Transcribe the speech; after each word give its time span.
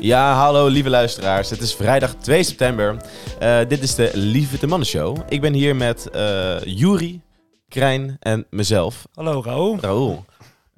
Ja, 0.00 0.34
hallo 0.34 0.66
lieve 0.66 0.90
luisteraars. 0.90 1.50
Het 1.50 1.60
is 1.60 1.74
vrijdag 1.74 2.14
2 2.14 2.42
september. 2.42 2.96
Uh, 3.42 3.58
dit 3.68 3.82
is 3.82 3.94
de 3.94 4.10
Lieve 4.14 4.58
de 4.58 4.66
Mannen 4.66 4.88
Show. 4.88 5.18
Ik 5.28 5.40
ben 5.40 5.52
hier 5.52 5.76
met 5.76 6.08
uh, 6.14 6.64
Juri, 6.64 7.20
Krijn 7.68 8.16
en 8.20 8.46
mezelf. 8.50 9.06
Hallo 9.14 9.42
Raoul. 9.42 9.78
Raoul. 9.80 10.24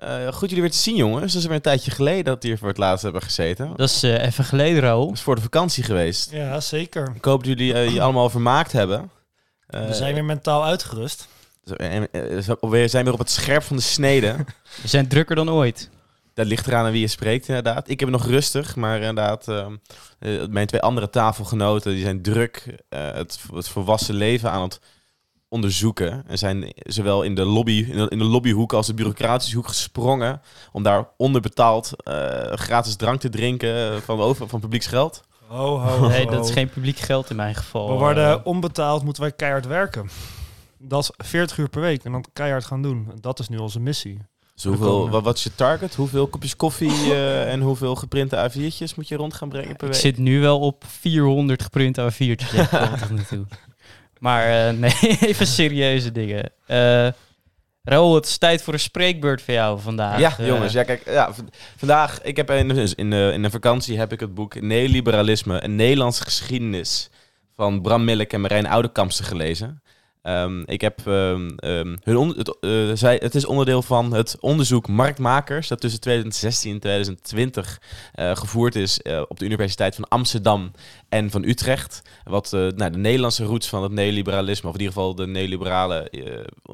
Uh, 0.02 0.32
goed 0.32 0.48
jullie 0.48 0.62
weer 0.62 0.70
te 0.72 0.78
zien, 0.78 0.96
jongens. 0.96 1.32
Dat 1.32 1.40
is 1.40 1.46
weer 1.46 1.56
een 1.56 1.62
tijdje 1.62 1.90
geleden 1.90 2.24
dat 2.24 2.42
we 2.42 2.48
hier 2.48 2.58
voor 2.58 2.68
het 2.68 2.76
laatst 2.76 3.02
hebben 3.02 3.22
gezeten. 3.22 3.72
Dat 3.76 3.88
is 3.88 4.04
uh, 4.04 4.24
even 4.24 4.44
geleden, 4.44 4.80
Raoul. 4.80 5.06
Dat 5.06 5.16
is 5.16 5.22
voor 5.22 5.34
de 5.34 5.42
vakantie 5.42 5.84
geweest. 5.84 6.30
Ja, 6.30 6.60
zeker. 6.60 7.12
Ik 7.14 7.24
hoop 7.24 7.44
dat 7.44 7.58
jullie 7.58 7.72
uh, 7.72 7.90
je 7.90 8.00
allemaal 8.00 8.30
vermaakt 8.30 8.72
hebben. 8.72 9.10
we 9.66 9.94
zijn 9.94 10.14
weer 10.14 10.24
mentaal 10.24 10.64
uitgerust. 10.64 11.28
We 12.60 12.84
zijn 12.88 13.04
weer 13.04 13.12
op 13.12 13.18
het 13.18 13.30
scherp 13.30 13.62
van 13.62 13.76
de 13.76 13.82
snede. 13.82 14.36
we 14.82 14.88
zijn 14.88 15.08
drukker 15.08 15.36
dan 15.36 15.50
ooit. 15.50 15.90
Dat 16.34 16.46
ligt 16.46 16.66
eraan 16.66 16.86
aan 16.86 16.92
wie 16.92 17.00
je 17.00 17.06
spreekt, 17.06 17.48
inderdaad. 17.48 17.88
Ik 17.88 18.00
heb 18.00 18.08
het 18.08 18.18
nog 18.18 18.28
rustig, 18.30 18.76
maar 18.76 19.00
inderdaad, 19.00 19.46
mijn 20.50 20.66
twee 20.66 20.80
andere 20.80 21.10
tafelgenoten 21.10 21.92
die 21.92 22.02
zijn 22.02 22.22
druk 22.22 22.76
het, 22.88 23.40
het 23.52 23.68
volwassen 23.68 24.14
leven 24.14 24.50
aan 24.50 24.62
het 24.62 24.80
onderzoeken. 25.52 26.24
En 26.26 26.38
zijn 26.38 26.72
zowel 26.76 27.22
in 27.22 27.34
de, 27.34 27.44
lobby, 27.44 27.86
in 28.08 28.18
de, 28.18 28.24
lobbyhoek 28.24 28.72
als 28.72 28.86
de 28.86 28.94
bureaucratische 28.94 29.56
hoek 29.56 29.68
gesprongen. 29.68 30.40
Om 30.72 30.82
daar 30.82 31.08
onderbetaald 31.16 31.92
uh, 32.04 32.14
gratis 32.52 32.96
drank 32.96 33.20
te 33.20 33.28
drinken 33.28 34.02
van, 34.02 34.20
over, 34.20 34.48
van 34.48 34.60
publieksgeld. 34.60 35.24
Ho, 35.46 35.78
ho, 35.78 36.08
nee, 36.08 36.26
dat 36.26 36.44
is 36.44 36.52
geen 36.52 36.68
publiek 36.68 36.98
geld 36.98 37.30
in 37.30 37.36
mijn 37.36 37.54
geval. 37.54 37.88
We 37.88 37.98
worden 37.98 38.44
onbetaald, 38.44 39.04
moeten 39.04 39.22
wij 39.22 39.32
keihard 39.32 39.66
werken. 39.66 40.10
Dat 40.78 41.02
is 41.02 41.26
40 41.26 41.58
uur 41.58 41.68
per 41.68 41.80
week 41.80 42.04
en 42.04 42.12
dan 42.12 42.24
keihard 42.32 42.64
gaan 42.64 42.82
doen. 42.82 43.12
Dat 43.20 43.38
is 43.38 43.48
nu 43.48 43.56
onze 43.56 43.80
missie. 43.80 44.18
Dus 44.54 44.64
hoeveel, 44.64 45.10
wat, 45.10 45.22
wat, 45.22 45.36
is 45.36 45.42
je 45.42 45.54
target? 45.54 45.94
Hoeveel 45.94 46.26
kopjes 46.26 46.56
koffie 46.56 47.06
uh, 47.06 47.52
en 47.52 47.60
hoeveel 47.60 47.94
geprinte 47.94 48.50
A4'tjes 48.50 48.94
moet 48.96 49.08
je 49.08 49.16
rond 49.16 49.34
gaan 49.34 49.48
brengen 49.48 49.76
per 49.76 49.86
week? 49.86 49.96
Ik 49.96 50.02
zit 50.02 50.18
nu 50.18 50.40
wel 50.40 50.60
op 50.60 50.84
400 50.86 51.62
geprinte 51.62 52.12
A4'tjes. 52.12 52.68
Maar 54.18 54.72
uh, 54.72 54.78
nee, 54.82 55.18
even 55.20 55.46
serieuze 55.46 56.12
dingen. 56.12 56.52
Uh, 56.68 57.08
Raoul, 57.84 58.14
het 58.14 58.26
is 58.26 58.38
tijd 58.38 58.62
voor 58.62 58.72
een 58.72 58.80
spreekbeurt 58.80 59.42
voor 59.42 59.54
jou 59.54 59.80
vandaag. 59.80 60.18
Ja, 60.18 60.34
jongens. 60.38 60.72
Ja, 60.72 60.82
kijk, 60.82 61.04
ja, 61.04 61.30
vandaag, 61.76 62.22
ik 62.22 62.36
heb 62.36 62.50
in, 62.50 62.94
in, 62.96 63.10
de, 63.10 63.30
in 63.32 63.42
de 63.42 63.50
vakantie 63.50 63.98
heb 63.98 64.12
ik 64.12 64.20
het 64.20 64.34
boek 64.34 64.60
Neoliberalisme, 64.60 65.64
een 65.64 65.76
Nederlandse 65.76 66.22
geschiedenis 66.22 67.10
van 67.54 67.82
Bram 67.82 68.04
Millik 68.04 68.32
en 68.32 68.40
Marijn 68.40 68.66
Oudekampse 68.66 69.22
gelezen. 69.22 69.81
Um, 70.22 70.62
ik 70.66 70.80
heb 70.80 71.06
um, 71.06 71.54
um, 71.64 71.98
hun 72.02 72.28
het, 72.28 72.56
uh, 72.60 72.90
zij, 72.94 73.16
het 73.22 73.34
is 73.34 73.44
onderdeel 73.44 73.82
van 73.82 74.12
het 74.12 74.36
onderzoek 74.40 74.88
Marktmakers, 74.88 75.68
dat 75.68 75.80
tussen 75.80 76.00
2016 76.00 76.72
en 76.72 76.80
2020 76.80 77.80
uh, 78.14 78.36
gevoerd 78.36 78.76
is 78.76 79.00
uh, 79.02 79.22
op 79.28 79.38
de 79.38 79.44
Universiteit 79.44 79.94
van 79.94 80.08
Amsterdam 80.08 80.70
en 81.08 81.30
van 81.30 81.44
Utrecht. 81.44 82.02
Wat 82.24 82.50
nou, 82.52 82.90
de 82.90 82.98
Nederlandse 82.98 83.44
roots 83.44 83.68
van 83.68 83.82
het 83.82 83.92
neoliberalisme, 83.92 84.68
of 84.68 84.74
in 84.74 84.80
ieder 84.80 84.94
geval 84.94 85.14
de 85.14 85.26
neoliberale 85.26 86.12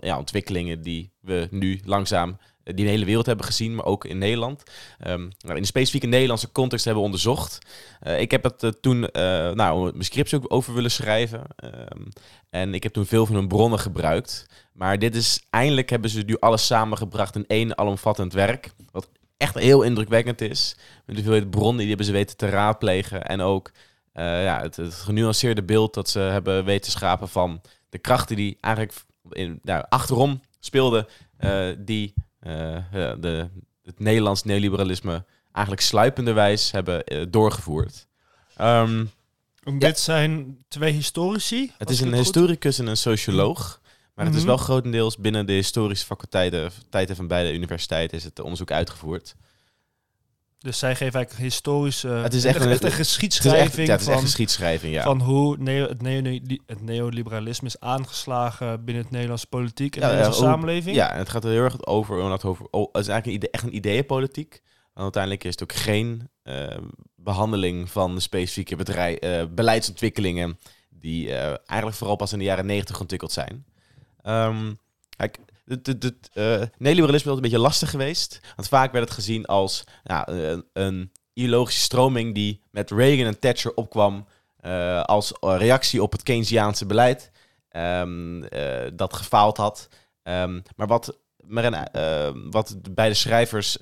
ja, 0.00 0.18
ontwikkelingen 0.18 0.82
die 0.82 1.12
we 1.20 1.48
nu 1.50 1.80
langzaam 1.84 2.38
die 2.74 2.84
de 2.84 2.90
hele 2.90 3.04
wereld 3.04 3.26
hebben 3.26 3.46
gezien, 3.46 3.74
maar 3.74 3.84
ook 3.84 4.04
in 4.04 4.18
Nederland. 4.18 4.62
Um, 5.06 5.28
nou, 5.38 5.54
in 5.54 5.60
de 5.60 5.66
specifieke 5.66 6.06
Nederlandse 6.06 6.52
context 6.52 6.84
hebben 6.84 7.02
onderzocht. 7.02 7.58
Uh, 8.02 8.20
ik 8.20 8.30
heb 8.30 8.42
het 8.42 8.62
uh, 8.62 8.70
toen, 8.80 9.02
uh, 9.02 9.10
nou, 9.50 9.90
mijn 9.90 10.04
scripts 10.04 10.34
ook 10.34 10.44
over 10.48 10.74
willen 10.74 10.90
schrijven. 10.90 11.42
Um, 11.64 12.08
en 12.50 12.74
ik 12.74 12.82
heb 12.82 12.92
toen 12.92 13.06
veel 13.06 13.26
van 13.26 13.34
hun 13.34 13.48
bronnen 13.48 13.78
gebruikt. 13.78 14.46
Maar 14.72 14.98
dit 14.98 15.16
is, 15.16 15.42
eindelijk 15.50 15.90
hebben 15.90 16.10
ze 16.10 16.22
nu 16.26 16.36
alles 16.38 16.66
samengebracht 16.66 17.34
in 17.34 17.46
één 17.46 17.78
alomvattend 17.78 18.32
werk. 18.32 18.70
Wat 18.90 19.08
echt 19.36 19.58
heel 19.58 19.82
indrukwekkend 19.82 20.40
is. 20.40 20.76
Met 21.06 21.24
de 21.24 21.46
bronnen 21.46 21.78
die 21.78 21.88
hebben 21.88 22.06
ze 22.06 22.12
weten 22.12 22.36
te 22.36 22.48
raadplegen. 22.48 23.24
En 23.26 23.40
ook 23.40 23.70
ja, 24.12 24.60
het, 24.60 24.78
genuanceerde 24.90 25.62
beeld 25.62 25.94
dat 25.94 26.08
ze 26.08 26.18
hebben 26.18 26.64
weten 26.64 26.90
schapen 26.90 27.28
van 27.28 27.60
de 27.88 27.98
krachten 27.98 28.36
die 28.36 28.58
eigenlijk 28.60 28.94
in, 29.30 29.60
nou, 29.62 29.84
achterom 29.88 30.40
speelden. 30.60 31.06
die 31.78 32.14
de, 33.20 33.48
het 33.82 33.98
Nederlands 33.98 34.42
neoliberalisme 34.42 35.24
eigenlijk 35.52 35.86
sluipenderwijs 35.86 36.70
hebben 36.70 37.02
uh, 37.12 37.24
doorgevoerd. 37.28 38.06
Um, 38.60 39.10
dit 39.78 39.98
zijn 39.98 40.58
twee 40.68 40.92
historici? 40.92 41.72
Het 41.78 41.90
is 41.90 42.00
een 42.00 42.14
historicus 42.14 42.78
en 42.78 42.86
een 42.86 42.96
socioloog. 42.96 43.80
Maar 44.14 44.26
het 44.26 44.36
is 44.36 44.44
wel 44.44 44.56
grotendeels 44.56 45.16
binnen 45.16 45.46
de 45.46 45.52
historische 45.52 46.06
faculteiten 46.06 47.16
van 47.16 47.26
beide 47.26 47.52
universiteiten 47.52 48.16
is 48.16 48.24
het 48.24 48.40
onderzoek 48.40 48.70
uitgevoerd. 48.70 49.34
Dus 50.58 50.78
zij 50.78 50.90
geven 50.96 51.14
eigenlijk 51.14 51.44
historische... 51.44 52.08
Het 52.08 52.34
is 52.34 52.44
echt, 52.44 52.60
een, 52.60 52.70
echt 52.70 52.84
een 52.84 52.90
geschiedschrijving, 52.90 53.64
het 53.64 53.78
is 53.78 53.78
echt, 53.78 53.86
ja, 53.88 53.92
het 53.92 54.00
is 54.00 54.08
echt 54.08 54.20
geschiedschrijving 54.20 54.94
ja. 54.94 55.02
van 55.02 55.20
hoe 55.20 55.56
neo, 55.58 55.88
het, 55.88 56.02
neo, 56.02 56.38
het 56.66 56.82
neoliberalisme 56.82 57.66
is 57.66 57.80
aangeslagen 57.80 58.84
binnen 58.84 59.02
het 59.02 59.12
Nederlandse 59.12 59.46
politiek 59.46 59.96
en 59.96 60.00
ja, 60.00 60.06
de 60.06 60.12
Nederlandse 60.12 60.44
ja, 60.44 60.50
samenleving. 60.50 60.96
Ja, 60.96 61.12
en 61.12 61.18
het 61.18 61.28
gaat 61.28 61.44
er 61.44 61.50
heel 61.50 61.62
erg 61.62 61.86
over, 61.86 62.16
over 62.44 62.66
oh, 62.70 62.88
het 62.92 63.02
is 63.02 63.08
eigenlijk 63.08 63.26
een 63.26 63.32
idee, 63.32 63.50
echt 63.50 63.62
een 63.62 63.76
ideeënpolitiek. 63.76 64.62
Want 64.92 65.16
uiteindelijk 65.16 65.44
is 65.44 65.50
het 65.50 65.62
ook 65.62 65.72
geen 65.72 66.28
uh, 66.44 66.76
behandeling 67.16 67.90
van 67.90 68.20
specifieke 68.20 68.76
bedrijf, 68.76 69.24
uh, 69.24 69.42
beleidsontwikkelingen 69.50 70.58
die 70.90 71.26
uh, 71.26 71.46
eigenlijk 71.46 71.94
vooral 71.94 72.16
pas 72.16 72.32
in 72.32 72.38
de 72.38 72.44
jaren 72.44 72.66
negentig 72.66 73.00
ontwikkeld 73.00 73.32
zijn. 73.32 73.64
Um, 74.26 74.78
kijk, 75.16 75.38
het, 75.68 75.86
het, 75.86 76.02
het 76.02 76.30
neoliberalisme 76.78 77.30
is 77.30 77.36
een 77.36 77.42
beetje 77.42 77.58
lastig 77.58 77.90
geweest. 77.90 78.40
Want 78.56 78.68
vaak 78.68 78.92
werd 78.92 79.04
het 79.04 79.14
gezien 79.14 79.46
als 79.46 79.84
ja, 80.04 80.28
een, 80.28 80.64
een 80.72 81.12
ideologische 81.32 81.80
stroming 81.80 82.34
die 82.34 82.62
met 82.70 82.90
Reagan 82.90 83.26
en 83.26 83.38
Thatcher 83.38 83.74
opkwam 83.74 84.26
uh, 84.66 85.02
als 85.02 85.32
reactie 85.40 86.02
op 86.02 86.12
het 86.12 86.22
Keynesiaanse 86.22 86.86
beleid. 86.86 87.30
Uh, 87.72 88.02
dat 88.94 89.14
gefaald 89.14 89.56
had. 89.56 89.88
Um, 90.22 90.62
maar 90.76 90.86
wat, 90.86 91.18
een, 91.48 92.50
wat 92.50 92.76
bij 92.90 93.08
de 93.08 93.14
schrijvers 93.14 93.76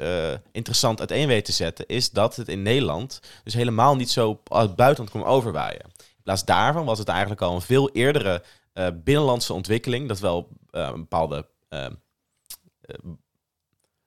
interessant 0.52 0.98
uiteen 0.98 1.28
weet 1.28 1.44
te 1.44 1.52
zetten, 1.52 1.86
is 1.86 2.10
dat 2.10 2.36
het 2.36 2.48
in 2.48 2.62
Nederland 2.62 3.20
dus 3.44 3.54
helemaal 3.54 3.96
niet 3.96 4.10
zo 4.10 4.40
uit 4.44 4.76
buitenland 4.76 5.10
kwam 5.10 5.22
overwaaien. 5.22 5.84
In 5.96 6.22
plaats 6.22 6.44
daarvan 6.44 6.84
was 6.84 6.98
het 6.98 7.08
eigenlijk 7.08 7.40
al 7.40 7.54
een 7.54 7.60
veel 7.60 7.90
eerdere 7.90 8.42
binnenlandse 8.94 9.52
ontwikkeling, 9.52 10.08
dat 10.08 10.18
wel 10.18 10.48
een 10.70 10.92
bepaalde 10.92 11.46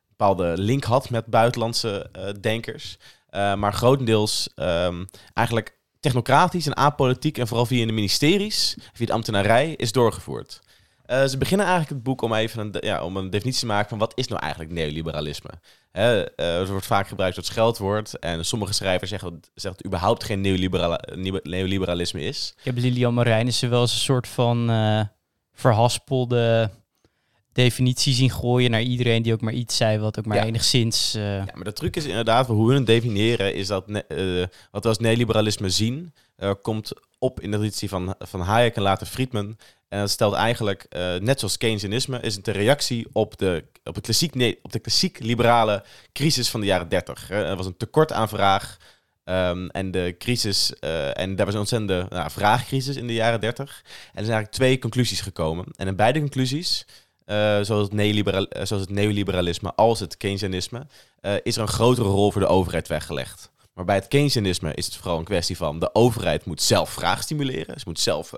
bepaalde 0.08 0.54
link 0.58 0.84
had 0.84 1.10
met 1.10 1.26
buitenlandse 1.26 2.10
uh, 2.18 2.30
denkers. 2.42 2.98
Uh, 3.32 3.56
maar 3.56 3.74
grotendeels 3.74 4.50
um, 4.56 5.08
eigenlijk 5.34 5.78
technocratisch 6.00 6.66
en 6.66 6.76
apolitiek 6.76 7.38
en 7.38 7.48
vooral 7.48 7.66
via 7.66 7.86
de 7.86 7.92
ministeries, 7.92 8.78
via 8.94 9.06
de 9.06 9.14
ambtenarij, 9.14 9.74
is 9.74 9.92
doorgevoerd. 9.92 10.60
Ze 11.28 11.36
beginnen 11.38 11.66
eigenlijk 11.66 11.96
het 11.96 12.04
boek 12.04 12.22
om 12.22 12.34
even 12.34 12.60
een, 12.60 12.76
ja, 12.80 13.04
om 13.04 13.18
een 13.18 13.30
definitie 13.30 13.60
te 13.60 13.66
maken 13.66 13.90
van 13.90 13.98
wat 13.98 14.12
is 14.16 14.28
nou 14.28 14.42
eigenlijk 14.42 14.72
neoliberalisme. 14.72 15.50
Hè, 15.92 16.18
uh, 16.18 16.60
er 16.60 16.68
wordt 16.68 16.86
vaak 16.86 17.08
gebruikt 17.08 17.38
als 17.38 17.46
scheldwoord 17.46 18.20
en 18.20 18.46
sommige 18.46 18.74
schrijvers 18.74 19.10
zeggen, 19.10 19.42
dat 19.54 19.64
het 19.64 19.86
überhaupt 19.86 20.24
geen 20.24 20.42
neoliberalisme 21.44 22.22
is. 22.22 22.54
Ik 22.58 22.66
heb 22.66 22.78
Lilian 22.78 23.14
Marijnissen 23.14 23.70
wel 23.70 23.82
eens 23.82 23.94
een 23.94 24.00
soort 24.00 24.28
van 24.28 24.68
verhaspelde 25.54 26.72
definitie 27.54 28.14
zien 28.14 28.30
gooien 28.30 28.72
naar 28.72 28.82
iedereen 28.82 29.22
die 29.22 29.34
ook 29.34 29.42
maar 29.42 29.54
iets 29.54 29.78
zei 29.78 29.98
wat 29.98 30.20
ook 30.20 30.26
maar 30.26 30.38
ja. 30.38 30.46
enigszins... 30.46 31.16
Uh... 31.16 31.24
Ja, 31.24 31.46
maar 31.54 31.64
de 31.64 31.74
truc 31.74 31.96
is 31.96 32.06
inderdaad, 32.06 32.48
hoe 32.48 32.68
we 32.68 32.74
het 32.74 32.86
definiëren, 32.86 33.56
is 33.56 33.68
dat 33.68 33.90
uh, 33.90 34.46
wat 34.72 34.84
we 34.84 34.90
als 34.90 34.98
neoliberalisme 34.98 35.70
zien, 35.70 36.14
uh, 36.38 36.52
komt 36.62 36.92
op 37.20 37.42
in 37.42 37.52
de 37.52 37.58
traditie 37.58 37.90
van, 37.90 38.16
van 38.20 38.42
Hayek 38.42 38.76
en 38.76 38.82
later 38.82 39.08
Friedman. 39.08 39.58
En 39.88 40.00
dat 40.00 40.10
stelt 40.10 40.34
eigenlijk, 40.34 40.86
net 41.20 41.40
zoals 41.40 41.58
Keynesianisme, 41.58 42.20
is 42.20 42.36
het 42.36 42.48
een 42.48 42.54
reactie 42.54 43.08
op 43.12 43.38
de, 43.38 43.64
op 43.84 43.96
de, 43.96 44.02
klassiek, 44.02 44.36
nee, 44.36 44.60
op 44.62 44.72
de 44.72 44.80
klassiek 44.80 45.20
liberale 45.20 45.84
crisis 46.14 46.50
van 46.50 46.60
de 46.60 46.66
jaren 46.66 46.90
30. 46.90 47.30
Er 47.32 47.56
was 47.56 47.66
een 47.66 47.78
tekort 47.78 48.12
aan 48.12 48.30
vraag. 48.30 48.78
Um, 49.26 49.70
en 49.70 49.92
de 49.92 50.16
crisis, 50.18 50.74
en 51.14 51.36
daar 51.36 51.46
was 51.46 51.54
een 51.54 51.60
ontzettende 51.60 52.06
nou, 52.10 52.32
vraagcrisis 52.32 52.96
in 52.96 53.08
de 53.08 53.14
jaren 53.14 53.42
30. 53.42 53.66
En 53.66 53.70
er 53.72 54.06
zijn 54.12 54.16
eigenlijk 54.16 54.52
twee 54.52 54.80
conclusies 54.80 55.22
gekomen. 55.22 55.66
En 55.76 55.88
in 55.88 55.96
beide 55.96 56.20
conclusies 56.20 56.86
zoals, 57.66 57.90
het 57.92 57.94
uh, 57.94 58.44
zoals 58.64 58.70
het 58.70 58.90
neoliberalisme 58.90 59.74
als 59.76 60.00
het 60.00 60.18
Keynesianisme, 60.18 60.88
uh, 61.22 61.34
is 61.44 61.56
er 61.56 61.62
een 61.62 61.68
grotere 61.68 62.08
rol 62.08 62.32
voor 62.32 62.42
de 62.42 62.48
overheid 62.48 62.88
weggelegd. 62.88 63.52
Maar 63.74 63.86
bij 63.86 63.96
het 63.96 64.08
Keynesianisme 64.08 64.74
is 64.74 64.86
het 64.86 64.96
vooral 64.96 65.18
een 65.18 65.24
kwestie 65.24 65.58
van 65.58 65.80
de 65.80 65.96
overheid 65.96 66.46
moet 66.46 66.62
zelf 66.62 66.90
vraag 66.90 67.22
stimuleren. 67.22 67.80
Ze 67.80 67.86
moet 67.88 68.00
zelf 68.00 68.34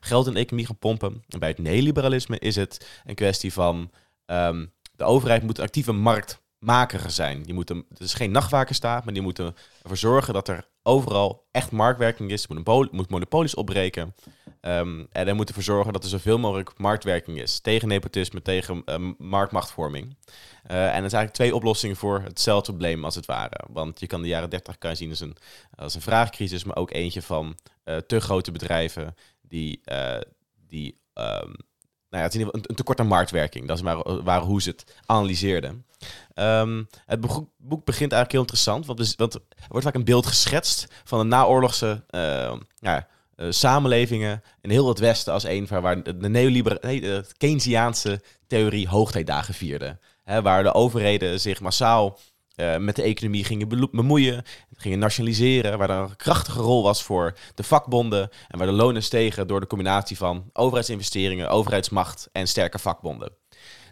geld 0.00 0.26
in 0.26 0.32
de 0.32 0.38
economie 0.38 0.66
gaan 0.66 0.78
pompen. 0.78 1.24
En 1.28 1.38
bij 1.38 1.48
het 1.48 1.58
neoliberalisme 1.58 2.38
is 2.38 2.56
het 2.56 2.86
een 3.04 3.14
kwestie 3.14 3.52
van 3.52 3.90
um, 4.26 4.72
de 4.96 5.04
overheid 5.04 5.42
moet 5.42 5.58
een 5.58 5.64
actieve 5.64 5.92
marktmaker 5.92 7.10
zijn. 7.10 7.42
Die 7.42 7.54
moet 7.54 7.70
een, 7.70 7.84
het 7.88 8.00
is 8.00 8.14
geen 8.14 8.30
nachtwakerstaat, 8.30 9.04
maar 9.04 9.14
die 9.14 9.22
moeten 9.22 9.56
ervoor 9.82 9.96
zorgen 9.96 10.34
dat 10.34 10.48
er 10.48 10.68
overal 10.82 11.46
echt 11.50 11.70
marktwerking 11.70 12.30
is. 12.30 12.46
Moet, 12.46 12.92
moet 12.92 13.10
monopolies 13.10 13.54
opbreken. 13.54 14.14
Ehm, 14.64 15.04
en 15.12 15.24
hij 15.24 15.32
moet 15.32 15.48
ervoor 15.48 15.62
zorgen 15.62 15.92
dat 15.92 16.02
er 16.02 16.08
zoveel 16.08 16.38
mogelijk 16.38 16.78
marktwerking 16.78 17.40
is. 17.40 17.60
Tegen 17.60 17.88
nepotisme, 17.88 18.42
tegen 18.42 18.82
eh, 18.84 19.10
marktmachtvorming. 19.18 20.16
Eh, 20.62 20.76
en 20.76 20.82
er 20.84 20.90
zijn 20.90 21.00
eigenlijk 21.00 21.32
twee 21.32 21.54
oplossingen 21.54 21.96
voor 21.96 22.20
hetzelfde 22.20 22.70
probleem 22.70 23.04
als 23.04 23.14
het 23.14 23.26
ware. 23.26 23.64
Want 23.70 24.00
je 24.00 24.06
kan 24.06 24.22
de 24.22 24.28
jaren 24.28 24.50
30 24.50 24.78
kan 24.78 24.90
je 24.90 24.96
zien 24.96 25.10
als 25.10 25.20
een, 25.20 25.36
als 25.76 25.94
een 25.94 26.00
vraagcrisis, 26.00 26.64
maar 26.64 26.76
ook 26.76 26.90
eentje 26.90 27.22
van 27.22 27.58
eh, 27.84 27.96
te 27.96 28.20
grote 28.20 28.52
bedrijven 28.52 29.14
die, 29.42 29.80
die 30.68 31.00
ehm, 31.12 31.50
nou 32.10 32.22
ja, 32.22 32.22
het 32.22 32.34
is 32.34 32.40
een, 32.40 32.74
tekort 32.74 33.00
aan 33.00 33.06
marktwerking. 33.06 33.66
Dat 33.66 33.76
is 33.76 33.82
maar, 33.82 34.22
waar 34.22 34.40
hoe 34.40 34.62
ze 34.62 34.70
het 34.70 34.96
analyseerden. 35.06 35.86
Ehm, 36.34 36.82
het 37.06 37.20
boek, 37.20 37.84
begint 37.84 38.12
eigenlijk 38.12 38.32
heel 38.32 38.40
interessant, 38.40 38.86
want, 38.86 38.98
dus, 38.98 39.14
want 39.16 39.34
er 39.34 39.40
wordt 39.68 39.84
vaak 39.84 39.94
een 39.94 40.04
beeld 40.04 40.26
geschetst 40.26 40.86
van 41.04 41.18
de 41.18 41.24
naoorlogse 41.24 42.04
ja, 42.80 43.08
uh, 43.36 43.46
samenlevingen 43.50 44.42
in 44.60 44.70
heel 44.70 44.88
het 44.88 44.98
Westen 44.98 45.32
als 45.32 45.44
een 45.44 45.66
van 45.66 45.82
waar 45.82 46.02
de 46.18 46.28
neoliberale, 46.28 47.24
Keynesiaanse 47.36 48.22
theorie 48.46 48.88
hoogtijdagen 48.88 49.54
vierde. 49.54 49.98
Waar 50.42 50.62
de 50.62 50.74
overheden 50.74 51.40
zich 51.40 51.60
massaal 51.60 52.18
uh, 52.56 52.76
met 52.76 52.96
de 52.96 53.02
economie 53.02 53.44
gingen 53.44 53.90
bemoeien, 53.90 54.44
gingen 54.74 54.98
nationaliseren, 54.98 55.78
waar 55.78 55.90
er 55.90 55.96
een 55.96 56.16
krachtige 56.16 56.60
rol 56.60 56.82
was 56.82 57.02
voor 57.02 57.36
de 57.54 57.62
vakbonden 57.62 58.28
en 58.48 58.58
waar 58.58 58.66
de 58.66 58.72
lonen 58.72 59.02
stegen 59.02 59.46
door 59.46 59.60
de 59.60 59.66
combinatie 59.66 60.16
van 60.16 60.50
overheidsinvesteringen, 60.52 61.48
overheidsmacht 61.48 62.28
en 62.32 62.48
sterke 62.48 62.78
vakbonden. 62.78 63.32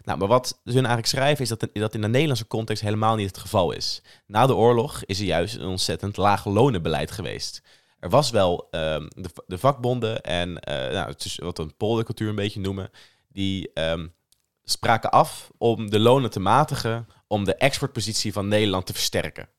Nou, 0.03 0.17
maar 0.17 0.27
wat 0.27 0.59
ze 0.65 0.73
eigenlijk 0.73 1.07
schrijven 1.07 1.43
is 1.43 1.49
dat, 1.49 1.67
dat 1.73 1.93
in 1.93 2.01
de 2.01 2.07
Nederlandse 2.07 2.47
context 2.47 2.83
helemaal 2.83 3.15
niet 3.15 3.27
het 3.27 3.37
geval 3.37 3.71
is. 3.71 4.01
Na 4.27 4.45
de 4.45 4.55
oorlog 4.55 5.03
is 5.05 5.19
er 5.19 5.25
juist 5.25 5.55
een 5.55 5.67
ontzettend 5.67 6.17
laag 6.17 6.45
lonenbeleid 6.45 7.11
geweest. 7.11 7.61
Er 8.03 8.09
was 8.09 8.29
wel 8.29 8.67
um, 8.71 9.07
de, 9.15 9.29
de, 9.47 9.57
vakbonden 9.57 10.21
en 10.21 10.49
uh, 10.49 10.75
nou, 10.75 11.09
het 11.09 11.25
is 11.25 11.35
wat 11.35 11.57
we 11.57 11.63
een 11.63 11.75
poldercultuur 11.77 12.29
een 12.29 12.35
beetje 12.35 12.59
noemen, 12.59 12.89
die 13.27 13.71
um, 13.73 14.13
spraken 14.63 15.11
af 15.11 15.51
om 15.57 15.89
de 15.89 15.99
lonen 15.99 16.29
te 16.29 16.39
matigen 16.39 17.07
om 17.27 17.43
de 17.43 17.55
exportpositie 17.55 18.33
van 18.33 18.47
Nederland 18.47 18.85
te 18.85 18.93
versterken. 18.93 19.49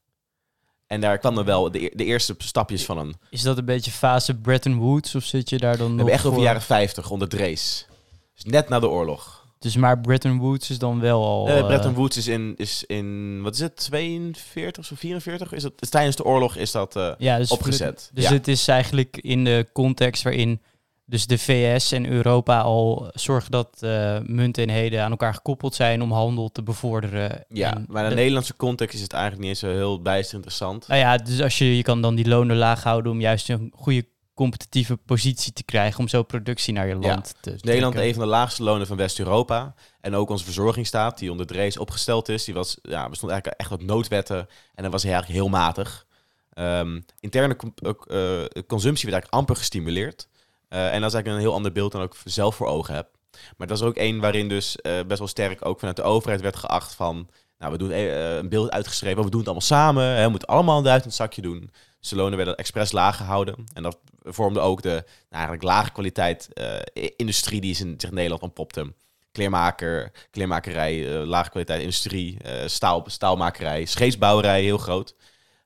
En 0.86 1.00
daar 1.00 1.18
kwam 1.18 1.38
er 1.38 1.44
wel 1.44 1.70
de, 1.70 1.92
de, 1.94 2.04
eerste 2.04 2.34
stapjes 2.38 2.84
van 2.84 2.98
een... 2.98 3.14
Is 3.30 3.42
dat 3.42 3.58
een 3.58 3.64
beetje 3.64 3.90
fase 3.90 4.34
Bretton 4.34 4.76
Woods 4.76 5.14
of 5.14 5.24
zit 5.24 5.50
je 5.50 5.58
daar 5.58 5.76
dan 5.76 5.86
We 5.86 5.88
nog 5.88 5.96
hebben 5.96 6.14
echt 6.14 6.24
over 6.26 6.42
jaren 6.42 6.62
50 6.62 7.10
onder 7.10 7.28
Drees. 7.28 7.86
Dus 8.34 8.44
net 8.44 8.68
na 8.68 8.80
de 8.80 8.88
oorlog. 8.88 9.43
Dus 9.64 9.76
maar 9.76 10.00
Bretton 10.00 10.38
Woods 10.38 10.70
is 10.70 10.78
dan 10.78 11.00
wel 11.00 11.24
al... 11.24 11.48
Uh, 11.48 11.66
Bretton 11.66 11.94
Woods 11.94 12.16
is 12.16 12.26
in, 12.26 12.54
is 12.56 12.84
in, 12.86 13.40
wat 13.42 13.54
is 13.54 13.60
het, 13.60 13.76
42 13.76 14.92
of 14.92 14.98
44? 14.98 15.52
Is 15.52 15.62
het, 15.62 15.90
tijdens 15.90 16.16
de 16.16 16.24
oorlog 16.24 16.56
is 16.56 16.70
dat 16.70 16.96
uh, 16.96 17.12
ja, 17.18 17.38
dus 17.38 17.50
opgezet. 17.50 18.10
Dus 18.12 18.24
ja. 18.24 18.32
het 18.32 18.48
is 18.48 18.68
eigenlijk 18.68 19.16
in 19.16 19.44
de 19.44 19.66
context 19.72 20.22
waarin 20.22 20.60
dus 21.06 21.26
de 21.26 21.38
VS 21.38 21.92
en 21.92 22.06
Europa 22.06 22.60
al 22.60 23.10
zorgen 23.14 23.50
dat 23.50 23.80
uh, 23.80 24.18
munteenheden 24.26 25.02
aan 25.02 25.10
elkaar 25.10 25.34
gekoppeld 25.34 25.74
zijn 25.74 26.02
om 26.02 26.12
handel 26.12 26.52
te 26.52 26.62
bevorderen. 26.62 27.44
Ja, 27.48 27.74
en 27.74 27.84
maar 27.88 28.02
in 28.02 28.08
de, 28.08 28.14
de 28.14 28.20
Nederlandse 28.20 28.56
context 28.56 28.94
is 28.94 29.02
het 29.02 29.12
eigenlijk 29.12 29.42
niet 29.42 29.50
eens 29.50 29.60
zo 29.60 29.68
heel 29.68 30.02
bijster 30.02 30.34
interessant. 30.34 30.88
Nou 30.88 31.00
ja, 31.00 31.16
dus 31.16 31.40
als 31.40 31.58
je, 31.58 31.76
je 31.76 31.82
kan 31.82 32.02
dan 32.02 32.14
die 32.14 32.28
lonen 32.28 32.56
laag 32.56 32.82
houden 32.82 33.12
om 33.12 33.20
juist 33.20 33.48
een 33.48 33.72
goede 33.74 34.06
competitieve 34.34 34.96
positie 34.96 35.52
te 35.52 35.64
krijgen 35.64 36.00
om 36.00 36.08
zo 36.08 36.22
productie 36.22 36.72
naar 36.72 36.86
je 36.86 36.94
land 36.94 37.04
ja. 37.04 37.20
te 37.20 37.34
trekken. 37.40 37.66
Nederland 37.66 37.96
een 37.96 38.14
van 38.14 38.22
de 38.22 38.28
laagste 38.28 38.62
lonen 38.62 38.86
van 38.86 38.96
West-Europa. 38.96 39.74
En 40.00 40.14
ook 40.14 40.30
onze 40.30 40.44
verzorgingsstaat, 40.44 41.18
die 41.18 41.30
onder 41.30 41.46
Drees 41.46 41.78
opgesteld 41.78 42.28
is, 42.28 42.44
die 42.44 42.54
was, 42.54 42.78
ja, 42.82 43.08
bestond 43.08 43.32
eigenlijk 43.32 43.60
echt 43.60 43.72
op 43.72 43.82
noodwetten. 43.82 44.48
En 44.74 44.82
dat 44.82 44.92
was 44.92 45.04
eigenlijk 45.04 45.34
heel 45.34 45.48
matig. 45.48 46.06
Um, 46.54 47.04
interne 47.20 47.56
uh, 47.56 48.62
consumptie 48.66 49.10
werd 49.10 49.12
eigenlijk 49.12 49.32
amper 49.32 49.56
gestimuleerd. 49.56 50.28
Uh, 50.68 50.92
en 50.92 51.00
dat 51.00 51.08
is 51.08 51.14
eigenlijk 51.14 51.26
een 51.26 51.48
heel 51.48 51.54
ander 51.54 51.72
beeld 51.72 51.92
dan 51.92 52.02
ik 52.02 52.14
zelf 52.24 52.54
voor 52.54 52.66
ogen 52.66 52.94
heb. 52.94 53.08
Maar 53.56 53.66
dat 53.66 53.76
is 53.76 53.82
ook 53.82 53.96
één 53.96 54.20
waarin 54.20 54.48
dus 54.48 54.76
uh, 54.82 54.92
best 55.06 55.18
wel 55.18 55.28
sterk 55.28 55.66
ook 55.66 55.78
vanuit 55.78 55.96
de 55.96 56.02
overheid 56.02 56.40
werd 56.40 56.56
geacht 56.56 56.94
van... 56.94 57.28
Nou, 57.58 57.72
we 57.72 57.78
doen 57.78 57.90
een 57.90 58.48
beeld 58.48 58.70
uitgeschreven, 58.70 59.24
we 59.24 59.30
doen 59.30 59.38
het 59.38 59.48
allemaal 59.48 59.66
samen. 59.66 60.04
Hè, 60.04 60.24
we 60.24 60.30
moeten 60.30 60.48
allemaal 60.48 60.78
een 60.78 60.84
duit 60.84 61.00
in 61.00 61.06
het 61.06 61.16
zakje 61.16 61.42
doen. 61.42 61.70
De 62.08 62.16
lonen 62.16 62.36
werden 62.36 62.56
expres 62.56 62.92
laag 62.92 63.16
gehouden. 63.16 63.64
En 63.72 63.82
dat 63.82 63.98
vormde 64.22 64.60
ook 64.60 64.82
de 64.82 64.88
nou, 64.88 65.04
eigenlijk 65.28 65.62
lage 65.62 65.92
kwaliteit 65.92 66.48
uh, 66.54 67.06
industrie 67.16 67.60
die 67.60 67.74
zich 67.74 67.86
in 67.86 68.14
Nederland 68.14 68.42
ontpopte. 68.42 68.94
Kleermaker, 69.32 70.12
kleermakerij, 70.30 71.20
uh, 71.20 71.26
lage 71.26 71.50
kwaliteit 71.50 71.80
industrie, 71.80 72.38
uh, 72.46 72.52
staal, 72.66 73.04
staalmakerij, 73.06 73.84
scheepsbouwerij, 73.84 74.62
heel 74.62 74.78
groot. 74.78 75.14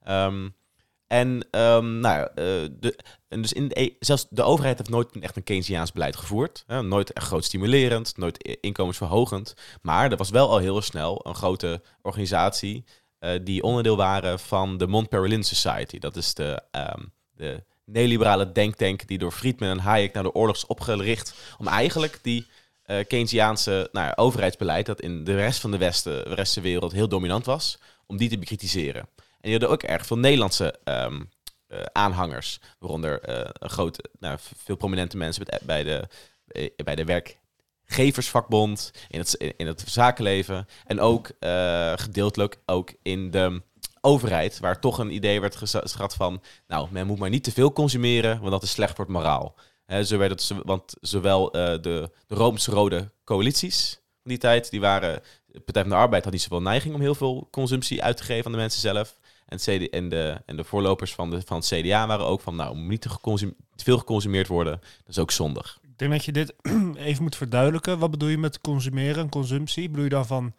Um, 0.09 0.57
en, 1.07 1.47
um, 1.51 2.01
nou, 2.01 2.29
de, 2.35 2.99
en 3.29 3.43
dus 3.43 3.53
in 3.53 3.69
de, 3.69 3.97
zelfs 4.01 4.27
de 4.31 4.43
overheid 4.43 4.79
heeft 4.79 4.91
nooit 4.91 5.19
echt 5.21 5.37
een 5.37 5.43
Keynesiaans 5.43 5.93
beleid 5.93 6.17
gevoerd. 6.17 6.65
Hè? 6.67 6.83
Nooit 6.83 7.13
echt 7.13 7.27
groot 7.27 7.45
stimulerend, 7.45 8.17
nooit 8.17 8.59
inkomensverhogend. 8.61 9.55
Maar 9.83 10.11
er 10.11 10.17
was 10.17 10.31
wel 10.31 10.51
al 10.51 10.59
heel 10.59 10.83
snel 10.83 11.27
een 11.27 11.35
grote 11.35 11.83
organisatie 12.03 12.85
die 13.43 13.63
onderdeel 13.63 13.97
waren 13.97 14.39
van 14.39 14.77
de 14.77 14.87
Montpellier 14.87 15.45
Society. 15.45 15.99
Dat 15.99 16.17
is 16.17 16.35
de, 16.35 16.63
um, 16.73 17.13
de 17.31 17.63
neoliberale 17.85 18.53
denktank 18.53 19.07
die 19.07 19.19
door 19.19 19.33
Friedman 19.33 19.69
en 19.69 19.79
Hayek 19.79 20.13
naar 20.13 20.23
de 20.23 20.35
oorlog 20.35 20.57
is 20.57 20.67
opgericht 20.67 21.35
om 21.59 21.67
eigenlijk 21.67 22.19
die 22.23 22.47
uh, 22.87 23.05
Keynesiaanse 23.07 23.89
nou, 23.93 24.13
overheidsbeleid 24.15 24.87
dat 24.87 25.01
in 25.01 25.25
de 25.25 25.35
rest 25.35 25.61
van 25.61 25.71
de 25.71 25.79
Westen, 25.79 26.25
de 26.25 26.35
rest 26.35 26.53
van 26.53 26.63
de 26.63 26.69
wereld 26.69 26.93
heel 26.93 27.09
dominant 27.09 27.45
was, 27.45 27.79
om 28.07 28.17
die 28.17 28.29
te 28.29 28.39
bekritiseren. 28.39 29.09
En 29.17 29.51
die 29.51 29.51
hadden 29.51 29.71
ook 29.71 29.83
erg 29.83 30.07
veel 30.07 30.19
Nederlandse 30.19 30.75
um, 30.85 31.29
uh, 31.69 31.81
aanhangers. 31.93 32.61
Waaronder 32.79 33.29
uh, 34.21 34.35
veel 34.57 34.77
prominente 34.77 35.17
mensen 35.17 35.47
bij, 35.63 35.85
de, 35.85 36.09
bij 36.85 36.95
de 36.95 37.05
werkgeversvakbond, 37.89 38.91
in 39.09 39.19
het, 39.19 39.35
in 39.57 39.67
het 39.67 39.85
zakenleven. 39.87 40.67
En 40.87 41.01
ook 41.01 41.31
uh, 41.41 41.93
gedeeltelijk 41.97 42.59
ook 42.67 42.95
in 43.03 43.31
de 43.31 43.63
overheid, 44.01 44.59
waar 44.59 44.81
toch 44.81 44.99
een 44.99 45.15
idee 45.15 45.41
werd 45.41 45.57
geschat 45.57 46.15
van... 46.15 46.43
nou, 46.67 46.89
men 46.91 47.07
moet 47.07 47.19
maar 47.19 47.31
niet 47.31 47.45
te 47.45 47.53
veel 47.53 47.73
consumeren, 47.73 48.41
want 48.41 48.51
dat 48.51 48.63
is 48.63 48.71
slecht 48.71 48.97
voor 48.97 49.05
het 49.05 49.15
moraal. 49.15 49.55
He, 49.87 50.05
zo 50.05 50.19
werd 50.19 50.31
het, 50.31 50.61
want 50.65 50.95
zowel 51.01 51.51
de, 51.51 51.79
de 51.81 52.11
Rooms-Rode 52.27 53.11
coalities 53.25 53.91
van 54.23 54.31
die 54.31 54.39
tijd, 54.39 54.71
die 54.71 54.81
waren... 54.81 55.23
De 55.47 55.61
Partij 55.61 55.83
van 55.83 55.91
de 55.91 55.97
Arbeid 55.99 56.25
had 56.25 56.33
niet 56.33 56.43
zoveel 56.43 56.63
neiging 56.63 56.95
om 56.95 57.01
heel 57.01 57.15
veel 57.15 57.49
consumptie 57.51 58.03
uit 58.03 58.17
te 58.17 58.23
geven 58.23 58.45
aan 58.45 58.53
de 58.53 58.59
mensen 58.59 58.81
zelf. 58.81 59.17
En, 59.47 59.59
CD, 59.59 59.91
en, 59.91 60.09
de, 60.09 60.43
en 60.47 60.57
de 60.57 60.65
voorlopers 60.65 61.15
van, 61.15 61.31
de, 61.31 61.43
van 61.45 61.57
het 61.57 61.67
CDA 61.67 62.07
waren 62.07 62.27
ook 62.27 62.41
van, 62.41 62.57
nou, 62.57 62.77
moet 62.77 62.89
niet 62.89 63.01
te, 63.01 63.09
te 63.75 63.85
veel 63.85 63.99
geconsumeerd 63.99 64.47
worden. 64.47 64.81
Dat 64.81 65.09
is 65.09 65.19
ook 65.19 65.31
zondig. 65.31 65.79
Ik 65.99 66.09
denk 66.09 66.17
dat 66.17 66.25
je 66.25 66.33
dit 66.33 66.55
even 67.09 67.23
moet 67.23 67.37
verduidelijken. 67.37 67.99
Wat 67.99 68.11
bedoel 68.11 68.29
je 68.29 68.39
met 68.39 68.61
consumeren, 68.61 69.29
consumptie? 69.29 69.89
Bedoel 69.89 70.05
je 70.05 70.11
dan 70.11 70.27
van 70.27 70.55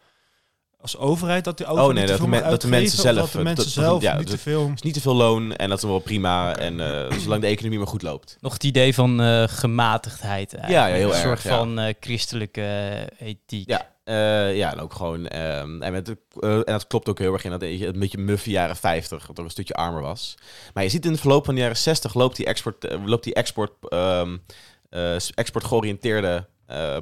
als 0.81 0.97
overheid 0.97 1.43
dat 1.43 1.57
de 1.57 1.65
overheid 1.65 1.89
oh, 1.89 1.95
nee, 1.95 2.05
dat, 2.05 2.19
de, 2.19 2.27
me, 2.27 2.41
dat 2.41 2.61
de 2.61 2.67
mensen 2.67 3.01
zelf, 3.01 3.15
dat 3.15 3.31
de 3.31 3.43
mensen 3.43 3.63
dat, 3.63 3.73
zelf 3.73 4.01
ja, 4.01 4.17
niet 4.17 4.27
te 4.27 4.37
veel... 4.37 4.71
is 4.75 4.81
niet 4.81 4.93
te 4.93 5.01
veel 5.01 5.15
loon 5.15 5.55
en 5.55 5.69
dat 5.69 5.77
is 5.77 5.83
wel 5.83 5.99
prima. 5.99 6.51
Okay. 6.51 6.65
En 6.65 6.79
uh, 6.79 7.19
zolang 7.23 7.41
de 7.41 7.47
economie 7.47 7.77
maar 7.77 7.87
goed 7.87 8.01
loopt. 8.01 8.37
Nog 8.39 8.53
het 8.53 8.63
idee 8.63 8.93
van 8.93 9.21
uh, 9.21 9.43
gematigdheid. 9.47 10.53
Eigenlijk. 10.53 10.85
Ja, 10.85 10.87
ja, 10.87 10.95
heel 10.95 11.07
een 11.07 11.13
erg. 11.13 11.21
soort 11.21 11.41
ja. 11.41 11.57
van 11.57 11.79
uh, 11.79 11.93
christelijke 11.99 13.09
ethiek. 13.19 13.69
Ja, 13.69 13.87
Uh, 14.09 14.55
ja, 14.55 14.71
en 14.71 14.79
ook 14.79 14.93
gewoon. 14.93 15.19
Um, 15.19 15.81
en, 15.81 15.91
met, 15.91 16.09
uh, 16.09 16.53
en 16.53 16.63
dat 16.65 16.87
klopt 16.87 17.09
ook 17.09 17.19
heel 17.19 17.33
erg 17.33 17.43
in 17.43 17.51
dat 17.51 17.61
je 17.61 17.87
een 17.87 17.99
beetje 17.99 18.17
muffie 18.17 18.51
jaren 18.51 18.75
50, 18.75 19.27
wat 19.27 19.39
ook 19.39 19.45
een 19.45 19.51
stukje 19.51 19.73
armer 19.73 20.01
was. 20.01 20.35
Maar 20.73 20.83
je 20.83 20.89
ziet 20.89 21.05
in 21.05 21.11
het 21.11 21.19
verloop 21.19 21.45
van 21.45 21.55
de 21.55 21.61
jaren 21.61 21.77
60 21.77 22.13
loopt 22.13 22.35
die 22.35 22.45
export, 22.45 22.85
uh, 22.85 23.05
loopt 23.05 23.23
die 23.23 23.33
export, 23.33 23.71
um, 23.93 24.41
export 25.35 25.63
georiënteerde 25.63 26.47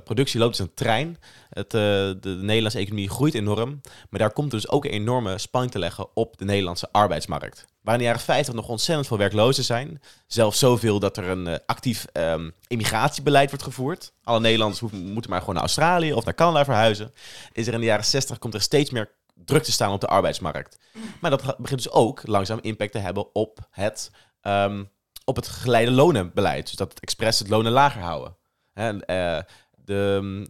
productie 0.03 0.39
loopt 0.39 0.60
als 0.60 0.67
een 0.67 0.74
trein. 0.74 1.17
Het, 1.50 1.72
de, 1.72 2.17
de 2.22 2.29
Nederlandse 2.29 2.79
economie 2.79 3.10
groeit 3.10 3.34
enorm, 3.34 3.82
maar 4.10 4.20
daar 4.20 4.32
komt 4.32 4.51
dus 4.51 4.70
ook 4.70 4.86
een 4.86 4.91
enorme 4.91 5.38
spanning 5.38 5.72
te 5.72 5.79
leggen 5.79 6.08
op 6.13 6.38
de 6.38 6.46
Nederlandse 6.46 6.91
arbeidsmarkt. 6.91 7.65
Waar 7.88 7.96
in 7.96 8.01
de 8.01 8.08
jaren 8.08 8.25
50 8.25 8.53
nog 8.53 8.67
ontzettend 8.67 9.08
veel 9.08 9.17
werklozen 9.17 9.63
zijn. 9.63 10.01
Zelfs 10.25 10.60
zoveel 10.60 11.00
dat 11.00 11.17
er 11.17 11.29
een 11.29 11.48
uh, 11.48 11.56
actief 11.65 12.06
um, 12.13 12.53
immigratiebeleid 12.67 13.50
wordt 13.50 13.65
gevoerd. 13.65 14.12
Alle 14.24 14.39
Nederlanders 14.39 14.79
hoeven, 14.79 15.12
moeten 15.12 15.32
maar 15.32 15.39
gewoon 15.39 15.56
naar 15.56 15.63
Australië 15.63 16.13
of 16.13 16.25
naar 16.25 16.36
Canada 16.36 16.65
verhuizen. 16.65 17.13
Is 17.51 17.67
er 17.67 17.74
in 17.74 17.79
de 17.79 17.86
jaren 17.86 18.06
60 18.06 18.38
komt 18.38 18.53
er 18.53 18.62
steeds 18.62 18.89
meer 18.89 19.12
druk 19.34 19.63
te 19.63 19.72
staan 19.72 19.91
op 19.91 20.01
de 20.01 20.08
arbeidsmarkt. 20.08 20.77
Maar 21.22 21.32
dat 21.32 21.58
begint 21.58 21.84
dus 21.84 21.91
ook 21.91 22.27
langzaam 22.27 22.60
impact 22.62 22.91
te 22.91 22.98
hebben 22.98 23.36
op 23.36 23.67
het, 23.72 24.12
um, 24.41 24.89
op 25.27 25.36
het 25.36 25.48
geleide 25.48 25.91
lonenbeleid. 25.91 26.65
Dus 26.65 26.75
dat 26.75 26.89
het 26.89 27.00
expres 27.00 27.39
het 27.39 27.50
lonen 27.50 27.72
lager 27.72 28.01
houden. 28.01 28.36
En, 28.74 28.96
uh, 28.96 29.39
de, 29.86 30.48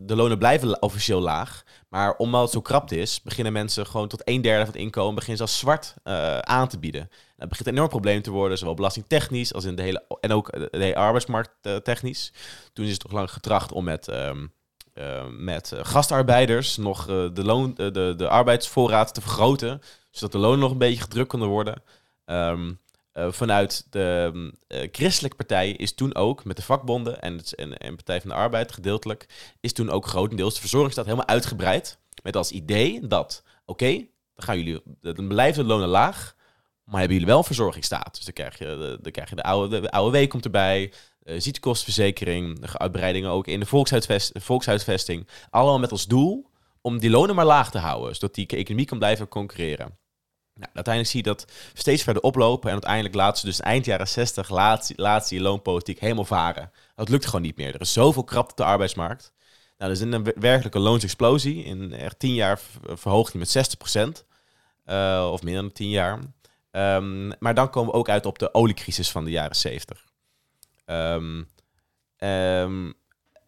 de 0.00 0.16
lonen 0.16 0.38
blijven 0.38 0.82
officieel 0.82 1.20
laag. 1.20 1.62
Maar 1.88 2.16
omdat 2.16 2.42
het 2.42 2.50
zo 2.50 2.60
krap 2.60 2.92
is, 2.92 3.22
beginnen 3.22 3.52
mensen 3.52 3.86
gewoon 3.86 4.08
tot 4.08 4.22
een 4.24 4.42
derde 4.42 4.64
van 4.64 4.72
het 4.72 4.82
inkomen 4.82 5.14
beginnen 5.14 5.36
ze 5.36 5.42
als 5.42 5.58
zwart 5.58 5.94
uh, 6.04 6.38
aan 6.38 6.68
te 6.68 6.78
bieden. 6.78 7.10
Dat 7.36 7.48
begint 7.48 7.68
een 7.68 7.74
enorm 7.74 7.88
probleem 7.88 8.22
te 8.22 8.30
worden, 8.30 8.58
zowel 8.58 8.74
belastingtechnisch 8.74 9.54
als 9.54 9.64
in 9.64 9.76
de 9.76 9.82
hele 9.82 10.04
en 10.20 10.32
ook 10.32 10.52
de 10.52 10.68
hele 10.70 10.96
arbeidsmarkt 10.96 11.50
uh, 11.62 11.76
technisch. 11.76 12.32
Toen 12.72 12.84
is 12.84 12.90
het 12.90 13.00
toch 13.00 13.12
lang 13.12 13.30
getracht 13.30 13.72
om 13.72 13.84
met, 13.84 14.08
uh, 14.08 15.26
met 15.30 15.72
gastarbeiders 15.76 16.76
nog 16.76 17.06
de, 17.06 17.44
loon, 17.44 17.74
de, 17.74 18.14
de 18.16 18.28
arbeidsvoorraad 18.28 19.14
te 19.14 19.20
vergroten, 19.20 19.80
zodat 20.10 20.32
de 20.32 20.38
lonen 20.38 20.58
nog 20.58 20.70
een 20.70 20.78
beetje 20.78 21.02
gedrukt 21.02 21.28
konden 21.28 21.48
worden. 21.48 21.82
Um, 22.24 22.68
eh, 22.68 22.76
vanuit 23.28 23.86
de 23.90 24.30
mm, 24.32 24.52
eh, 24.66 24.88
Christelijke 24.92 25.36
Partij 25.36 25.70
is 25.70 25.94
toen 25.94 26.14
ook 26.14 26.44
met 26.44 26.56
de 26.56 26.62
vakbonden 26.62 27.20
en, 27.20 27.40
en 27.78 27.94
Partij 27.94 28.20
van 28.20 28.30
de 28.30 28.36
Arbeid 28.36 28.72
gedeeltelijk, 28.72 29.28
is 29.60 29.72
toen 29.72 29.90
ook 29.90 30.06
grotendeels 30.06 30.54
de 30.54 30.60
verzorgingsstaat 30.60 31.04
helemaal 31.04 31.26
uitgebreid. 31.28 31.98
Met 32.22 32.36
als 32.36 32.50
idee 32.50 33.06
dat, 33.06 33.42
oké, 33.64 33.92
dan 34.34 34.44
gaan 34.44 34.58
jullie, 34.58 34.82
dan 35.00 35.28
blijven 35.28 35.62
de 35.62 35.68
lonen 35.68 35.88
laag, 35.88 36.34
maar 36.84 36.98
hebben 36.98 37.12
jullie 37.12 37.30
wel 37.32 37.38
een 37.38 37.44
verzorgingsstaat. 37.44 38.14
Dus 38.14 38.24
dan 38.24 38.34
krijg 38.34 38.58
je 38.58 38.64
de, 38.64 38.98
dan 39.02 39.12
krijg 39.12 39.30
je 39.30 39.36
de 39.36 39.42
oude, 39.42 39.80
de 39.80 39.90
oude 39.90 40.26
komt 40.26 40.44
erbij, 40.44 40.92
uh, 41.24 41.40
ziektekostenverzekering, 41.40 42.60
de 42.60 42.78
uitbreidingen 42.78 43.30
ook 43.30 43.46
in 43.46 43.60
de 43.60 43.66
volkshuisvest, 43.66 44.30
volkshuisvesting. 44.34 45.28
Allemaal 45.50 45.78
met 45.78 45.90
als 45.90 46.06
doel 46.06 46.50
om 46.80 46.98
die 46.98 47.10
lonen 47.10 47.34
maar 47.34 47.44
laag 47.44 47.70
te 47.70 47.78
houden, 47.78 48.14
zodat 48.14 48.34
die 48.34 48.46
economie 48.46 48.86
kan 48.86 48.98
blijven 48.98 49.28
concurreren. 49.28 49.98
Nou, 50.54 50.70
uiteindelijk 50.74 51.14
zie 51.14 51.24
je 51.24 51.30
dat 51.30 51.52
steeds 51.74 52.02
verder 52.02 52.22
oplopen 52.22 52.66
en 52.66 52.72
uiteindelijk 52.72 53.14
laten 53.14 53.40
ze 53.40 53.46
dus 53.46 53.60
eind 53.60 53.84
jaren 53.84 54.08
60 54.08 54.48
laat, 54.48 54.92
laat 54.96 55.28
die 55.28 55.40
loonpolitiek 55.40 56.00
helemaal 56.00 56.24
varen. 56.24 56.70
Dat 56.94 57.08
lukt 57.08 57.24
gewoon 57.24 57.42
niet 57.42 57.56
meer. 57.56 57.74
Er 57.74 57.80
is 57.80 57.92
zoveel 57.92 58.24
krapte 58.24 58.50
op 58.50 58.56
de 58.56 58.64
arbeidsmarkt. 58.64 59.32
Nou, 59.78 59.92
er 59.92 59.96
is 59.96 60.00
een 60.00 60.32
werkelijke 60.34 60.78
loonsexplosie. 60.78 61.64
In 61.64 61.92
echt 61.92 62.18
10 62.18 62.34
jaar 62.34 62.60
verhoogt 62.82 63.32
die 63.32 63.40
met 63.40 63.76
60%. 64.20 64.24
Uh, 64.86 65.28
of 65.32 65.42
meer 65.42 65.54
dan 65.54 65.72
10 65.72 65.88
jaar. 65.88 66.18
Um, 66.70 67.32
maar 67.38 67.54
dan 67.54 67.70
komen 67.70 67.92
we 67.92 67.98
ook 67.98 68.08
uit 68.08 68.26
op 68.26 68.38
de 68.38 68.54
oliecrisis 68.54 69.10
van 69.10 69.24
de 69.24 69.30
jaren 69.30 69.56
70. 69.56 70.04
Um, 70.86 71.48
um, 72.18 72.94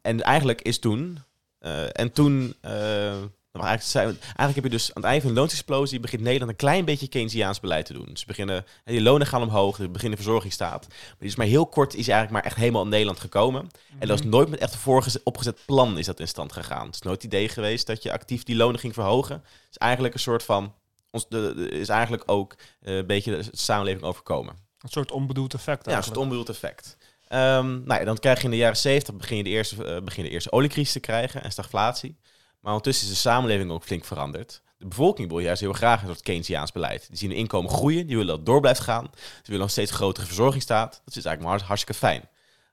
en 0.03 0.21
eigenlijk 0.21 0.63
is 0.63 0.79
toen... 0.79 1.19
Uh, 1.61 1.99
en 1.99 2.13
toen... 2.13 2.55
Uh, 2.63 3.15
nou, 3.53 3.67
eigenlijk, 3.67 4.23
eigenlijk, 4.23 4.55
heb 4.55 4.65
je 4.65 4.71
dus 4.71 4.89
aan 4.95 5.03
het 5.03 5.05
einde 5.05 5.21
van 5.21 5.35
de 5.35 5.41
loonsexplosie 5.41 6.01
begint 6.01 6.23
Nederland 6.23 6.51
een 6.51 6.57
klein 6.57 6.85
beetje 6.85 7.09
Keynesiaans 7.09 7.61
beleid 7.61 7.87
te 7.87 7.93
doen. 7.93 8.17
Ze 8.17 8.27
beginnen, 8.27 8.65
die 8.85 9.03
lonen 9.03 9.27
gaan 9.27 9.43
omhoog, 9.43 9.79
er 9.79 9.91
beginnen 9.91 10.19
verzorgingsstaat. 10.19 10.87
Maar 10.89 11.29
is 11.29 11.37
maar 11.37 11.47
heel 11.47 11.67
kort, 11.67 11.95
is 11.95 12.09
eigenlijk 12.09 12.31
maar 12.31 12.43
echt 12.43 12.57
helemaal 12.57 12.83
in 12.83 12.89
Nederland 12.89 13.21
gekomen. 13.21 13.69
En 13.99 14.09
dat 14.09 14.19
is 14.19 14.25
nooit 14.25 14.49
met 14.49 14.61
echt 14.61 14.87
een 14.87 15.21
opgezet 15.25 15.59
plan 15.67 15.99
is 15.99 16.07
dat 16.07 16.21
in 16.21 16.29
stand 16.29 16.53
gegaan. 16.53 16.87
Het 16.87 16.95
is 16.95 17.01
nooit 17.01 17.23
het 17.23 17.33
idee 17.33 17.49
geweest 17.49 17.87
dat 17.87 18.03
je 18.03 18.13
actief 18.13 18.43
die 18.43 18.57
lonen 18.57 18.81
ging 18.81 18.95
verhogen. 18.95 19.35
Het 19.35 19.71
is 19.71 19.77
eigenlijk 19.77 20.15
een 20.15 20.21
soort 20.21 20.43
van, 20.43 20.75
ons, 21.11 21.29
de, 21.29 21.69
is 21.71 21.89
eigenlijk 21.89 22.23
ook 22.27 22.55
uh, 22.83 22.97
een 22.97 23.07
beetje 23.07 23.37
de 23.37 23.45
samenleving 23.53 24.05
overkomen. 24.05 24.55
Een 24.79 24.89
soort 24.89 25.13
onbedoeld 25.13 25.55
effect 25.55 25.87
Ja, 25.87 25.97
een 25.97 26.03
soort 26.03 26.17
onbedoeld 26.17 26.49
effect. 26.49 26.97
Um, 27.29 27.83
nou 27.85 28.01
ja, 28.01 28.05
dan 28.05 28.19
krijg 28.19 28.39
je 28.39 28.45
in 28.45 28.51
de 28.51 28.57
jaren 28.57 28.77
70 28.77 29.15
begin 29.15 29.37
je 29.37 29.43
de 29.43 29.51
eerste, 29.51 29.95
uh, 29.97 30.03
begin 30.03 30.25
de 30.25 30.31
eerste 30.31 30.53
oliecrisis 30.53 30.93
te 30.93 31.01
krijgen 31.01 31.43
en 31.43 31.53
stagflatie. 31.53 32.17
Maar 32.63 32.73
ondertussen 32.73 33.07
is 33.07 33.13
de 33.13 33.19
samenleving 33.19 33.71
ook 33.71 33.85
flink 33.85 34.05
veranderd. 34.05 34.63
De 34.79 34.87
bevolking 34.87 35.29
wil 35.29 35.39
juist 35.39 35.61
heel 35.61 35.73
graag 35.73 36.01
een 36.01 36.07
soort 36.07 36.23
Keynesiaans 36.23 36.73
beleid. 36.73 37.07
Die 37.09 37.19
zien 37.19 37.31
hun 37.31 37.39
inkomen 37.39 37.71
groeien, 37.71 38.07
die 38.07 38.17
willen 38.17 38.37
dat 38.37 38.47
door 38.47 38.61
blijft 38.61 38.81
gaan. 38.81 39.11
Ze 39.15 39.43
willen 39.45 39.61
nog 39.61 39.71
steeds 39.71 39.91
grotere 39.91 40.27
verzorgingsstaat. 40.27 41.03
Dat 41.05 41.17
is 41.17 41.25
eigenlijk 41.25 41.57
maar 41.57 41.67
hartstikke 41.67 42.01
fijn. 42.01 42.29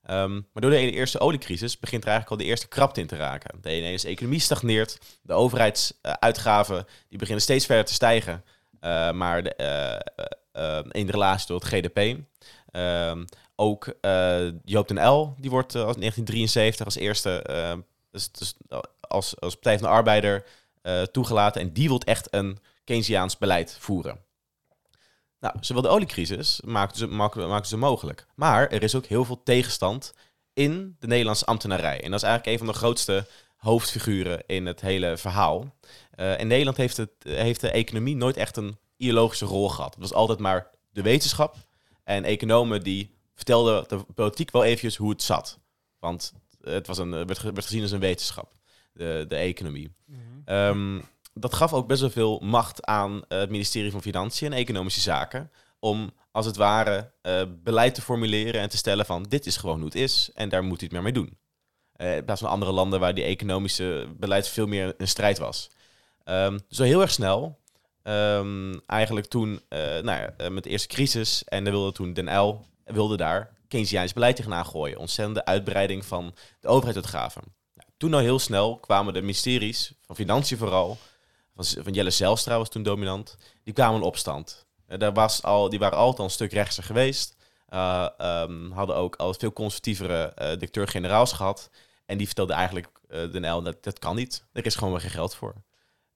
Um, 0.10 0.48
maar 0.54 0.62
door 0.62 0.72
de 0.72 0.92
eerste 0.92 1.20
oliecrisis 1.20 1.80
begint 1.80 2.04
er 2.04 2.10
eigenlijk 2.10 2.40
al 2.40 2.46
de 2.46 2.52
eerste 2.52 2.68
krapte 2.68 3.00
in 3.00 3.08
te 3.08 3.16
raken. 3.16 3.58
De 3.62 4.00
economie 4.04 4.40
stagneert, 4.40 4.98
de 5.22 5.34
overheidsuitgaven 5.34 6.86
die 7.10 7.18
beginnen 7.18 7.44
steeds 7.44 7.66
verder 7.66 7.86
te 7.86 7.94
stijgen. 7.94 8.44
Uh, 8.82 9.12
maar 9.12 9.44
de, 9.44 9.54
uh, 10.56 10.64
uh, 10.64 10.80
in 10.92 11.10
relatie 11.10 11.48
tot 11.48 11.64
het 11.64 11.74
GDP. 11.74 12.18
Um, 12.72 13.26
ook 13.56 13.94
Joop 14.64 14.88
den 14.88 15.08
L, 15.08 15.36
die 15.38 15.50
wordt 15.50 15.76
als 15.76 15.96
1973 15.96 16.86
als 16.86 16.96
eerste 16.96 17.44
dus, 18.12 18.32
dus 18.32 18.54
als, 19.00 19.40
als 19.40 19.54
Partij 19.54 19.80
van 19.80 19.88
de 19.88 19.94
Arbeider 19.94 20.46
uh, 20.84 21.02
toegelaten. 21.02 21.62
En 21.62 21.74
die 21.74 21.88
wil 21.88 22.00
echt 22.00 22.34
een 22.34 22.60
Keynesiaans 22.84 23.38
beleid 23.38 23.78
voeren. 23.80 24.20
Nou, 25.40 25.56
zowel 25.60 25.82
de 25.82 25.88
oliecrisis 25.88 26.62
maakten 26.66 26.98
ze, 26.98 27.08
maakten 27.08 27.66
ze 27.66 27.78
mogelijk. 27.78 28.26
Maar 28.36 28.68
er 28.68 28.84
is 28.84 28.96
ook 28.96 29.06
heel 29.06 29.26
veel 29.26 29.44
tegenstand 29.44 30.14
in 30.54 30.96
de 31.00 31.08
Nederlandse 31.08 31.46
ambtenarij. 31.46 32.04
En 32.04 32.12
dat 32.12 32.22
is 32.22 32.28
eigenlijk 32.28 32.46
een 32.46 32.66
van 32.66 32.74
de 32.74 32.80
grootste 32.80 33.28
hoofdfiguren 33.56 34.44
in 34.46 34.66
het 34.66 34.82
hele 34.82 35.18
verhaal. 35.18 35.76
Uh, 36.16 36.40
in 36.40 36.48
Nederland 36.48 36.78
heeft, 36.78 36.98
het, 36.98 37.12
heeft 37.24 37.62
de 37.62 37.72
economie 37.72 38.16
nooit 38.16 38.38
echt 38.38 38.58
een 38.58 38.78
ideologische 38.98 39.46
rol 39.46 39.70
gehad. 39.70 39.94
Het 39.94 40.04
was 40.04 40.14
altijd 40.14 40.40
maar 40.40 40.70
de 40.90 41.02
wetenschap. 41.02 41.56
En 42.04 42.24
economen 42.24 42.84
die 42.84 43.16
vertelden 43.36 43.84
de 43.88 44.04
politiek 44.16 44.52
wel 44.52 44.64
eventjes 44.64 44.96
hoe 44.96 45.10
het 45.10 45.24
zat. 45.24 45.60
Want 46.00 46.34
het 46.62 46.88
was 46.88 46.98
een, 46.98 47.12
werd, 47.12 47.42
werd 47.42 47.66
gezien 47.66 47.82
als 47.82 47.92
een 47.92 48.00
wetenschap, 48.00 48.54
de, 48.94 49.26
de 49.28 49.36
economie. 49.36 49.92
Mhm. 50.06 50.54
um, 50.54 51.02
dat 51.34 51.54
gaf 51.54 51.74
ook 51.74 51.88
best 51.88 52.02
wel 52.02 52.10
veel 52.10 52.40
macht 52.40 52.86
aan 52.86 53.22
het 53.28 53.50
ministerie 53.50 53.92
van 53.92 54.02
Financiën 54.02 54.54
en 54.54 54.58
Economische 54.58 55.02
Zaken. 55.02 55.52
Om 55.80 56.12
als 56.32 56.46
het 56.46 56.56
ware 56.56 57.12
uh, 57.22 57.42
beleid 57.64 57.96
te 57.96 58.02
formuleren 58.02 58.62
en 58.62 58.70
te 58.70 58.78
stellen 58.78 59.06
van 59.06 59.24
dit 59.24 59.46
is 59.46 59.58
gewoon 59.58 59.76
hoe 59.76 59.86
het 59.86 59.96
is 59.96 60.30
en 60.34 60.50
daar 60.50 60.64
moet 60.64 60.82
u 60.82 60.84
het 60.84 60.94
meer 60.94 61.02
mee 61.02 61.14
doen. 61.14 61.38
Uh, 61.98 62.16
in 62.16 62.26
plaats 62.26 62.42
van 62.42 62.50
andere 62.50 62.72
landen 62.72 63.00
waar 63.00 63.14
die 63.14 63.24
economische 63.24 64.08
beleid 64.18 64.48
veel 64.48 64.68
meer 64.68 64.94
een 64.98 65.08
strijd 65.08 65.38
was. 65.38 65.70
Um, 66.26 66.60
zo 66.70 66.84
heel 66.84 67.02
erg 67.02 67.12
snel, 67.12 67.60
um, 68.04 68.82
eigenlijk 68.86 69.28
toen 69.28 69.52
uh, 69.70 69.80
nou 69.80 70.34
ja, 70.38 70.50
met 70.50 70.64
de 70.64 70.70
eerste 70.70 70.88
crisis 70.88 71.44
en 71.44 71.64
dan 71.64 71.74
wilde 71.74 71.92
toen 71.92 72.14
Den 72.14 72.40
L 72.40 72.66
wilde 72.84 73.18
daar 73.18 73.58
Keynesiaans 73.70 74.14
beleid 74.14 74.36
tegenaan 74.36 74.66
gooien. 74.66 74.98
Ontzettende 74.98 75.46
uitbreiding 75.46 76.06
van 76.06 76.36
de 76.60 76.68
overheidsuitgaven. 76.68 77.42
Nou, 77.74 77.90
toen 77.98 78.14
al 78.14 78.20
heel 78.20 78.40
snel 78.40 78.78
kwamen 78.78 79.14
de 79.14 79.22
ministeries, 79.22 79.94
van 80.06 80.16
Financiën 80.16 80.58
vooral, 80.58 80.98
van, 81.56 81.66
van 81.84 81.94
Jelle 81.94 82.10
Zijlstra 82.10 82.58
was 82.58 82.70
toen 82.70 82.84
dominant, 82.84 83.38
die 83.64 83.74
kwamen 83.74 84.00
in 84.00 84.06
opstand. 84.06 84.66
Uh, 84.88 84.98
daar 84.98 85.14
was 85.14 85.44
al, 85.44 85.70
die 85.70 85.80
waren 85.80 85.98
altijd 85.98 86.20
al 86.20 86.26
een 86.26 86.32
stuk 86.32 86.52
rechtser 86.52 86.84
geweest. 86.84 87.38
Uh, 87.74 88.08
um, 88.22 88.72
hadden 88.72 88.96
ook 88.96 89.16
al 89.16 89.34
veel 89.34 89.54
conservatievere 89.54 90.34
uh, 90.42 90.48
directeur-generaals 90.48 91.34
gehad. 91.34 91.70
En 92.06 92.18
die 92.18 92.26
vertelde 92.26 92.54
eigenlijk 92.54 92.88
uh, 93.10 93.32
Den 93.32 93.52
L, 93.56 93.62
dat, 93.62 93.84
dat 93.84 94.00
kan 94.00 94.16
niet. 94.16 94.46
Er 94.54 94.66
is 94.66 94.76
gewoon 94.76 94.92
weer 94.92 95.02
geen 95.02 95.10
geld 95.10 95.36
voor. 95.36 95.56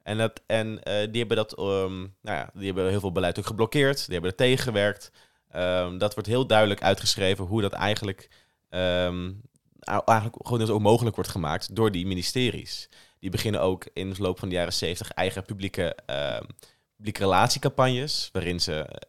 En, 0.04 0.18
dat, 0.18 0.42
en 0.46 0.76
die 0.84 1.20
hebben 1.20 1.38
dat, 1.38 1.60
um, 1.60 2.16
nou 2.22 2.38
ja, 2.38 2.50
die 2.54 2.66
hebben 2.66 2.90
heel 2.90 3.00
veel 3.00 3.12
beleid 3.12 3.40
ook 3.40 3.46
geblokkeerd. 3.46 4.06
Die 4.06 4.14
hebben 4.14 4.32
er 4.32 4.38
tegengewerkt. 4.38 5.12
Um, 5.56 5.98
dat 5.98 6.14
wordt 6.14 6.30
heel 6.30 6.48
duidelijk 6.48 6.82
uitgeschreven 6.82 7.46
hoe 7.46 7.62
dat 7.62 7.74
eigenlijk, 7.74 8.30
um, 8.70 9.42
eigenlijk 9.80 10.36
gewoon 10.42 10.60
dus 10.60 10.70
ook 10.70 10.82
mogelijk 10.82 11.16
wordt 11.16 11.30
gemaakt 11.30 11.76
door 11.76 11.92
die 11.92 12.08
ministeries. 12.08 12.90
Die 13.20 13.30
beginnen 13.30 13.62
ook 13.62 13.88
in 13.94 14.10
de 14.10 14.22
loop 14.22 14.40
van 14.40 14.50
de 14.50 14.56
jaren 14.56 14.74
70 14.74 15.12
eigen 15.12 15.46
publieke, 15.46 15.98
um, 16.06 16.48
publieke 16.96 17.20
relatiecampagnes, 17.20 18.30
waarin 18.32 18.60
ze 18.60 19.02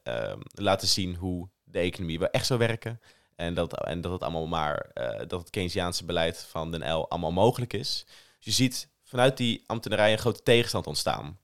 laten 0.55 0.89
zien 0.89 1.15
hoe 1.15 1.49
de 1.65 1.79
economie 1.79 2.19
wel 2.19 2.31
echt 2.31 2.47
zou 2.47 2.59
werken. 2.59 3.01
En 3.37 3.55
dat, 3.55 3.85
en 3.85 4.01
dat 4.01 4.13
het 4.13 4.23
allemaal 4.23 4.47
maar, 4.47 4.91
uh, 4.95 5.19
dat 5.27 5.41
het 5.41 5.51
Keynesiaanse 5.51 6.05
beleid 6.05 6.47
van 6.51 6.71
Den 6.71 6.93
L 6.93 7.09
allemaal 7.09 7.33
mogelijk 7.33 7.73
is. 7.73 8.05
Dus 8.07 8.45
je 8.45 8.51
ziet 8.51 8.89
vanuit 9.03 9.37
die 9.37 9.63
ambtenarij 9.67 10.13
een 10.13 10.19
grote 10.19 10.43
tegenstand 10.43 10.87
ontstaan. 10.87 11.39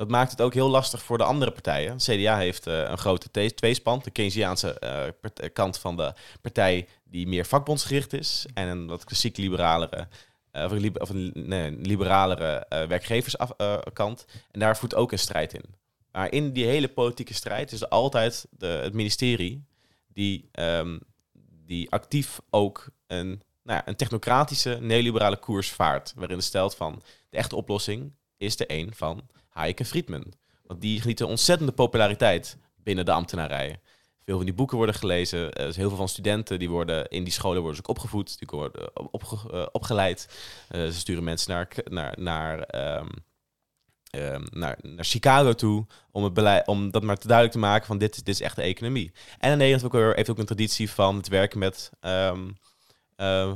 Dat 0.00 0.08
maakt 0.08 0.30
het 0.30 0.40
ook 0.40 0.54
heel 0.54 0.68
lastig 0.68 1.02
voor 1.02 1.18
de 1.18 1.24
andere 1.24 1.50
partijen. 1.50 1.98
De 1.98 2.16
CDA 2.16 2.36
heeft 2.36 2.66
uh, 2.66 2.78
een 2.78 2.98
grote 2.98 3.30
tweespand. 3.54 4.04
De 4.04 4.10
Keynesiaanse 4.10 4.76
uh, 4.84 5.48
kant 5.52 5.78
van 5.78 5.96
de 5.96 6.14
partij 6.40 6.88
die 7.04 7.26
meer 7.26 7.44
vakbondsgericht 7.44 8.12
is. 8.12 8.46
En 8.54 8.68
een 8.68 8.86
wat 8.86 9.04
klassiek 9.04 9.36
liberalere, 9.36 10.08
of 10.52 10.70
een, 10.70 11.00
of 11.00 11.12
nee, 11.32 11.70
liberalere 11.70 12.66
werkgeverskant. 12.68 14.26
en 14.50 14.60
daar 14.60 14.76
voert 14.76 14.94
ook 14.94 15.12
een 15.12 15.18
strijd 15.18 15.54
in. 15.54 15.74
Maar 16.12 16.32
in 16.32 16.52
die 16.52 16.66
hele 16.66 16.88
politieke 16.88 17.34
strijd 17.34 17.72
is 17.72 17.80
er 17.80 17.88
altijd 17.88 18.46
de, 18.50 18.66
het 18.66 18.92
ministerie 18.92 19.64
die, 20.08 20.48
um, 20.52 21.00
die 21.66 21.90
actief 21.90 22.40
ook 22.50 22.88
een, 23.06 23.28
nou 23.62 23.78
ja, 23.78 23.88
een 23.88 23.96
technocratische 23.96 24.78
neoliberale 24.80 25.38
koers 25.38 25.70
vaart. 25.70 26.12
Waarin 26.16 26.36
het 26.36 26.46
stelt 26.46 26.74
van 26.74 27.02
de 27.30 27.36
echte 27.36 27.56
oplossing 27.56 28.12
is 28.36 28.56
de 28.56 28.64
een 28.66 28.92
van 28.94 29.28
Hayek 29.60 29.78
en 29.78 29.86
Friedman. 29.86 30.32
Want 30.66 30.80
die 30.80 31.00
genieten 31.00 31.26
ontzettende 31.26 31.72
populariteit 31.72 32.56
binnen 32.76 33.04
de 33.04 33.12
ambtenarij. 33.12 33.80
Veel 34.24 34.36
van 34.36 34.44
die 34.44 34.54
boeken 34.54 34.76
worden 34.76 34.94
gelezen. 34.94 35.52
Er 35.52 35.68
is 35.68 35.76
heel 35.76 35.88
veel 35.88 35.96
van 35.96 36.08
studenten 36.08 36.58
die 36.58 36.70
worden 36.70 37.08
in 37.08 37.24
die 37.24 37.32
scholen 37.32 37.60
worden 37.60 37.76
ze 37.76 37.82
ook 37.82 37.96
opgevoed, 37.96 38.38
die 38.38 38.48
worden 38.50 39.12
opge, 39.12 39.36
uh, 39.52 39.66
opgeleid. 39.72 40.28
Uh, 40.70 40.86
ze 40.86 40.98
sturen 40.98 41.24
mensen 41.24 41.52
naar, 41.52 41.68
naar, 41.84 42.14
naar, 42.18 42.74
um, 43.00 43.08
um, 44.10 44.46
naar, 44.50 44.78
naar 44.82 45.04
Chicago 45.04 45.52
toe 45.52 45.86
om, 46.10 46.24
het 46.24 46.34
beleid, 46.34 46.66
om 46.66 46.90
dat 46.90 47.02
maar 47.02 47.16
te 47.16 47.26
duidelijk 47.26 47.56
te 47.56 47.66
maken 47.66 47.86
van 47.86 47.98
dit, 47.98 48.14
dit 48.14 48.28
is 48.28 48.40
echt 48.40 48.56
de 48.56 48.62
economie. 48.62 49.12
En 49.38 49.52
in 49.52 49.58
Nederland 49.58 49.94
ook, 49.94 50.16
heeft 50.16 50.30
ook 50.30 50.38
een 50.38 50.44
traditie 50.44 50.90
van 50.90 51.16
het 51.16 51.28
werken 51.28 51.58
met 51.58 51.90
uh, 53.16 53.52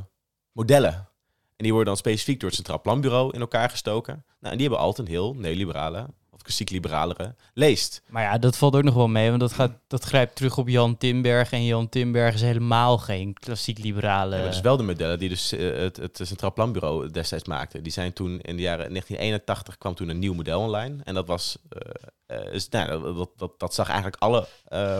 modellen. 0.51 1.09
En 1.55 1.63
die 1.63 1.71
worden 1.71 1.93
dan 1.93 1.97
specifiek 1.97 2.39
door 2.39 2.49
het 2.49 2.57
Centraal 2.57 2.81
Planbureau 2.81 3.33
in 3.33 3.39
elkaar 3.39 3.69
gestoken. 3.69 4.13
Nou, 4.13 4.51
en 4.51 4.57
die 4.57 4.67
hebben 4.67 4.85
altijd 4.85 5.07
een 5.07 5.13
heel 5.13 5.33
neoliberale 5.33 6.09
of 6.35 6.41
klassiek 6.41 6.69
liberalere, 6.69 7.35
leest. 7.53 8.01
Maar 8.09 8.23
ja, 8.23 8.37
dat 8.37 8.57
valt 8.57 8.75
ook 8.75 8.83
nog 8.83 8.93
wel 8.93 9.07
mee, 9.07 9.27
want 9.29 9.39
dat, 9.39 9.53
gaat, 9.53 9.71
dat 9.87 10.03
grijpt 10.03 10.35
terug 10.35 10.57
op 10.57 10.67
Jan 10.67 10.97
Timberg. 10.97 11.51
En 11.51 11.65
Jan 11.65 11.89
Timberg 11.89 12.33
is 12.33 12.41
helemaal 12.41 12.97
geen 12.97 13.33
klassiek 13.33 13.77
liberale... 13.77 14.35
Ja, 14.35 14.41
maar 14.41 14.51
dus 14.51 14.61
wel 14.61 14.77
de 14.77 14.83
modellen 14.83 15.19
die 15.19 15.29
dus 15.29 15.51
eh, 15.51 15.75
het, 15.75 15.97
het 15.97 16.19
Centraal 16.23 16.53
Planbureau 16.53 17.11
destijds 17.11 17.47
maakte. 17.47 17.81
Die 17.81 17.91
zijn 17.91 18.13
toen 18.13 18.39
in 18.39 18.55
de 18.55 18.61
jaren 18.61 18.89
1981 18.89 19.77
kwam 19.77 19.95
toen 19.95 20.09
een 20.09 20.19
nieuw 20.19 20.33
model 20.33 20.59
online. 20.59 20.97
En 21.03 21.13
dat 21.13 21.27
was 21.27 21.57
is, 22.51 22.69
nou, 22.69 23.01
dat, 23.01 23.17
dat, 23.17 23.29
dat, 23.37 23.59
dat 23.59 23.73
zag 23.73 23.87
eigenlijk 23.87 24.21
alle 24.21 24.47
eh, 24.65 24.99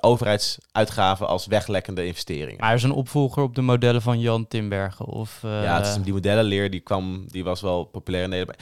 overheidsuitgaven 0.00 1.28
als 1.28 1.46
weglekkende 1.46 2.06
investeringen. 2.06 2.60
Maar 2.60 2.70
er 2.70 2.76
is 2.76 2.82
een 2.82 2.90
opvolger 2.90 3.42
op 3.42 3.54
de 3.54 3.62
modellen 3.62 4.02
van 4.02 4.20
Jan 4.20 4.48
Timbergen. 4.48 5.06
Of, 5.06 5.38
ja, 5.42 5.76
het 5.76 5.86
is, 5.86 6.02
die 6.02 6.12
modellenleer 6.12 6.70
die 6.70 6.80
kwam, 6.80 7.24
die 7.26 7.44
was 7.44 7.60
wel 7.60 7.84
populair 7.84 8.22
in 8.22 8.30
Nederland. 8.30 8.58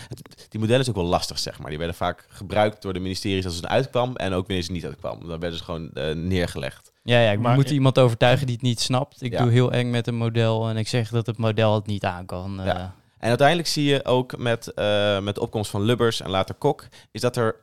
Die 0.49 0.61
modellen 0.61 0.83
is 0.83 0.89
ook 0.89 0.95
wel 0.95 1.05
lastig, 1.05 1.39
zeg 1.39 1.59
maar. 1.59 1.69
Die 1.69 1.79
werden 1.79 1.97
vaak 1.97 2.06
gebruikt 2.29 2.83
door 2.83 2.93
de 2.93 3.01
ministeries 3.01 3.45
als 3.45 3.57
het 3.57 3.67
uitkwam 3.67 4.17
en 4.17 4.33
ook 4.33 4.47
wanneer 4.47 4.65
ze 4.65 4.73
niet 4.73 4.85
uitkwam. 4.85 5.29
Dan 5.29 5.41
werden 5.41 5.59
ze 5.59 5.65
gewoon 5.65 5.91
eh, 5.93 6.15
neergelegd. 6.15 6.93
Ja, 7.03 7.21
ja 7.21 7.31
ik 7.31 7.39
Maar- 7.41 7.55
moet 7.55 7.71
iemand 7.71 7.99
overtuigen 7.99 8.47
die 8.47 8.55
het 8.55 8.65
niet 8.65 8.81
snapt. 8.81 9.23
Ik 9.23 9.33
Ja. 9.33 9.43
doe 9.43 9.51
heel 9.53 9.73
eng 9.73 9.91
met 9.91 10.07
een 10.07 10.15
model 10.17 10.69
en 10.69 10.77
ik 10.77 10.89
zeg 10.89 11.11
dat 11.11 11.27
het 11.27 11.39
model 11.39 11.75
het 11.75 11.87
niet 11.87 12.05
aan 12.05 12.27
kan. 12.27 12.61
eh. 12.61 12.67
Ja. 12.67 12.95
En 13.19 13.29
uiteindelijk 13.29 13.69
zie 13.69 13.85
je 13.85 14.05
ook 14.05 14.37
met, 14.39 14.69
eh, 14.75 15.21
met 15.21 15.35
de 15.35 15.41
opkomst 15.41 15.71
van 15.71 15.83
Lubbers 15.83 16.21
en 16.21 16.31
later 16.31 16.55
Kok, 16.55 16.89
is 17.11 17.21
dat 17.21 17.37
er 17.37 17.57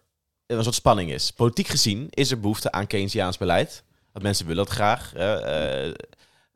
een 0.48 0.64
soort 0.64 0.76
spanning 0.76 1.12
is. 1.12 1.32
Politiek 1.32 1.68
gezien 1.68 2.08
is 2.10 2.32
er 2.32 2.40
behoefte 2.40 2.72
aan 2.72 2.88
Keynesiaans 2.88 3.38
beleid. 3.38 3.84
Want 4.12 4.26
mensen 4.26 4.46
willen 4.48 4.66
dat 4.66 4.74
graag. 4.74 5.14
eh, 5.14 5.88
eh, 5.88 5.94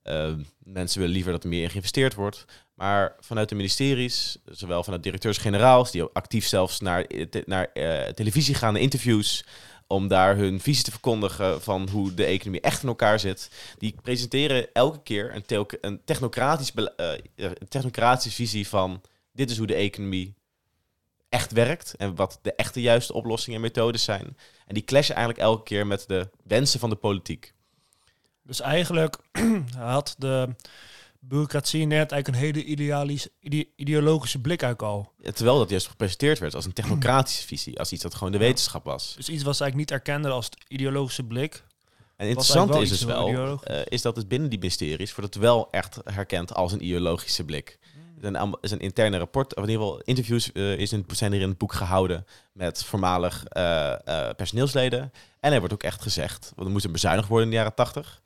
eh, 0.01 0.33
mensen 0.63 0.99
willen 0.99 1.13
liever 1.15 1.31
dat 1.31 1.43
er 1.43 1.49
meer 1.49 1.63
in 1.63 1.69
geïnvesteerd 1.69 2.13
wordt. 2.13 2.45
Maar 2.77 3.15
vanuit 3.19 3.49
de 3.49 3.55
ministeries, 3.55 4.37
zowel 4.45 4.83
vanuit 4.83 5.03
directeurs-generaals, 5.03 5.91
die 5.91 6.03
actief 6.03 6.47
zelfs 6.47 6.79
naar, 6.79 7.05
naar 7.45 7.71
eh, 7.73 8.07
televisie 8.07 8.55
gaan, 8.55 8.73
naar 8.73 8.81
interviews, 8.81 9.45
om 9.87 10.07
daar 10.07 10.35
hun 10.35 10.59
visie 10.59 10.83
te 10.83 10.91
verkondigen 10.91 11.61
van 11.61 11.89
hoe 11.89 12.13
de 12.13 12.25
economie 12.25 12.61
echt 12.61 12.81
in 12.81 12.87
elkaar 12.87 13.19
zit. 13.19 13.51
Die 13.77 13.95
presenteren 14.01 14.73
elke 14.73 15.01
keer 15.03 15.35
een, 15.35 15.65
een, 15.81 16.01
technocratisch, 16.05 16.73
eh, 16.73 17.13
eh, 17.35 17.51
technocratische 17.69 18.35
visie 18.35 18.67
van 18.67 19.01
dit 19.33 19.49
is 19.49 19.57
hoe 19.57 19.67
de 19.67 19.75
economie 19.75 20.33
echt 21.29 21.51
werkt 21.51 21.95
en 21.95 22.15
wat 22.15 22.39
de 22.41 22.53
echte 22.53 22.81
juiste 22.81 23.13
oplossingen 23.13 23.55
en 23.55 23.65
methodes 23.65 24.03
zijn. 24.03 24.37
En 24.65 24.73
die 24.73 24.83
clashen 24.83 25.15
eigenlijk 25.15 25.45
elke 25.45 25.63
keer 25.63 25.87
met 25.87 26.03
de 26.07 26.29
wensen 26.43 26.79
van 26.79 26.89
de 26.89 26.95
politiek. 26.95 27.53
Dus 28.43 28.61
eigenlijk 28.61 29.17
had 29.77 30.15
de 30.17 30.55
bureaucratie 31.19 31.85
net 31.85 32.11
eigenlijk 32.11 32.27
een 32.27 32.33
hele 32.33 32.63
ide- 33.39 33.67
ideologische 33.75 34.39
blik 34.41 34.63
uit 34.63 34.81
al. 34.81 35.11
Ja, 35.21 35.31
Terwijl 35.31 35.57
dat 35.57 35.69
juist 35.69 35.87
gepresenteerd 35.87 36.39
werd 36.39 36.55
als 36.55 36.65
een 36.65 36.73
technocratische 36.73 37.47
visie, 37.57 37.79
als 37.79 37.91
iets 37.91 38.03
dat 38.03 38.15
gewoon 38.15 38.31
de 38.31 38.37
wetenschap 38.37 38.83
was. 38.83 39.13
Dus 39.15 39.29
iets 39.29 39.43
was 39.43 39.59
eigenlijk 39.59 39.75
niet 39.91 39.99
erkende 39.99 40.29
als 40.29 40.45
het 40.45 40.57
ideologische 40.67 41.23
blik. 41.23 41.63
En 42.15 42.27
interessant 42.27 42.75
is 42.75 42.89
dus 42.89 43.03
wel, 43.03 43.63
eh, 43.63 43.79
is 43.85 44.01
dat 44.01 44.15
het 44.15 44.27
binnen 44.27 44.49
die 44.49 44.59
ministeries 44.59 45.15
wordt 45.15 45.33
het 45.33 45.43
wel 45.43 45.67
echt 45.71 45.97
herkend 46.03 46.53
als 46.53 46.71
een 46.71 46.83
ideologische 46.83 47.43
blik. 47.45 47.77
Er 48.15 48.23
zijn, 48.23 48.35
allemaal- 48.35 48.57
er 48.61 48.67
zijn 48.67 48.79
interne 48.79 49.17
rapport, 49.17 49.55
of 49.55 49.63
in 49.63 49.69
ieder 49.69 49.85
geval 49.85 50.01
interviews 50.01 50.51
eh, 50.51 50.77
is 50.77 50.91
in, 50.93 51.05
zijn 51.07 51.33
er 51.33 51.41
in 51.41 51.49
het 51.49 51.57
boek 51.57 51.73
gehouden 51.73 52.25
met 52.53 52.83
voormalig 52.83 53.43
eh, 53.45 53.93
personeelsleden. 54.35 55.11
En 55.39 55.53
er 55.53 55.59
wordt 55.59 55.73
ook 55.73 55.83
echt 55.83 56.01
gezegd, 56.01 56.51
want 56.55 56.67
er 56.67 56.73
moest 56.73 56.85
er 56.85 56.91
bezuinigd 56.91 57.27
worden 57.27 57.45
in 57.45 57.51
de 57.51 57.57
jaren 57.57 57.73
tachtig, 57.75 58.21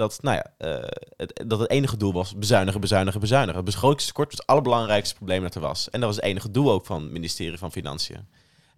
dat, 0.00 0.18
nou 0.22 0.36
ja, 0.36 0.54
eh, 0.58 0.88
het, 1.16 1.42
dat 1.46 1.58
het 1.58 1.70
enige 1.70 1.96
doel 1.96 2.12
was 2.12 2.34
bezuinigen, 2.36 2.80
bezuinigen, 2.80 3.20
bezuinigen. 3.20 3.56
Het 3.56 3.64
begrotingstekort 3.64 4.30
was 4.30 4.38
het 4.38 4.48
allerbelangrijkste 4.48 5.14
probleem 5.14 5.42
dat 5.42 5.54
er 5.54 5.60
was. 5.60 5.90
En 5.90 6.00
dat 6.00 6.08
was 6.08 6.16
het 6.16 6.24
enige 6.24 6.50
doel 6.50 6.70
ook 6.72 6.86
van 6.86 7.02
het 7.02 7.10
ministerie 7.10 7.58
van 7.58 7.72
Financiën. 7.72 8.28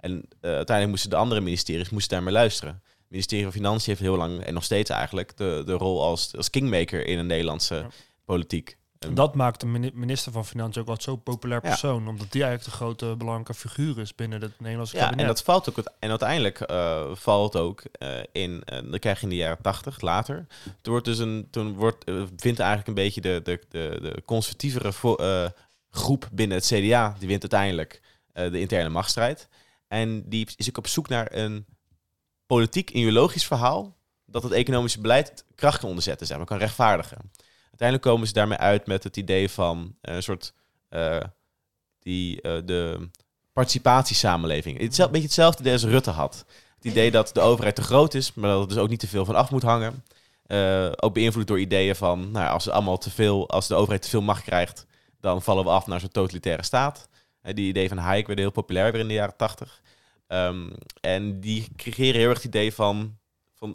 En 0.01 0.13
eh, 0.13 0.21
uiteindelijk 0.41 0.89
moesten 0.89 1.11
de 1.11 1.17
andere 1.17 1.41
ministeries 1.41 1.91
moesten 1.91 2.11
daarmee 2.17 2.33
luisteren. 2.35 2.75
Het 2.85 3.11
ministerie 3.21 3.45
van 3.45 3.53
Financiën 3.53 3.89
heeft 3.89 4.01
heel 4.01 4.17
lang, 4.17 4.41
en 4.45 4.55
nog 4.55 4.65
steeds 4.65 4.91
eigenlijk, 4.91 5.37
de, 5.37 5.63
de 5.67 5.73
rol 5.73 6.03
als, 6.03 6.37
als 6.37 6.51
kingmaker 6.51 7.07
in 7.07 7.19
een 7.19 7.27
Nederlandse 7.27 7.75
Ja. 7.75 7.89
politiek. 8.25 8.77
En 9.05 9.15
dat 9.15 9.35
maakt 9.35 9.61
de 9.61 9.67
mini- 9.67 9.91
minister 9.95 10.33
van 10.33 10.45
Financiën 10.47 10.81
ook 10.83 10.89
wat 10.89 11.03
zo'n 11.03 11.23
populair 11.23 11.61
Ja. 11.63 11.69
persoon. 11.69 12.09
Omdat 12.09 12.33
die 12.33 12.43
eigenlijk 12.43 12.71
de 12.71 12.77
grote 12.85 13.15
belangrijke 13.17 13.55
figuur 13.55 13.99
is 13.99 14.15
binnen 14.15 14.41
het 14.41 14.61
Nederlandse 14.61 14.97
Ja, 14.97 15.03
kabinet. 15.03 15.23
en 15.23 15.27
dat 15.33 15.43
valt 15.43 15.69
ook. 15.69 15.79
En 15.99 16.11
uiteindelijk 16.11 16.61
eh, 16.61 17.03
valt 17.15 17.57
ook 17.57 17.83
eh, 17.93 18.09
in. 18.33 18.63
eh, 18.65 18.79
dan 18.91 18.99
krijg 18.99 19.19
je 19.19 19.23
in 19.23 19.29
de 19.29 19.37
jaren 19.37 19.63
tachtig 19.63 20.01
later. 20.01 20.47
Toen 20.65 20.93
wordt 20.93 21.05
dus 21.05 21.19
een. 21.19 21.49
Toen 21.51 21.75
wordt, 21.75 22.05
vindt 22.37 22.59
eigenlijk 22.59 22.89
een 22.89 22.95
beetje 22.95 23.21
de, 23.21 23.41
de, 23.45 23.61
de, 23.69 23.99
de 24.03 24.23
conservatievere 24.25 24.93
vo- 24.93 25.49
groep 25.91 26.29
binnen 26.33 26.57
het 26.57 26.67
CDA. 26.67 27.17
Die 27.19 27.29
wint 27.29 27.41
uiteindelijk 27.41 28.01
de 28.33 28.61
interne 28.61 28.89
machtsstrijd. 28.89 29.49
En 29.89 30.29
die 30.29 30.49
is 30.57 30.69
ook 30.69 30.79
op 30.79 30.87
zoek 30.87 31.09
naar 31.09 31.33
een 31.33 31.67
politiek 32.47 32.91
ideologisch 32.91 33.47
verhaal. 33.47 33.97
dat 34.27 34.43
het 34.43 34.53
economische 34.53 35.01
beleid 35.01 35.45
kracht 35.55 35.79
kan 35.79 35.89
onderzetten, 35.89 36.27
zeg 36.27 36.37
maar, 36.37 36.47
kan 36.47 36.59
rechtvaardigen. 36.59 37.31
Uiteindelijk 37.73 38.03
komen 38.03 38.27
ze 38.27 38.33
daarmee 38.33 38.59
uit 38.59 38.87
met 38.87 39.05
het 39.05 39.17
idee 39.17 39.49
van 39.49 39.95
eh, 40.01 40.15
een 40.15 40.23
soort. 40.23 40.55
eh, 40.89 41.21
die, 41.99 42.41
eh, 42.41 42.59
de 42.65 43.09
participatiesamenleving. 43.53 44.79
Het 44.79 44.93
is 44.93 44.99
een 44.99 45.07
beetje 45.11 45.27
hetzelfde 45.27 45.61
idee 45.61 45.73
als 45.73 45.85
Rutte 45.85 46.11
had. 46.11 46.45
Het 46.75 46.85
idee 46.85 47.11
dat 47.11 47.31
de 47.35 47.41
overheid 47.41 47.75
te 47.75 47.83
groot 47.83 48.15
is, 48.15 48.35
maar 48.35 48.51
dat 48.51 48.63
er 48.63 48.69
dus 48.69 48.77
ook 48.77 48.89
niet 48.89 49.01
te 49.01 49.09
veel 49.09 49.25
van 49.25 49.35
af 49.35 49.51
moet 49.51 49.63
hangen. 49.63 50.05
Ook 50.97 51.15
beïnvloed 51.15 51.47
door 51.47 51.61
ideeën 51.61 51.97
van, 51.97 52.31
nou, 52.31 52.49
als, 52.51 52.69
allemaal 52.69 52.99
te 52.99 53.11
veel, 53.11 53.49
als 53.49 53.67
de 53.67 53.75
overheid 53.75 54.03
te 54.03 54.09
veel 54.09 54.23
macht 54.23 54.43
krijgt, 54.43 54.87
dan 55.21 55.43
vallen 55.43 55.65
we 55.65 55.71
af 55.71 55.87
naar 55.87 56.01
zo'n 56.01 56.09
totalitaire 56.09 56.65
staat. 56.65 57.09
Die 57.43 57.69
idee 57.69 57.89
van 57.89 57.99
Hayek 57.99 58.27
werden 58.27 58.45
heel 58.45 58.55
populair 58.55 58.93
weer 58.93 59.01
in 59.01 59.09
de 59.09 59.15
jaren 59.15 59.37
tachtig. 59.37 59.81
Ehm, 60.27 60.71
en 61.01 61.41
die 61.41 61.69
creëren 61.77 62.21
heel 62.21 62.29
erg 62.29 62.39
het 62.39 62.47
idee 62.47 62.75
van, 62.75 63.19
van, 63.55 63.75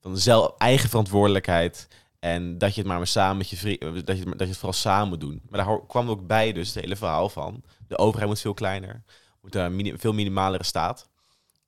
van 0.00 0.18
zelf, 0.18 0.52
eigen 0.58 0.88
verantwoordelijkheid. 0.88 1.88
En 2.22 2.58
dat 2.58 2.74
je 2.74 2.80
het 2.80 2.88
maar 2.88 2.98
maar 2.98 3.06
samen 3.06 3.36
met 3.36 3.50
je 3.50 3.56
vrienden, 3.56 4.04
dat 4.04 4.18
je, 4.18 4.24
dat 4.24 4.38
je 4.38 4.46
het 4.46 4.56
vooral 4.56 4.72
samen 4.72 5.08
moet 5.08 5.20
doen. 5.20 5.42
Maar 5.48 5.64
daar 5.64 5.86
kwam 5.86 6.08
ook 6.08 6.26
bij 6.26 6.52
dus 6.52 6.74
het 6.74 6.82
hele 6.84 6.96
verhaal 6.96 7.28
van, 7.28 7.62
de 7.88 7.98
overheid 7.98 8.28
moet 8.28 8.40
veel 8.40 8.54
kleiner, 8.54 9.02
moet 9.40 9.52
daar 9.52 9.70
een 9.72 9.98
veel 9.98 10.12
minimalere 10.12 10.64
staat. 10.64 11.08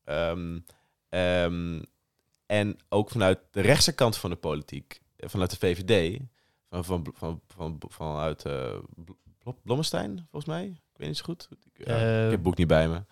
Ehm, 0.05 0.59
ehm, 1.09 1.83
en 2.47 2.77
ook 2.88 3.11
vanuit 3.11 3.38
de 3.51 3.61
rechtse 3.61 3.93
kant 3.93 4.17
van 4.17 4.31
de 4.31 4.37
politiek, 4.37 5.01
eh, 5.17 5.29
vanuit 5.29 5.51
de 5.51 5.57
VVD, 5.57 6.21
van, 6.71 6.85
van, 6.85 7.07
van, 7.14 7.40
van, 7.49 7.81
vanuit 7.88 8.45
eh 8.45 8.79
Bl- 9.43 9.51
Blommestein, 9.62 10.27
volgens 10.31 10.53
mij. 10.55 10.64
Ik 10.64 11.01
weet 11.01 11.09
niet 11.09 11.17
zo 11.17 11.25
goed. 11.25 11.49
Ik, 11.75 11.87
Eh, 11.87 11.97
heb 11.97 12.31
het 12.31 12.43
boek 12.43 12.57
niet 12.57 12.67
bij 12.67 12.88
me. 12.88 13.03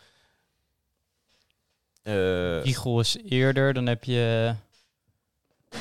Eh, 2.02 2.62
Wiegel 2.64 3.00
is 3.00 3.16
eerder, 3.24 3.74
dan 3.74 3.86
heb 3.86 4.04
je... 4.04 4.54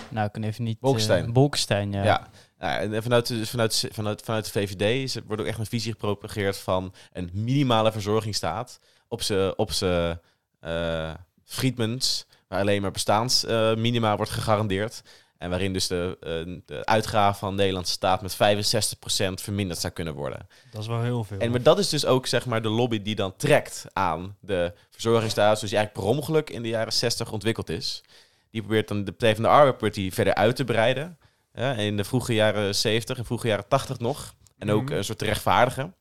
Nou, 0.09 0.25
ik 0.25 0.31
kan 0.31 0.43
even 0.43 0.63
niet... 0.63 0.75
eh, 0.75 0.81
Bolkestein. 0.81 1.33
Bolkestein, 1.33 1.91
ja. 1.91 2.03
ja. 2.03 2.29
Ja, 2.59 2.79
en 2.79 3.03
vanuit, 3.03 3.27
de- 3.27 3.45
vanuit, 3.45 3.87
vanuit, 3.91 4.21
vanuit 4.21 4.45
de 4.45 4.51
VVD 4.51 4.81
is, 5.03 5.15
er 5.15 5.23
wordt 5.27 5.41
ook 5.41 5.47
echt 5.47 5.59
een 5.59 5.65
visie 5.65 5.91
gepropageerd 5.91 6.57
van 6.57 6.93
een 7.13 7.29
minimale 7.33 7.91
verzorgingsstaat 7.91 8.79
op 9.07 9.21
zijn 9.21 9.57
op 9.57 9.71
z'n, 9.71 10.17
eh, 10.59 11.13
Friedmans, 11.43 12.25
waar 12.47 12.59
alleen 12.59 12.81
maar 12.81 12.91
bestaansminima 12.91 14.15
wordt 14.15 14.31
gegarandeerd. 14.31 15.01
En 15.37 15.49
waarin 15.49 15.73
dus 15.73 15.87
de, 15.87 16.17
eh, 16.19 16.61
de 16.65 16.85
uitgaven 16.85 17.39
van 17.39 17.49
de 17.49 17.55
Nederlandse 17.57 17.91
staat 17.93 18.21
met 18.21 18.35
65% 18.35 19.41
verminderd 19.41 19.79
zou 19.79 19.93
kunnen 19.93 20.13
worden. 20.13 20.47
Dat 20.71 20.81
is 20.81 20.87
wel 20.87 21.01
heel 21.01 21.23
veel. 21.23 21.37
En 21.39 21.51
maar 21.51 21.61
dat 21.63 21.79
is 21.79 21.89
dus 21.89 22.05
ook 22.05 22.27
zeg 22.27 22.45
maar 22.45 22.61
de 22.61 22.69
lobby 22.69 23.01
die 23.01 23.15
dan 23.15 23.35
trekt 23.35 23.85
aan 23.93 24.35
de 24.39 24.73
verzorgingsstaat, 24.89 25.57
zoals 25.57 25.71
die 25.71 25.79
eigenlijk 25.79 26.07
per 26.07 26.17
ongeluk 26.17 26.49
in 26.49 26.61
de 26.61 26.67
jaren 26.69 26.93
60 26.93 27.31
ontwikkeld 27.31 27.69
is. 27.69 28.03
Die 28.51 28.61
probeert 28.61 28.87
dan 28.87 29.03
de 29.03 29.11
Partij 29.11 29.33
van 29.33 29.43
de 29.43 29.49
Arbeid 29.49 29.71
probeert 29.77 29.93
die 29.95 30.13
verder 30.13 30.33
uit 30.35 30.55
te 30.55 30.63
breiden. 30.63 31.17
Ja, 31.53 31.73
in 31.73 31.97
de 31.97 32.03
vroege 32.03 32.33
jaren 32.33 32.75
70 32.75 33.17
en 33.17 33.25
vroege 33.25 33.47
jaren 33.47 33.67
80 33.67 33.99
nog. 33.99 34.33
En 34.57 34.71
ook 34.71 34.83
Mhm. 34.83 34.93
een 34.93 35.03
soort 35.03 35.21
rechtvaardigen. 35.21 35.95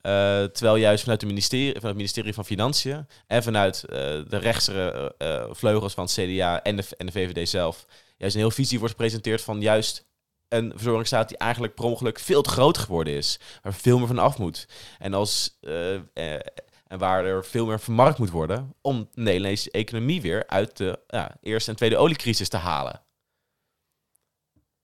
Eh, 0.00 0.44
terwijl 0.44 0.76
juist 0.76 1.02
vanuit, 1.02 1.20
de 1.20 1.26
ministerie, 1.26 1.66
vanuit 1.66 1.82
het 1.84 1.96
ministerie 1.96 2.34
van 2.34 2.44
Financiën 2.44 3.06
en 3.26 3.42
vanuit 3.42 3.84
eh, 3.84 3.96
de 4.28 4.36
rechtse 4.36 5.14
eh, 5.18 5.44
vleugels 5.50 5.94
van 5.94 6.04
het 6.04 6.12
CDA 6.12 6.62
en 6.62 6.76
de, 6.76 6.84
en 6.96 7.06
de 7.06 7.12
VVD 7.12 7.48
zelf 7.48 7.86
juist 8.16 8.34
een 8.34 8.40
heel 8.40 8.50
visie 8.50 8.78
wordt 8.78 8.94
gepresenteerd 8.94 9.42
van 9.42 9.60
juist 9.60 10.06
een 10.48 10.72
verzorgingsstaat 10.74 11.28
die 11.28 11.38
eigenlijk 11.38 11.74
per 11.74 11.84
ongeluk 11.84 12.18
veel 12.18 12.42
te 12.42 12.50
groot 12.50 12.78
geworden 12.78 13.14
is. 13.14 13.38
Waar 13.62 13.74
veel 13.74 13.98
meer 13.98 14.06
van 14.06 14.18
af 14.18 14.38
moet. 14.38 14.68
En, 14.98 15.14
als, 15.14 15.58
en 16.94 17.00
waar 17.00 17.24
er 17.24 17.44
veel 17.44 17.66
meer 17.66 17.80
vermarkt 17.80 18.18
moet 18.18 18.30
worden 18.30 18.74
om 18.80 19.08
de 19.12 19.20
Nederlandse 19.20 19.70
economie 19.70 20.20
weer 20.20 20.46
uit 20.46 20.76
de 20.76 20.98
ja, 21.06 21.36
eerste 21.40 21.70
en 21.70 21.76
tweede 21.76 21.96
oliecrisis 21.96 22.48
te 22.48 22.56
halen. 22.56 23.02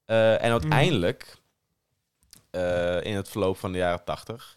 Eh, 0.04 0.32
en 0.44 0.50
uiteindelijk, 0.50 1.36
eh, 2.50 3.04
in 3.04 3.16
het 3.16 3.28
verloop 3.28 3.56
van 3.56 3.72
de 3.72 3.78
jaren 3.78 4.04
tachtig, 4.04 4.56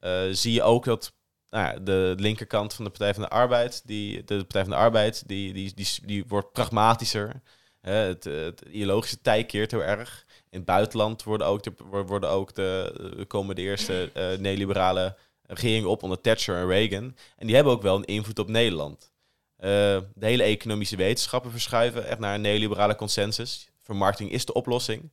eh, 0.00 0.22
zie 0.30 0.52
je 0.52 0.62
ook 0.62 0.84
dat 0.84 1.12
nou 1.50 1.66
ja, 1.66 1.78
de 1.80 2.14
linkerkant 2.18 2.74
van 2.74 2.84
de 2.84 2.90
Partij 2.90 3.14
van 3.14 3.22
de 3.22 3.28
Arbeid, 3.28 3.82
die, 3.86 4.24
de 4.24 4.36
Partij 4.36 4.62
van 4.62 4.70
de 4.70 4.76
Arbeid, 4.76 5.28
die, 5.28 5.52
die, 5.52 5.74
die, 5.74 5.86
die 6.04 6.24
wordt 6.28 6.52
pragmatischer. 6.52 7.40
Het, 7.80 8.24
het 8.24 8.60
ideologische 8.60 9.20
tij 9.20 9.44
keert 9.44 9.70
heel 9.70 9.82
erg. 9.82 10.24
In 10.50 10.58
het 10.58 10.64
buitenland 10.64 11.22
worden 11.22 11.46
ook 11.46 11.62
de, 11.62 11.72
worden 12.06 12.30
ook 12.30 12.54
de, 12.54 13.24
komen 13.28 13.54
de 13.54 13.62
eerste 13.62 14.10
neoliberale 14.40 15.16
regeringen 15.46 15.88
op 15.88 16.02
onder 16.02 16.20
Thatcher 16.20 16.56
en 16.56 16.66
Reagan. 16.66 17.16
En 17.36 17.46
die 17.46 17.54
hebben 17.54 17.72
ook 17.72 17.82
wel 17.82 17.96
een 17.96 18.04
invloed 18.04 18.38
op 18.38 18.48
Nederland. 18.48 19.12
Eh, 19.56 19.70
de 20.14 20.26
hele 20.26 20.42
economische 20.42 20.96
wetenschappen 20.96 21.50
verschuiven 21.50 22.06
echt 22.06 22.18
naar 22.18 22.34
een 22.34 22.40
neoliberale 22.40 22.94
consensus. 22.94 23.68
Vermarkting 23.82 24.30
is 24.30 24.44
de 24.44 24.52
oplossing. 24.52 25.12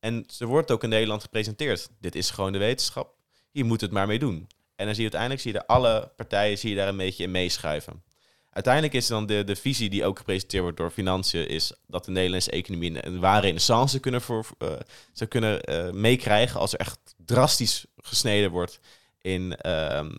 En 0.00 0.26
er 0.38 0.46
wordt 0.46 0.70
ook 0.70 0.82
in 0.82 0.88
Nederland 0.88 1.22
gepresenteerd. 1.22 1.88
Dit 2.00 2.14
is 2.14 2.30
gewoon 2.30 2.52
de 2.52 2.58
wetenschap. 2.58 3.14
Hier 3.50 3.64
moet 3.64 3.80
het 3.80 3.90
maar 3.90 4.06
mee 4.06 4.18
doen. 4.18 4.48
En 4.76 4.86
dan 4.86 4.94
zie 4.94 5.04
je 5.04 5.10
uiteindelijk 5.10 5.40
zie 5.40 5.52
je 5.52 5.66
alle 5.66 6.12
partijen 6.16 6.58
zie 6.58 6.70
je 6.70 6.76
daar 6.76 6.88
een 6.88 6.96
beetje 6.96 7.24
in 7.24 7.30
meeschuiven. 7.30 8.02
Uiteindelijk 8.50 8.94
is 8.94 9.06
dan 9.06 9.26
de, 9.26 9.44
de 9.44 9.56
visie 9.56 9.90
die 9.90 10.04
ook 10.04 10.18
gepresenteerd 10.18 10.62
wordt 10.62 10.76
door 10.76 10.90
financiën, 10.90 11.48
is 11.48 11.72
dat 11.86 12.04
de 12.04 12.10
Nederlandse 12.10 12.50
economie 12.50 12.90
een, 12.90 13.06
een 13.06 13.20
ware 13.20 13.40
renaissance 13.40 14.00
kunnen 14.00 14.20
voor, 14.20 14.46
eh, 14.58 14.68
zou 15.12 15.30
kunnen 15.30 15.62
eh, 15.62 15.90
meekrijgen 15.90 16.60
als 16.60 16.72
er 16.72 16.78
echt 16.78 16.98
drastisch 17.16 17.86
gesneden 17.96 18.50
wordt 18.50 18.80
in, 19.20 19.56
ehm, 19.56 20.10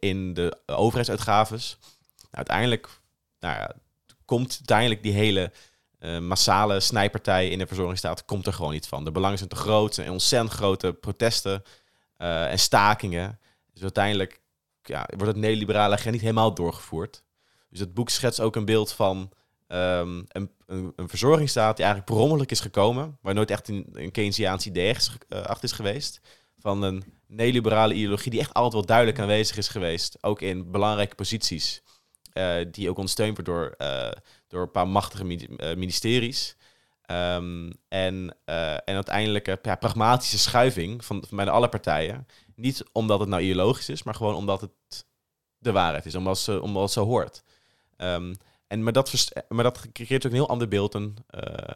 in, 0.00 0.34
de 0.34 0.58
overheidsuitgaves. 0.66 1.78
Nou, 2.20 2.30
uiteindelijk 2.30 2.88
nou 3.40 3.70
komt 4.24 4.54
uiteindelijk 4.58 5.02
die 5.02 5.12
hele 5.12 5.52
eh, 5.98 6.18
massale 6.18 6.80
snijpartij 6.80 7.48
in 7.48 7.58
de 7.58 7.66
verzorgingsstaat 7.66 8.24
komt 8.24 8.46
er 8.46 8.52
gewoon 8.52 8.72
niet 8.72 8.86
van. 8.86 9.04
De 9.04 9.12
belangen 9.12 9.38
zijn 9.38 9.50
te 9.50 9.56
groot, 9.56 9.94
zijn 9.94 10.10
ontzettend 10.10 10.52
grote 10.52 10.92
protesten 10.92 11.62
eh, 12.16 12.50
en 12.50 12.58
stakingen. 12.58 13.38
Dus 13.72 13.82
uiteindelijk 13.82 14.40
ja, 14.82 15.08
wordt 15.16 15.32
het 15.32 15.44
neoliberale 15.44 15.94
agenda 15.94 16.10
niet 16.10 16.20
helemaal 16.20 16.54
doorgevoerd. 16.54 17.22
Dus 17.70 17.80
het 17.80 17.94
boek 17.94 18.10
schetst 18.10 18.40
ook 18.40 18.56
een 18.56 18.64
beeld 18.64 18.92
van 18.92 19.30
ehm, 19.66 20.22
een, 20.28 20.50
een, 20.66 20.92
een 20.96 21.08
verzorgingsstaat 21.08 21.76
die 21.76 21.84
eigenlijk 21.84 22.14
per 22.14 22.50
is 22.50 22.60
gekomen, 22.60 23.18
waar 23.20 23.34
nooit 23.34 23.50
echt 23.50 23.68
een, 23.68 23.86
een 23.92 24.10
Keynesiaans 24.10 24.66
idee 24.66 24.94
eh, 25.28 25.56
is 25.60 25.72
geweest. 25.72 26.20
Van 26.58 26.82
een 26.82 27.04
neoliberale 27.26 27.94
ideologie 27.94 28.30
die 28.30 28.40
echt 28.40 28.54
altijd 28.54 28.72
wel 28.72 28.84
duidelijk 28.86 29.18
aanwezig 29.18 29.56
is 29.56 29.68
geweest, 29.68 30.16
ook 30.20 30.40
in 30.40 30.70
belangrijke 30.70 31.14
posities, 31.14 31.82
eh, 32.34 32.56
die 32.70 32.90
ook 32.90 32.96
ondersteund 32.96 33.36
wordt 33.36 33.50
door, 33.50 33.74
eh, 33.88 34.10
door 34.48 34.62
een 34.62 34.70
paar 34.70 34.88
machtige 34.88 35.46
eh, 35.56 35.76
ministeries. 35.76 36.56
Ehm, 37.02 37.70
en, 37.88 38.36
en 38.84 38.94
uiteindelijk 38.94 39.46
een 39.46 39.58
ja, 39.62 39.74
pragmatische 39.74 40.38
schuiving 40.38 41.04
van, 41.04 41.24
van 41.28 41.36
bijna 41.36 41.52
alle 41.52 41.68
partijen. 41.68 42.26
Niet 42.54 42.84
omdat 42.92 43.20
het 43.20 43.28
nou 43.28 43.42
ideologisch 43.42 43.88
is, 43.88 44.02
maar 44.02 44.14
gewoon 44.14 44.34
omdat 44.34 44.60
het 44.60 45.06
de 45.58 45.72
waarheid 45.72 46.06
is, 46.06 46.14
omdat, 46.14 46.38
ze, 46.38 46.60
omdat 46.60 46.82
het 46.82 46.92
zo 46.92 47.04
hoort. 47.04 47.42
Ehm, 47.96 48.34
en, 48.66 48.82
maar, 48.82 48.92
dat 48.92 49.32
maar 49.48 49.64
dat 49.64 49.92
creëert 49.92 50.26
ook 50.26 50.32
een 50.32 50.38
heel 50.38 50.48
ander 50.48 50.68
beeld 50.68 50.92
dan 50.92 51.16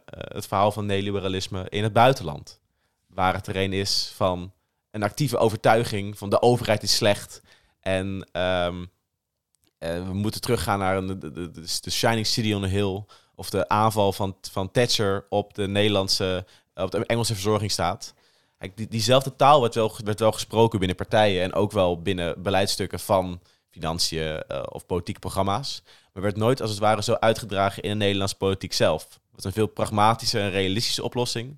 het 0.05 0.47
verhaal 0.47 0.71
van 0.71 0.85
neoliberalisme 0.85 1.65
in 1.69 1.83
het 1.83 1.93
buitenland. 1.93 2.59
Waar 3.07 3.33
het 3.33 3.43
terrein 3.43 3.73
is 3.73 4.11
van 4.15 4.53
een 4.91 5.03
actieve 5.03 5.37
overtuiging 5.37 6.17
van 6.17 6.29
de 6.29 6.41
overheid 6.41 6.83
is 6.83 6.95
slecht. 6.95 7.41
En 7.79 8.29
ehm, 8.31 8.85
eh, 9.77 10.05
we 10.07 10.13
moeten 10.13 10.41
teruggaan 10.41 10.79
naar 10.79 11.07
de, 11.07 11.17
de, 11.17 11.51
de, 11.81 11.91
Shining 11.91 12.27
City 12.27 12.53
on 12.53 12.61
the 12.61 12.67
Hill. 12.67 13.03
Of 13.35 13.49
de 13.49 13.67
aanval 13.67 14.13
van, 14.13 14.37
van 14.51 14.71
Thatcher 14.71 15.25
op 15.29 15.53
de 15.53 15.67
Nederlandse, 15.67 16.45
op 16.73 16.91
de 16.91 17.05
Engelse 17.05 17.33
verzorgingsstaat. 17.33 18.13
Die, 18.75 18.87
diezelfde 18.87 19.35
taal 19.35 19.61
werd 19.61 19.75
wel, 19.75 19.95
werd 20.03 20.19
wel 20.19 20.31
gesproken 20.31 20.79
binnen 20.79 20.97
partijen 20.97 21.43
en 21.43 21.53
ook 21.53 21.71
wel 21.71 22.01
binnen 22.01 22.41
beleidsstukken 22.41 22.99
van 22.99 23.41
financiën 23.69 24.41
eh, 24.41 24.63
of 24.69 24.85
politieke 24.85 25.19
programma's. 25.19 25.83
Maar 26.13 26.23
werd 26.23 26.37
nooit 26.37 26.61
als 26.61 26.69
het 26.69 26.79
ware 26.79 27.03
zo 27.03 27.13
uitgedragen 27.13 27.83
in 27.83 27.89
de 27.89 27.95
Nederlandse 27.95 28.37
politiek 28.37 28.73
zelf. 28.73 29.03
Het 29.03 29.19
was 29.31 29.43
een 29.43 29.51
veel 29.51 29.67
pragmatische 29.67 30.39
en 30.39 30.51
realistische 30.51 31.03
oplossing. 31.03 31.57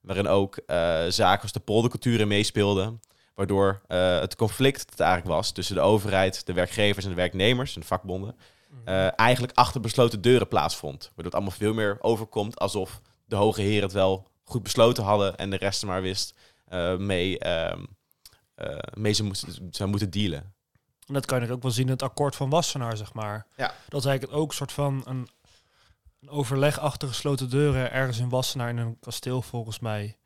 Waarin 0.00 0.26
ook 0.28 0.56
eh, 0.56 1.04
zaken 1.08 1.42
als 1.42 1.52
de 1.52 1.60
poldercultuur 1.60 2.20
in 2.20 2.28
meespeelden. 2.28 3.00
Waardoor 3.34 3.80
eh, 3.86 4.20
het 4.20 4.36
conflict 4.36 4.78
dat 4.78 4.90
het 4.90 5.00
eigenlijk 5.00 5.34
was 5.34 5.52
tussen 5.52 5.74
de 5.74 5.80
overheid, 5.80 6.46
de 6.46 6.52
werkgevers 6.52 7.04
en 7.04 7.10
de 7.10 7.16
werknemers 7.16 7.74
en 7.74 7.80
de 7.80 7.86
vakbonden. 7.86 8.36
eh, 8.84 9.18
eigenlijk 9.18 9.58
achter 9.58 9.80
besloten 9.80 10.20
deuren 10.20 10.48
plaatsvond. 10.48 11.02
Waardoor 11.04 11.24
het 11.24 11.34
allemaal 11.34 11.52
veel 11.58 11.74
meer 11.74 11.98
overkomt 12.00 12.58
alsof 12.58 13.00
de 13.24 13.36
hoge 13.36 13.60
heren 13.60 13.82
het 13.82 13.92
wel 13.92 14.28
goed 14.44 14.62
besloten 14.62 15.04
hadden 15.04 15.36
en 15.36 15.50
de 15.50 15.56
rest 15.56 15.84
maar 15.84 16.02
wist 16.02 16.34
mee, 16.98 17.38
eh, 18.60 18.78
mee 18.94 19.12
ze 19.12 19.24
moesten, 19.24 19.68
zou 19.70 19.90
moeten 19.90 20.10
dealen. 20.10 20.54
En 21.06 21.14
dat 21.14 21.26
kan 21.26 21.46
je 21.46 21.52
ook 21.52 21.62
wel 21.62 21.70
zien 21.70 21.84
in 21.84 21.90
het 21.90 22.02
akkoord 22.02 22.36
van 22.36 22.50
Wassenaar, 22.50 22.96
zeg 22.96 23.12
maar. 23.12 23.46
Ja. 23.56 23.74
Dat 23.88 24.00
is 24.00 24.06
eigenlijk 24.06 24.38
ook 24.38 24.48
een 24.48 24.56
soort 24.56 24.72
van 24.72 25.02
een, 25.04 25.28
een 26.20 26.30
overleg 26.30 26.78
achter 26.78 27.08
gesloten 27.08 27.50
deuren 27.50 27.92
ergens 27.92 28.18
in 28.18 28.28
Wassenaar 28.28 28.68
in 28.68 28.76
een 28.76 28.98
kasteel 29.00 29.42
volgens 29.42 29.78
mij. 29.78 30.18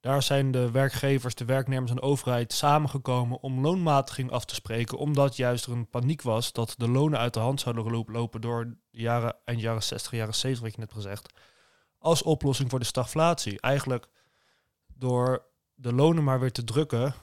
Daar 0.00 0.22
zijn 0.22 0.50
de 0.50 0.70
werkgevers, 0.70 1.34
de 1.34 1.44
werknemers 1.44 1.90
en 1.90 1.96
de 1.96 2.02
overheid 2.02 2.52
samengekomen 2.52 3.40
om 3.40 3.60
loonmatiging 3.60 4.30
af 4.30 4.44
te 4.44 4.54
spreken. 4.54 4.98
Omdat 4.98 5.36
juist 5.36 5.66
er 5.66 5.72
een 5.72 5.88
paniek 5.88 6.22
was 6.22 6.52
dat 6.52 6.74
de 6.76 6.88
lonen 6.88 7.18
uit 7.18 7.34
de 7.34 7.40
hand 7.40 7.60
zouden 7.60 8.04
lopen 8.06 8.40
door 8.40 8.64
de 8.64 9.00
jaren, 9.00 9.36
eind 9.44 9.60
jaren 9.60 9.82
60, 9.82 10.12
jaren 10.12 10.34
70, 10.34 10.62
wat 10.64 10.74
je 10.74 10.80
net 10.80 10.92
gezegd. 10.92 11.32
Als 11.98 12.22
oplossing 12.22 12.70
voor 12.70 12.78
de 12.78 12.84
stagflatie. 12.84 13.60
Eigenlijk 13.60 14.08
door 14.94 15.46
de 15.74 15.92
lonen 15.92 16.24
maar 16.24 16.40
weer 16.40 16.52
te 16.52 16.64
drukken, 16.64 17.14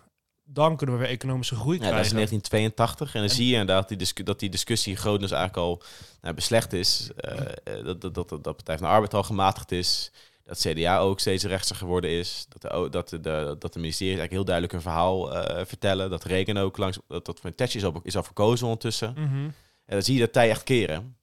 dan 0.49 0.77
kunnen 0.77 0.95
we 0.95 1.01
weer 1.01 1.11
economische 1.11 1.55
groei 1.55 1.77
Ja, 1.79 1.83
dat 1.83 2.05
is 2.05 2.09
krijgen. 2.09 2.33
in 2.33 2.41
1982 2.41 3.13
en 3.13 3.21
dan 3.21 3.29
En- 3.29 3.35
zie 3.35 3.45
je 3.47 3.51
inderdaad 3.51 3.87
die 3.87 3.97
discu- 3.97 4.23
dat 4.23 4.39
die 4.39 4.49
discussie 4.49 4.95
grotendeels 4.95 5.31
eigenlijk 5.31 5.67
al 5.67 5.81
nou, 6.21 6.35
beslecht 6.35 6.73
is. 6.73 7.09
Eh, 7.15 7.39
eh, 7.63 7.85
dat, 7.85 8.01
dat, 8.01 8.13
dat, 8.13 8.29
dat 8.29 8.41
Partij 8.55 8.77
van 8.77 8.87
de 8.87 8.93
Arbeid 8.93 9.13
al 9.13 9.23
gematigd 9.23 9.71
is. 9.71 10.11
Dat 10.43 10.59
CDA 10.59 10.99
ook 10.99 11.19
steeds 11.19 11.43
rechtser 11.43 11.75
geworden 11.75 12.09
is. 12.09 12.45
Dat 12.49 12.61
de, 12.61 12.89
dat 12.89 13.09
de, 13.09 13.19
de, 13.19 13.55
dat 13.59 13.73
de 13.73 13.79
ministeries 13.79 14.17
eigenlijk 14.17 14.31
heel 14.31 14.45
duidelijk 14.45 14.73
een 14.73 14.81
verhaal 14.81 15.35
eh, 15.35 15.65
vertellen. 15.65 16.09
Dat 16.09 16.23
Reagan 16.23 16.57
ook 16.57 16.77
langs... 16.77 16.99
Dat, 17.07 17.25
dat 17.25 17.39
van 17.39 17.55
Thatcher 17.55 17.79
is 17.79 17.85
al, 17.85 17.99
is 18.03 18.15
al 18.15 18.23
verkozen 18.23 18.65
ondertussen. 18.65 19.11
Mhm. 19.17 19.43
En 19.85 19.93
dan 19.95 20.01
zie 20.01 20.13
je 20.13 20.19
dat 20.19 20.33
tij 20.33 20.49
echt 20.49 20.63
keren. 20.63 21.15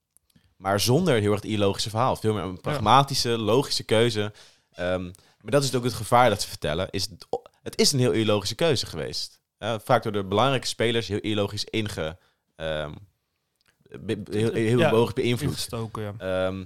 Maar 0.56 0.80
zonder 0.80 1.14
heel 1.14 1.32
erg 1.32 1.40
het 1.40 1.50
ideologische 1.50 1.90
verhaal. 1.90 2.16
Veel 2.16 2.34
meer 2.34 2.42
een 2.42 2.60
pragmatische, 2.60 3.38
logische 3.38 3.82
keuze. 3.82 4.32
Ehm, 4.72 5.02
maar 5.40 5.50
dat 5.52 5.64
is 5.64 5.74
ook 5.74 5.84
het 5.84 5.92
gevaar 5.94 6.28
dat 6.28 6.42
ze 6.42 6.48
vertellen. 6.48 6.90
Is 6.90 7.08
het, 7.64 7.78
is 7.78 7.92
een 7.92 7.98
heel 7.98 8.14
ideologische 8.14 8.54
keuze 8.54 8.86
geweest. 8.86 9.40
Vaak 9.58 10.02
door 10.02 10.12
de 10.12 10.24
belangrijke 10.24 10.66
spelers 10.66 11.08
heel 11.08 11.18
ideologisch 11.18 11.64
inge... 11.64 12.18
ehm, 12.56 12.92
be- 14.00 14.22
heel 14.30 14.52
heel 14.52 14.78
Ja, 14.78 14.92
logisch 14.92 15.14
beïnvloed. 15.14 15.68
Ja. 15.92 16.14
Ehm, 16.18 16.64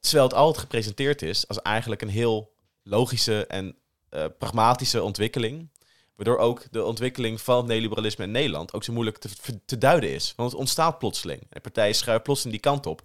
terwijl 0.00 0.24
het 0.24 0.34
altijd 0.34 0.58
gepresenteerd 0.58 1.22
is 1.22 1.48
als 1.48 1.62
eigenlijk 1.62 2.02
een 2.02 2.08
heel 2.08 2.52
logische 2.82 3.46
en 3.46 3.76
eh, 4.08 4.24
pragmatische 4.38 5.02
ontwikkeling. 5.02 5.68
Waardoor 6.16 6.38
ook 6.38 6.62
de 6.70 6.84
ontwikkeling 6.84 7.40
van 7.40 7.56
het 7.56 7.66
neoliberalisme 7.66 8.24
in 8.24 8.30
Nederland 8.30 8.72
ook 8.72 8.84
zo 8.84 8.92
moeilijk 8.92 9.18
te, 9.18 9.28
te 9.64 9.78
duiden 9.78 10.10
is. 10.10 10.32
Want 10.36 10.50
het 10.50 10.60
ontstaat 10.60 10.98
plotseling. 10.98 11.46
En 11.50 11.60
partijen 11.60 11.94
schuiven 11.94 12.24
plotseling 12.24 12.62
die 12.62 12.70
kant 12.72 12.86
op. 12.86 13.02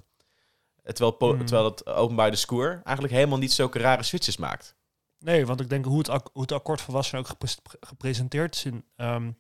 Terwijl, 0.84 1.16
Mhm. 1.34 1.46
terwijl 1.46 1.66
het 1.70 1.86
openbaar 1.86 2.32
discours 2.32 2.78
eigenlijk 2.84 3.16
helemaal 3.16 3.38
niet 3.38 3.54
zulke 3.54 3.80
rare 3.80 4.04
switches 4.04 4.38
maakt. 4.38 4.76
Nee, 5.24 5.46
want 5.46 5.60
ik 5.62 5.70
denk 5.70 5.86
hoe 5.86 5.98
het, 5.98 6.08
hoe 6.08 6.42
het 6.42 6.52
akkoord 6.52 6.82
van 6.82 6.94
Wassenaar 6.94 7.22
ook 7.22 7.28
gepres- 7.30 7.58
gepresenteerd 7.80 8.56
is 8.56 8.66
in 8.66 8.84
ehm, 8.96 9.32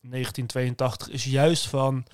1982 0.00 1.08
is 1.08 1.24
juist 1.24 1.66
van 1.68 2.06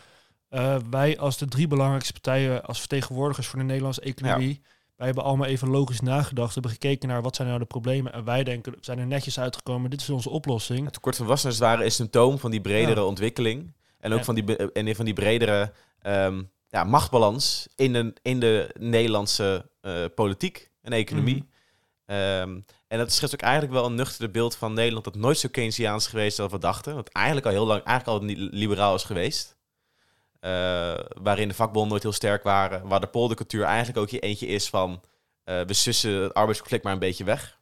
eh, 0.48 0.76
wij 0.90 1.18
als 1.18 1.38
de 1.38 1.46
drie 1.46 1.66
belangrijkste 1.66 2.12
partijen 2.12 2.64
als 2.64 2.78
vertegenwoordigers 2.78 3.46
voor 3.46 3.58
de 3.58 3.64
Nederlandse 3.64 4.00
economie, 4.00 4.60
wij 4.96 5.06
hebben 5.06 5.24
allemaal 5.24 5.46
even 5.46 5.68
logisch 5.68 6.00
nagedacht, 6.00 6.52
hebben 6.54 6.72
gekeken 6.72 7.08
naar 7.08 7.22
wat 7.22 7.36
zijn 7.36 7.48
nou 7.48 7.60
de 7.60 7.66
problemen 7.66 8.12
en 8.12 8.24
wij 8.24 8.44
denken, 8.44 8.72
we 8.72 8.78
zijn 8.80 8.98
er 8.98 9.06
netjes 9.06 9.38
uitgekomen, 9.40 9.90
dit 9.90 10.00
is 10.00 10.10
onze 10.10 10.30
oplossing. 10.30 10.84
Het 10.84 10.92
tekort 10.92 11.16
van 11.16 11.26
wassenaars 11.26 11.58
waren 11.58 11.84
een 11.84 11.90
symptoom 11.92 12.38
van 12.38 12.50
die 12.50 12.60
bredere 12.60 13.00
Ja. 13.00 13.06
ontwikkeling. 13.06 13.74
En 13.98 14.12
ook 14.12 14.18
Ja. 14.18 14.24
van, 14.24 14.34
die, 14.34 14.44
be- 14.44 14.72
en 14.72 14.94
van 14.96 15.04
die 15.04 15.14
bredere 15.14 15.72
ehm, 15.98 16.42
ja, 16.68 16.84
machtbalans 16.84 17.68
in 17.76 17.92
de, 17.92 18.14
in 18.22 18.40
de 18.40 18.70
Nederlandse 18.78 19.70
eh, 19.80 20.04
politiek 20.14 20.70
en 20.82 20.92
economie. 20.92 21.48
Ehm, 22.06 22.60
en 22.88 22.98
dat 22.98 23.12
schetst 23.12 23.34
ook 23.34 23.40
eigenlijk 23.40 23.72
wel 23.72 23.84
een 23.84 23.94
nuchtere 23.94 24.30
beeld 24.30 24.56
van 24.56 24.72
Nederland 24.72 25.04
dat 25.04 25.14
nooit 25.14 25.38
zo 25.38 25.48
Keynesiaans 25.48 26.04
is 26.04 26.10
geweest 26.10 26.38
als 26.38 26.52
we 26.52 26.58
dachten. 26.58 26.94
Dat 26.94 27.08
eigenlijk 27.08 27.46
al 27.46 27.52
heel 27.52 27.66
lang 27.66 27.82
eigenlijk 27.82 28.18
al 28.18 28.26
niet 28.26 28.38
liberaal 28.38 28.94
is 28.94 29.04
geweest. 29.04 29.56
Eh, 30.40 30.98
waarin 31.22 31.48
de 31.48 31.54
vakbonden 31.54 31.90
nooit 31.90 32.02
heel 32.02 32.12
sterk 32.12 32.42
waren. 32.42 32.88
Waar 32.88 33.00
de 33.00 33.06
poldercultuur 33.06 33.64
eigenlijk 33.64 33.98
ook 33.98 34.08
je 34.08 34.20
eentje 34.20 34.46
is 34.46 34.68
van... 34.68 35.02
eh, 35.44 35.60
we 35.60 35.72
sussen 35.74 36.22
het 36.22 36.34
arbeidsconflict 36.34 36.84
maar 36.84 36.92
een 36.92 36.98
beetje 36.98 37.24
weg. 37.24 37.60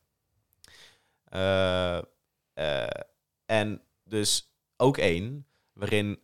Eh, 1.25 1.99
en 3.47 3.83
dus 4.05 4.55
ook 4.77 4.99
één 4.99 5.47
waarin 5.73 6.19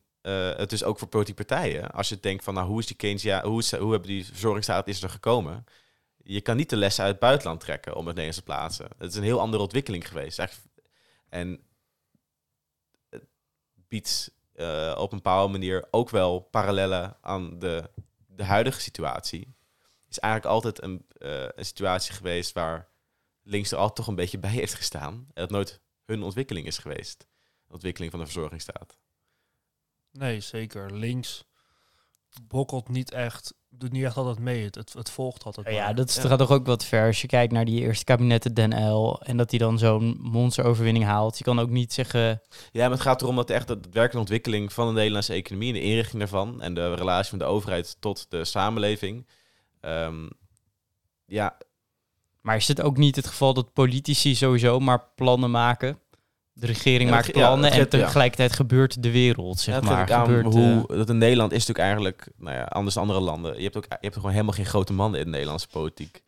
het 0.57 0.71
dus 0.71 0.85
ook 0.85 0.99
voor 0.99 1.09
politieke 1.09 1.45
partijen... 1.45 1.91
als 1.91 2.09
je 2.09 2.21
denkt 2.21 2.45
van 2.45 2.55
nou, 2.55 2.67
hoe 2.67 2.79
is 2.79 2.87
die 2.87 2.97
Keynesiaan... 2.97 3.47
Hoe, 3.47 3.63
hoe 3.79 3.91
hebben 3.91 4.09
die 4.09 4.27
verzorgingsstaat 4.27 4.89
is 4.89 5.03
er 5.03 5.11
gekomen... 5.11 5.65
Je 6.22 6.40
kan 6.40 6.56
niet 6.56 6.70
de 6.70 6.76
lessen 6.76 7.04
uit 7.04 7.12
het 7.12 7.20
buitenland 7.20 7.61
trekken 7.61 7.92
om 7.92 8.06
het 8.06 8.16
Nederlands 8.16 8.37
te 8.37 8.42
plaatsen. 8.42 8.88
Het 8.98 9.11
is 9.11 9.16
een 9.16 9.22
heel 9.22 9.40
andere 9.40 9.62
ontwikkeling 9.62 10.09
geweest. 10.09 10.42
En 11.28 11.61
het 13.09 13.24
biedt 13.88 14.33
eh, 14.52 14.94
op 14.98 15.12
een 15.12 15.18
bepaalde 15.18 15.52
manier 15.52 15.88
ook 15.90 16.11
wel 16.11 16.40
parallellen 16.40 17.16
aan 17.20 17.59
de, 17.59 17.90
de 18.26 18.44
huidige 18.44 18.80
situatie. 18.80 19.54
Is 20.09 20.18
eigenlijk 20.18 20.54
altijd 20.54 20.83
een, 20.83 21.06
eh, 21.12 21.48
een 21.54 21.64
situatie 21.64 22.14
geweest 22.14 22.52
waar 22.52 22.88
links 23.42 23.70
er 23.72 23.78
altijd 23.78 23.96
toch 23.96 24.06
een 24.06 24.14
beetje 24.14 24.38
bij 24.38 24.50
heeft 24.50 24.74
gestaan. 24.74 25.14
En 25.14 25.42
dat 25.42 25.50
nooit 25.50 25.80
hun 26.04 26.22
ontwikkeling 26.22 26.66
is 26.66 26.78
geweest. 26.78 27.26
Ontwikkeling 27.68 28.11
van 28.11 28.20
de 28.20 28.26
verzorgingsstaat. 28.26 28.98
Nee, 30.12 30.40
zeker. 30.40 30.94
Links 30.94 31.44
bokkelt 32.42 32.88
niet 32.88 33.11
echt, 33.11 33.54
doet 33.70 33.92
niet 33.92 34.04
echt 34.04 34.16
altijd 34.16 34.38
mee. 34.38 34.64
Het, 34.64 34.74
het, 34.74 34.92
het 34.92 35.11
volgt 35.11 35.44
altijd. 35.44 35.70
Ja, 35.70 35.92
dat 35.92 36.09
is, 36.09 36.14
Ja. 36.16 36.22
gaat 36.28 36.38
toch 36.38 36.50
ook 36.50 36.66
wat 36.66 36.85
ver. 36.85 37.06
Als 37.06 37.20
je 37.20 37.26
kijkt 37.26 37.52
naar 37.52 37.64
die 37.64 37.80
eerste 37.80 38.04
kabinetten 38.04 38.54
Den 38.54 38.90
L 38.92 39.20
en 39.22 39.37
dat 39.37 39.50
hij 39.50 39.59
dan 39.59 39.78
zo'n 39.78 40.16
monsteroverwinning 40.20 41.04
haalt. 41.04 41.38
Je 41.38 41.44
kan 41.44 41.59
ook 41.61 41.70
niet 41.70 41.92
zeggen, 41.92 42.42
Ja, 42.72 42.83
maar 42.83 42.90
het 42.90 43.00
gaat 43.00 43.22
erom 43.22 43.37
dat 43.37 43.50
echt 43.50 43.68
de 43.68 43.74
werkelijke 43.74 44.18
ontwikkeling 44.18 44.72
van 44.72 44.87
de 44.87 44.92
Nederlandse 44.92 45.33
economie 45.33 45.68
en 45.68 45.74
de 45.74 45.83
inrichting 45.87 46.18
daarvan 46.18 46.62
en 46.62 46.74
de 46.74 46.94
relatie 46.94 47.30
van 47.30 47.38
de 47.38 47.44
overheid 47.44 47.96
tot 48.00 48.26
de 48.28 48.44
samenleving. 48.44 49.26
ehm, 49.80 50.28
ja, 51.26 51.56
maar 52.40 52.56
is 52.56 52.68
het 52.68 52.80
ook 52.83 52.96
niet 52.96 53.16
het 53.16 53.26
geval 53.26 53.54
dat 53.54 53.72
politici 53.72 54.35
sowieso 54.35 54.78
maar 54.80 55.04
plannen 55.14 55.50
maken? 55.50 55.98
De 56.53 56.67
regering 56.67 57.09
Ja, 57.09 57.15
maakt 57.15 57.27
ja, 57.27 57.33
plannen 57.33 57.71
en 57.71 57.79
ja. 57.79 57.85
tegelijkertijd 57.87 58.53
gebeurt 58.53 59.03
de 59.03 59.11
wereld, 59.11 59.61
zeg 59.61 59.75
Ja, 59.75 59.81
dat 59.81 59.91
maar. 59.91 60.09
Gebeurt, 60.09 60.45
hoe, 60.55 60.87
eh, 60.89 60.97
dat 60.97 61.09
in 61.09 61.19
Nederland 61.19 61.53
is 61.53 61.67
natuurlijk 61.67 61.87
eigenlijk 61.87 62.29
nou 62.37 62.57
ja, 62.57 62.63
anders 62.65 62.95
dan 62.95 63.03
andere 63.03 63.21
landen. 63.25 63.57
Je 63.57 63.63
hebt, 63.63 63.77
ook, 63.77 63.85
je 63.89 63.97
hebt 64.01 64.15
gewoon 64.15 64.31
helemaal 64.31 64.53
geen 64.55 64.67
grote 64.67 64.93
mannen 64.93 65.19
in 65.21 65.25
de 65.27 65.31
Nederlandse 65.33 65.69
politiek. 65.69 66.23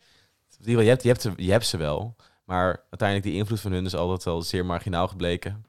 Je 0.59 0.77
hebt, 0.77 1.01
je, 1.03 1.07
hebt, 1.09 1.21
ze- 1.21 1.33
je 1.35 1.51
hebt 1.51 1.65
ze 1.65 1.77
wel, 1.77 2.15
maar 2.45 2.65
uiteindelijk 2.89 3.23
die 3.29 3.37
invloed 3.39 3.59
van 3.59 3.71
hun 3.71 3.85
is 3.85 3.95
altijd 3.95 4.23
wel 4.23 4.41
zeer 4.41 4.65
marginaal 4.65 5.07
gebleken. 5.07 5.65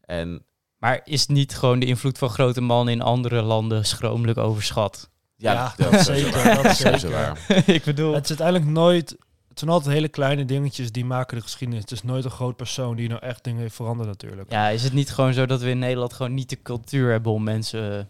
En 0.00 0.44
maar 0.78 1.00
is 1.04 1.26
niet 1.26 1.56
gewoon 1.56 1.78
de 1.78 1.86
invloed 1.86 2.18
van 2.18 2.28
grote 2.30 2.60
mannen 2.60 2.94
in 2.94 3.00
andere 3.02 3.42
landen 3.42 3.84
schromelijk 3.86 4.38
overschat? 4.38 5.10
ja, 5.36 5.52
Ja, 5.76 5.90
dat, 5.90 6.00
zeker, 6.04 6.54
dat 6.54 6.64
is 6.64 6.76
zeker. 6.78 7.10
waar. 7.10 7.38
ik 7.66 7.84
bedoel... 7.84 8.14
Het 8.14 8.22
is 8.24 8.28
uiteindelijk 8.28 8.70
nooit... 8.70 9.16
Het 9.54 9.62
zijn 9.62 9.74
altijd 9.74 9.94
hele 9.94 10.08
kleine 10.08 10.44
dingetjes 10.44 10.92
die 10.92 11.04
maken 11.04 11.36
de 11.36 11.42
geschiedenis. 11.42 11.82
Het 11.82 11.90
is 11.90 12.02
nooit 12.02 12.24
een 12.24 12.30
groot 12.30 12.56
persoon 12.56 12.96
die 12.96 13.08
nou 13.08 13.20
echt 13.20 13.44
dingen 13.44 13.60
heeft 13.60 13.74
veranderd 13.74 14.08
natuurlijk. 14.08 14.50
Ja, 14.50 14.68
is 14.68 14.82
het 14.82 14.92
niet 14.92 15.10
gewoon 15.10 15.32
zo 15.32 15.46
dat 15.46 15.60
we 15.60 15.68
in 15.68 15.78
Nederland 15.78 16.12
gewoon 16.12 16.34
niet 16.34 16.48
de 16.48 16.62
cultuur 16.62 17.10
hebben 17.10 17.32
om 17.32 17.42
mensen 17.42 17.98
eh, 17.98 18.04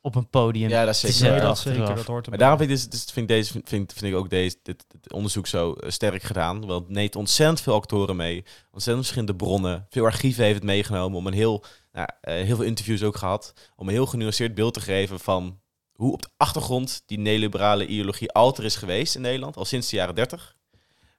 op 0.00 0.14
een 0.14 0.28
podium 0.28 0.68
Ja, 0.68 0.84
dat 0.84 0.96
zeker 0.96 1.30
Nee, 1.30 1.40
dat 1.40 1.58
zeker. 1.58 1.94
Dat 1.94 2.06
hoort 2.06 2.28
Maar 2.28 2.38
daarom 2.38 2.58
vind 2.58 2.70
ik, 2.70 2.76
deze, 2.90 3.06
vind, 3.12 3.16
ik 3.16 3.36
deze, 3.36 3.52
vind, 3.52 3.92
vind 3.92 4.12
ik 4.12 4.14
ook 4.14 4.30
deze, 4.30 4.56
dit, 4.62 4.84
dit 4.88 5.12
onderzoek 5.12 5.46
zo 5.46 5.72
eh, 5.72 5.90
sterk 5.90 6.22
gedaan. 6.22 6.66
Want 6.66 6.82
het 6.82 6.94
neemt 6.94 7.16
ontzettend 7.16 7.60
veel 7.60 7.74
actoren 7.74 8.16
mee. 8.16 8.44
Ontzettend 8.70 9.06
verschillende 9.06 9.34
bronnen. 9.44 9.86
Veel 9.90 10.04
archieven 10.04 10.44
heeft 10.44 10.56
het 10.56 10.64
meegenomen. 10.64 11.18
Om 11.18 11.26
een 11.26 11.32
heel, 11.32 11.64
nou, 11.92 12.08
eh, 12.20 12.34
heel 12.34 12.56
veel 12.56 12.64
interviews 12.64 13.02
ook 13.02 13.16
gehad. 13.16 13.52
Om 13.76 13.86
een 13.86 13.94
heel 13.94 14.06
genuanceerd 14.06 14.54
beeld 14.54 14.74
te 14.74 14.80
geven 14.80 15.20
van 15.20 15.60
hoe 15.92 16.12
op 16.12 16.22
de 16.22 16.28
achtergrond 16.36 17.02
die 17.06 17.18
neoliberale 17.18 17.86
ideologie 17.86 18.30
altijd 18.30 18.66
is 18.66 18.76
geweest 18.76 19.14
in 19.14 19.20
Nederland. 19.20 19.56
Al 19.56 19.64
sinds 19.64 19.88
de 19.90 19.96
jaren 19.96 20.14
30. 20.14 20.56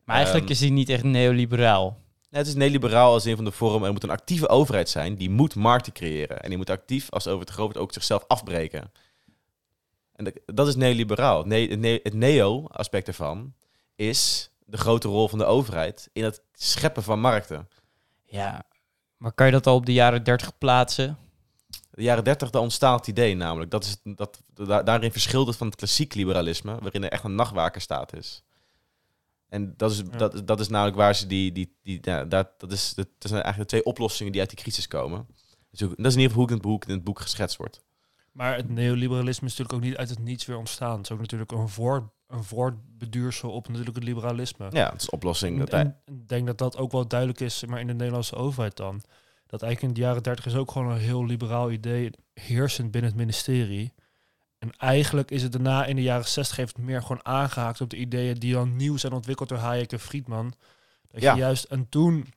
Maar 0.05 0.15
eigenlijk 0.15 0.45
Ehm, 0.45 0.53
is 0.53 0.59
die 0.59 0.71
niet 0.71 0.89
echt 0.89 1.03
neoliberaal. 1.03 1.97
Ja, 2.29 2.37
het 2.37 2.47
is 2.47 2.55
neoliberaal 2.55 3.13
als 3.13 3.25
een 3.25 3.35
van 3.35 3.45
de 3.45 3.51
vorm. 3.51 3.83
Er 3.83 3.91
moet 3.91 4.03
een 4.03 4.09
actieve 4.09 4.49
overheid 4.49 4.89
zijn. 4.89 5.15
Die 5.15 5.29
moet 5.29 5.55
markten 5.55 5.93
creëren. 5.93 6.41
En 6.41 6.49
die 6.49 6.57
moet 6.57 6.69
actief, 6.69 7.09
als 7.11 7.27
over 7.27 7.39
het 7.39 7.49
groot 7.49 7.65
wordt, 7.65 7.77
ook 7.79 7.93
zichzelf 7.93 8.23
afbreken. 8.27 8.91
En 10.15 10.33
dat- 10.45 10.67
is 10.67 10.75
neoliberaal. 10.75 11.37
Het 11.37 11.79
ne- 11.79 11.99
het 12.03 12.13
neo-aspect 12.13 13.07
ervan 13.07 13.53
is 13.95 14.49
de 14.65 14.77
grote 14.77 15.07
rol 15.07 15.27
van 15.27 15.39
de 15.39 15.45
overheid 15.45 16.09
in 16.13 16.23
het 16.23 16.41
scheppen 16.53 17.03
van 17.03 17.19
markten. 17.19 17.69
Ja, 18.25 18.63
maar 19.17 19.31
kan 19.31 19.45
je 19.45 19.51
dat 19.51 19.67
al 19.67 19.75
op 19.75 19.85
de 19.85 19.93
jaren 19.93 20.23
30 20.23 20.57
plaatsen? 20.57 21.17
De 21.91 22.03
jaren 22.03 22.23
30, 22.23 22.49
daar 22.49 22.61
ontstaat 22.61 22.99
het 22.99 23.07
idee 23.07 23.35
namelijk. 23.35 23.71
Dat 23.71 23.83
is, 23.83 23.97
dat, 24.03 24.39
da- 24.53 24.83
daarin 24.83 25.11
verschilt 25.11 25.47
het 25.47 25.55
van 25.57 25.67
het 25.67 25.75
klassiek 25.75 26.13
liberalisme, 26.13 26.77
waarin 26.81 27.03
er 27.03 27.09
echt 27.11 27.23
een 27.23 27.35
nachtwakerstaat 27.35 28.15
is. 28.15 28.43
En 29.55 29.73
dat 29.77 29.91
is, 29.91 29.97
Ja. 29.97 30.17
dat, 30.17 30.47
dat 30.47 30.59
is 30.59 30.67
namelijk 30.67 30.95
waar 30.97 31.15
ze 31.15 31.27
die... 31.27 31.51
die, 31.51 31.77
die 31.83 31.99
ja, 32.01 32.25
dat, 32.25 32.59
dat, 32.59 32.71
is, 32.71 32.93
dat, 32.93 33.07
dat 33.17 33.29
zijn 33.31 33.41
eigenlijk 33.43 33.57
de 33.71 33.77
twee 33.77 33.85
oplossingen 33.93 34.31
die 34.31 34.41
uit 34.41 34.49
die 34.49 34.59
crisis 34.59 34.87
komen. 34.87 35.27
Dus 35.71 35.79
dat 35.79 35.89
is 35.89 36.13
in 36.13 36.21
ieder 36.21 36.21
geval 36.21 36.35
hoe 36.35 36.41
het 36.41 36.49
in 36.49 36.57
het 36.57 36.65
boek, 36.65 36.85
in 36.85 36.93
het 36.93 37.03
boek 37.03 37.19
geschetst 37.19 37.57
wordt. 37.57 37.83
Maar 38.31 38.55
het 38.55 38.69
neoliberalisme 38.69 39.47
is 39.47 39.57
natuurlijk 39.57 39.73
ook 39.73 39.89
niet 39.89 39.97
uit 39.97 40.09
het 40.09 40.19
niets 40.19 40.45
weer 40.45 40.57
ontstaan. 40.57 40.97
Het 40.97 41.05
is 41.05 41.11
ook 41.11 41.19
natuurlijk 41.19 41.51
een, 41.51 41.69
voort, 41.69 42.03
een 42.27 42.43
voortbeduursel 42.43 43.51
op 43.51 43.67
natuurlijk 43.67 43.95
het 43.95 44.05
liberalisme. 44.05 44.67
Ja, 44.71 44.91
het 44.91 45.01
is 45.01 45.09
oplossing. 45.09 45.59
Dat 45.59 45.69
En 45.69 45.97
ik 46.05 46.27
denk 46.27 46.47
dat 46.47 46.57
dat 46.57 46.77
ook 46.77 46.91
wel 46.91 47.07
duidelijk 47.07 47.39
is, 47.39 47.65
maar 47.65 47.79
in 47.79 47.87
de 47.87 47.93
Nederlandse 47.93 48.35
overheid 48.35 48.77
dan. 48.77 49.01
Dat 49.47 49.61
eigenlijk 49.61 49.81
in 49.81 50.01
de 50.01 50.07
jaren 50.07 50.23
30 50.23 50.45
is 50.45 50.55
ook 50.55 50.71
gewoon 50.71 50.91
een 50.91 50.97
heel 50.97 51.25
liberaal 51.25 51.71
idee 51.71 52.11
heersend 52.33 52.91
binnen 52.91 53.11
het 53.11 53.19
ministerie. 53.19 53.93
En 54.59 54.71
eigenlijk 54.77 55.31
is 55.31 55.43
het 55.43 55.51
daarna 55.51 55.85
in 55.85 55.95
de 55.95 56.01
jaren 56.01 56.27
60 56.27 56.57
heeft 56.57 56.75
het 56.75 56.85
meer 56.85 57.01
gewoon 57.01 57.25
aangehaakt 57.25 57.81
op 57.81 57.89
de 57.89 57.95
ideeën 57.97 58.35
die 58.35 58.53
dan 58.53 58.75
nieuw 58.75 58.97
zijn 58.97 59.13
ontwikkeld 59.13 59.49
door 59.49 59.57
Hayek 59.57 59.91
en 59.91 59.99
Friedman. 59.99 60.53
Dat 61.11 61.21
Ja. 61.21 61.33
je 61.33 61.39
juist, 61.39 61.63
en 61.63 61.89
toen 61.89 62.33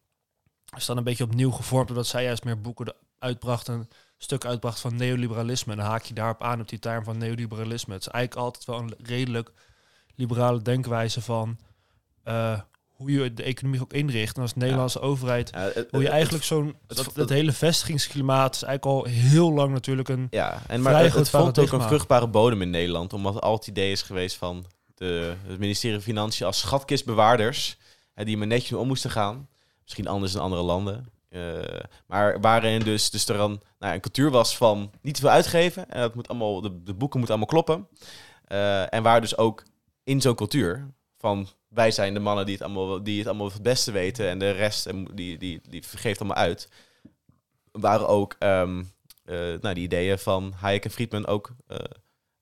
is 0.77 0.87
dan 0.87 0.97
een 0.97 1.05
beetje 1.05 1.25
opnieuw 1.25 1.51
gevormd, 1.51 1.89
omdat 1.91 2.07
zij 2.07 2.25
juist 2.25 2.45
meer 2.45 2.61
boeken 2.61 2.95
uitbrachten, 3.19 3.75
een 3.75 3.89
stuk 4.19 4.45
uitbracht 4.45 4.81
van 4.81 4.97
neoliberalisme. 4.97 5.73
En 5.73 5.79
dan 5.79 5.87
haak 5.87 6.03
je 6.03 6.15
daarop 6.15 6.43
aan 6.43 6.61
op 6.61 6.69
die 6.69 6.79
term 6.79 7.05
van 7.05 7.19
neoliberalisme. 7.19 7.93
Het 7.95 8.03
is 8.07 8.09
eigenlijk 8.09 8.45
altijd 8.45 8.65
wel 8.65 8.79
een 8.79 8.95
redelijk 9.07 9.53
liberale 10.15 10.63
denkwijze 10.63 11.23
van 11.23 11.59
eh, 12.23 12.61
hoe 12.99 13.11
je 13.13 13.35
de 13.35 13.43
economie 13.43 13.81
ook 13.81 13.93
inricht. 13.93 14.37
En 14.37 14.43
als 14.43 14.55
Nederlandse 14.55 15.01
overheid, 15.01 15.51
Ja, 15.55 15.61
het- 15.75 15.89
hoe 15.91 16.03
je 16.03 16.09
eigenlijk 16.09 16.45
zo'n, 16.45 16.77
het- 17.17 17.29
hele 17.29 17.53
vestigingsklimaat 17.53 18.55
is 18.55 18.63
eigenlijk 18.63 18.99
al 19.07 19.13
heel 19.13 19.53
lang 19.53 19.73
natuurlijk 19.73 20.09
een, 20.09 20.27
Ja, 20.31 20.63
en 20.67 20.83
maar 20.83 21.03
het, 21.03 21.13
het 21.15 21.31
vond 21.31 21.59
ook 21.59 21.73
een 21.73 21.83
vruchtbare 21.83 22.27
bodem 22.29 22.63
in 22.63 22.71
Nederland. 22.71 23.13
Omdat 23.13 23.41
altijd 23.41 23.67
het 23.67 23.77
idee 23.77 23.91
is 23.93 24.03
geweest 24.03 24.37
van 24.37 24.65
de, 24.95 25.35
het 25.47 25.59
ministerie 25.59 25.97
van 25.97 26.05
Financiën 26.05 26.47
als 26.47 26.59
schatkistbewaarders. 26.59 27.77
Hè, 28.15 28.25
die 28.25 28.37
maar 28.37 28.47
netjes 28.47 28.79
om 28.79 28.87
moesten 28.87 29.11
gaan. 29.11 29.49
Misschien 29.83 30.07
anders 30.09 30.33
dan 30.33 30.43
andere 30.43 30.63
landen. 30.63 31.07
Eh, 31.29 31.41
maar 32.07 32.41
waarin 32.41 32.81
dus, 32.81 33.11
dus 33.11 33.29
er 33.29 33.37
dan 33.37 33.61
nou, 33.79 33.95
een 33.95 34.01
cultuur 34.01 34.31
was 34.31 34.57
van 34.57 34.91
niet 35.03 35.15
te 35.15 35.21
veel 35.21 35.31
uitgeven. 35.31 35.91
En 35.91 36.01
dat 36.01 36.15
moet 36.15 36.29
allemaal, 36.29 36.61
de, 36.61 36.83
de 36.83 36.95
boeken 36.95 37.19
moeten 37.19 37.37
allemaal 37.37 37.63
kloppen. 37.65 37.89
Eh, 38.45 38.95
en 38.95 39.03
waar 39.03 39.21
dus 39.21 39.37
ook 39.37 39.63
in 40.05 40.21
zo'n 40.21 40.35
cultuur 40.35 40.91
van 41.19 41.49
wij 41.69 41.91
zijn 41.91 42.15
de 42.15 42.21
mannen 42.21 42.45
die 42.45 42.55
het 42.55 42.65
allemaal, 42.65 43.03
die 43.03 43.19
het 43.19 43.27
allemaal 43.27 43.53
het 43.53 43.63
beste 43.63 43.93
weten. 43.93 44.29
En 44.29 44.39
de 44.39 44.51
rest 44.51 44.91
die, 45.15 45.39
die, 45.39 45.61
die 45.69 45.87
vergeeft 45.87 46.21
allemaal 46.21 46.43
uit. 46.43 46.69
Waren 47.73 48.09
ook 48.09 48.37
eh, 49.29 49.61
nou, 49.61 49.75
die 49.75 49.85
ideeën 49.85 50.19
van 50.19 50.53
Hayek 50.57 50.85
en 50.85 50.91
Friedman 50.91 51.27
ook 51.27 51.51
eh, 51.67 51.77
eh, 51.79 51.85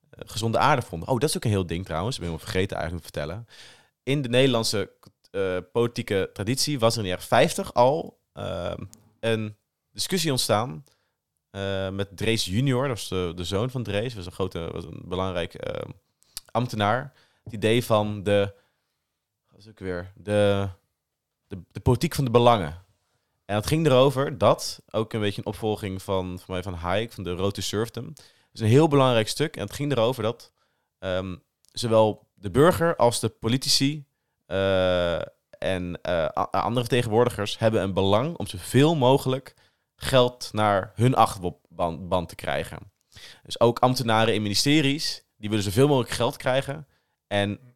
gezonde 0.09 0.57
aarde 0.57 0.81
vonden. 0.81 1.09
Oh, 1.09 1.19
dat 1.19 1.29
is 1.29 1.35
ook 1.35 1.43
een 1.43 1.49
heel 1.49 1.65
ding 1.65 1.85
trouwens. 1.85 2.19
Ik 2.19 2.23
ben 2.23 2.39
vergeten 2.39 2.77
eigenlijk 2.77 3.05
te 3.05 3.11
vertellen. 3.13 3.47
In 4.03 4.21
de 4.21 4.29
Nederlandse 4.29 4.91
politieke 5.71 6.29
traditie 6.33 6.79
was 6.79 6.91
er 6.91 6.97
in 6.97 7.03
de 7.03 7.09
jaren 7.09 7.25
50 7.25 7.73
al 7.73 8.19
ehm, 8.33 8.83
een 9.19 9.55
discussie 9.91 10.31
ontstaan 10.31 10.83
met 11.91 12.17
Drees 12.17 12.45
junior. 12.45 12.87
Dat 12.87 12.97
was 12.97 13.07
de, 13.07 13.31
de 13.35 13.43
zoon 13.43 13.69
van 13.69 13.83
Drees. 13.83 14.13
was 14.13 14.25
een 14.25 14.31
grote, 14.31 14.69
was 14.71 14.83
een 14.83 15.01
belangrijk 15.05 15.53
ehm, 15.53 15.89
ambtenaar. 16.51 17.13
Het 17.43 17.53
idee 17.53 17.83
van 17.83 18.23
de, 18.23 18.53
wat 19.57 19.65
is 19.65 19.71
ook 19.71 19.79
weer, 19.79 20.11
de, 20.15 20.69
de, 21.47 21.57
de 21.71 21.79
politiek 21.79 22.15
van 22.15 22.25
de 22.25 22.31
belangen. 22.31 22.83
En 23.45 23.55
het 23.55 23.67
ging 23.67 23.85
erover 23.85 24.37
dat, 24.37 24.81
ook 24.91 25.13
een 25.13 25.19
beetje 25.19 25.41
een 25.41 25.47
opvolging 25.47 26.01
van, 26.01 26.39
van 26.39 26.53
mij 26.53 26.63
van 26.63 26.73
Hayek, 26.73 27.11
van 27.11 27.23
de 27.23 27.31
Road 27.31 27.53
to 27.53 27.61
Serfdom. 27.61 28.05
Dat 28.05 28.25
is 28.53 28.59
een 28.59 28.67
heel 28.67 28.87
belangrijk 28.87 29.27
stuk. 29.27 29.55
En 29.55 29.61
het 29.61 29.73
ging 29.73 29.91
erover 29.91 30.23
dat 30.23 30.51
ehm, 30.99 31.35
zowel 31.71 32.27
de 32.33 32.51
burger 32.51 32.95
als 32.95 33.19
de 33.19 33.29
politici 33.29 34.05
eh, 34.45 35.21
en 35.49 36.01
eh, 36.01 36.25
andere 36.51 36.85
vertegenwoordigers 36.85 37.57
hebben 37.57 37.81
een 37.81 37.93
belang 37.93 38.37
om 38.37 38.47
zoveel 38.47 38.95
mogelijk 38.95 39.53
geld 39.95 40.49
naar 40.51 40.91
hun 40.95 41.15
achterban 41.15 42.07
band 42.07 42.29
te 42.29 42.35
krijgen. 42.35 42.91
Dus 43.43 43.59
ook 43.59 43.79
ambtenaren 43.79 44.33
in 44.33 44.41
ministeries, 44.41 45.23
die 45.37 45.49
willen 45.49 45.63
zoveel 45.63 45.87
mogelijk 45.87 46.13
geld 46.13 46.37
krijgen. 46.37 46.87
En 47.27 47.66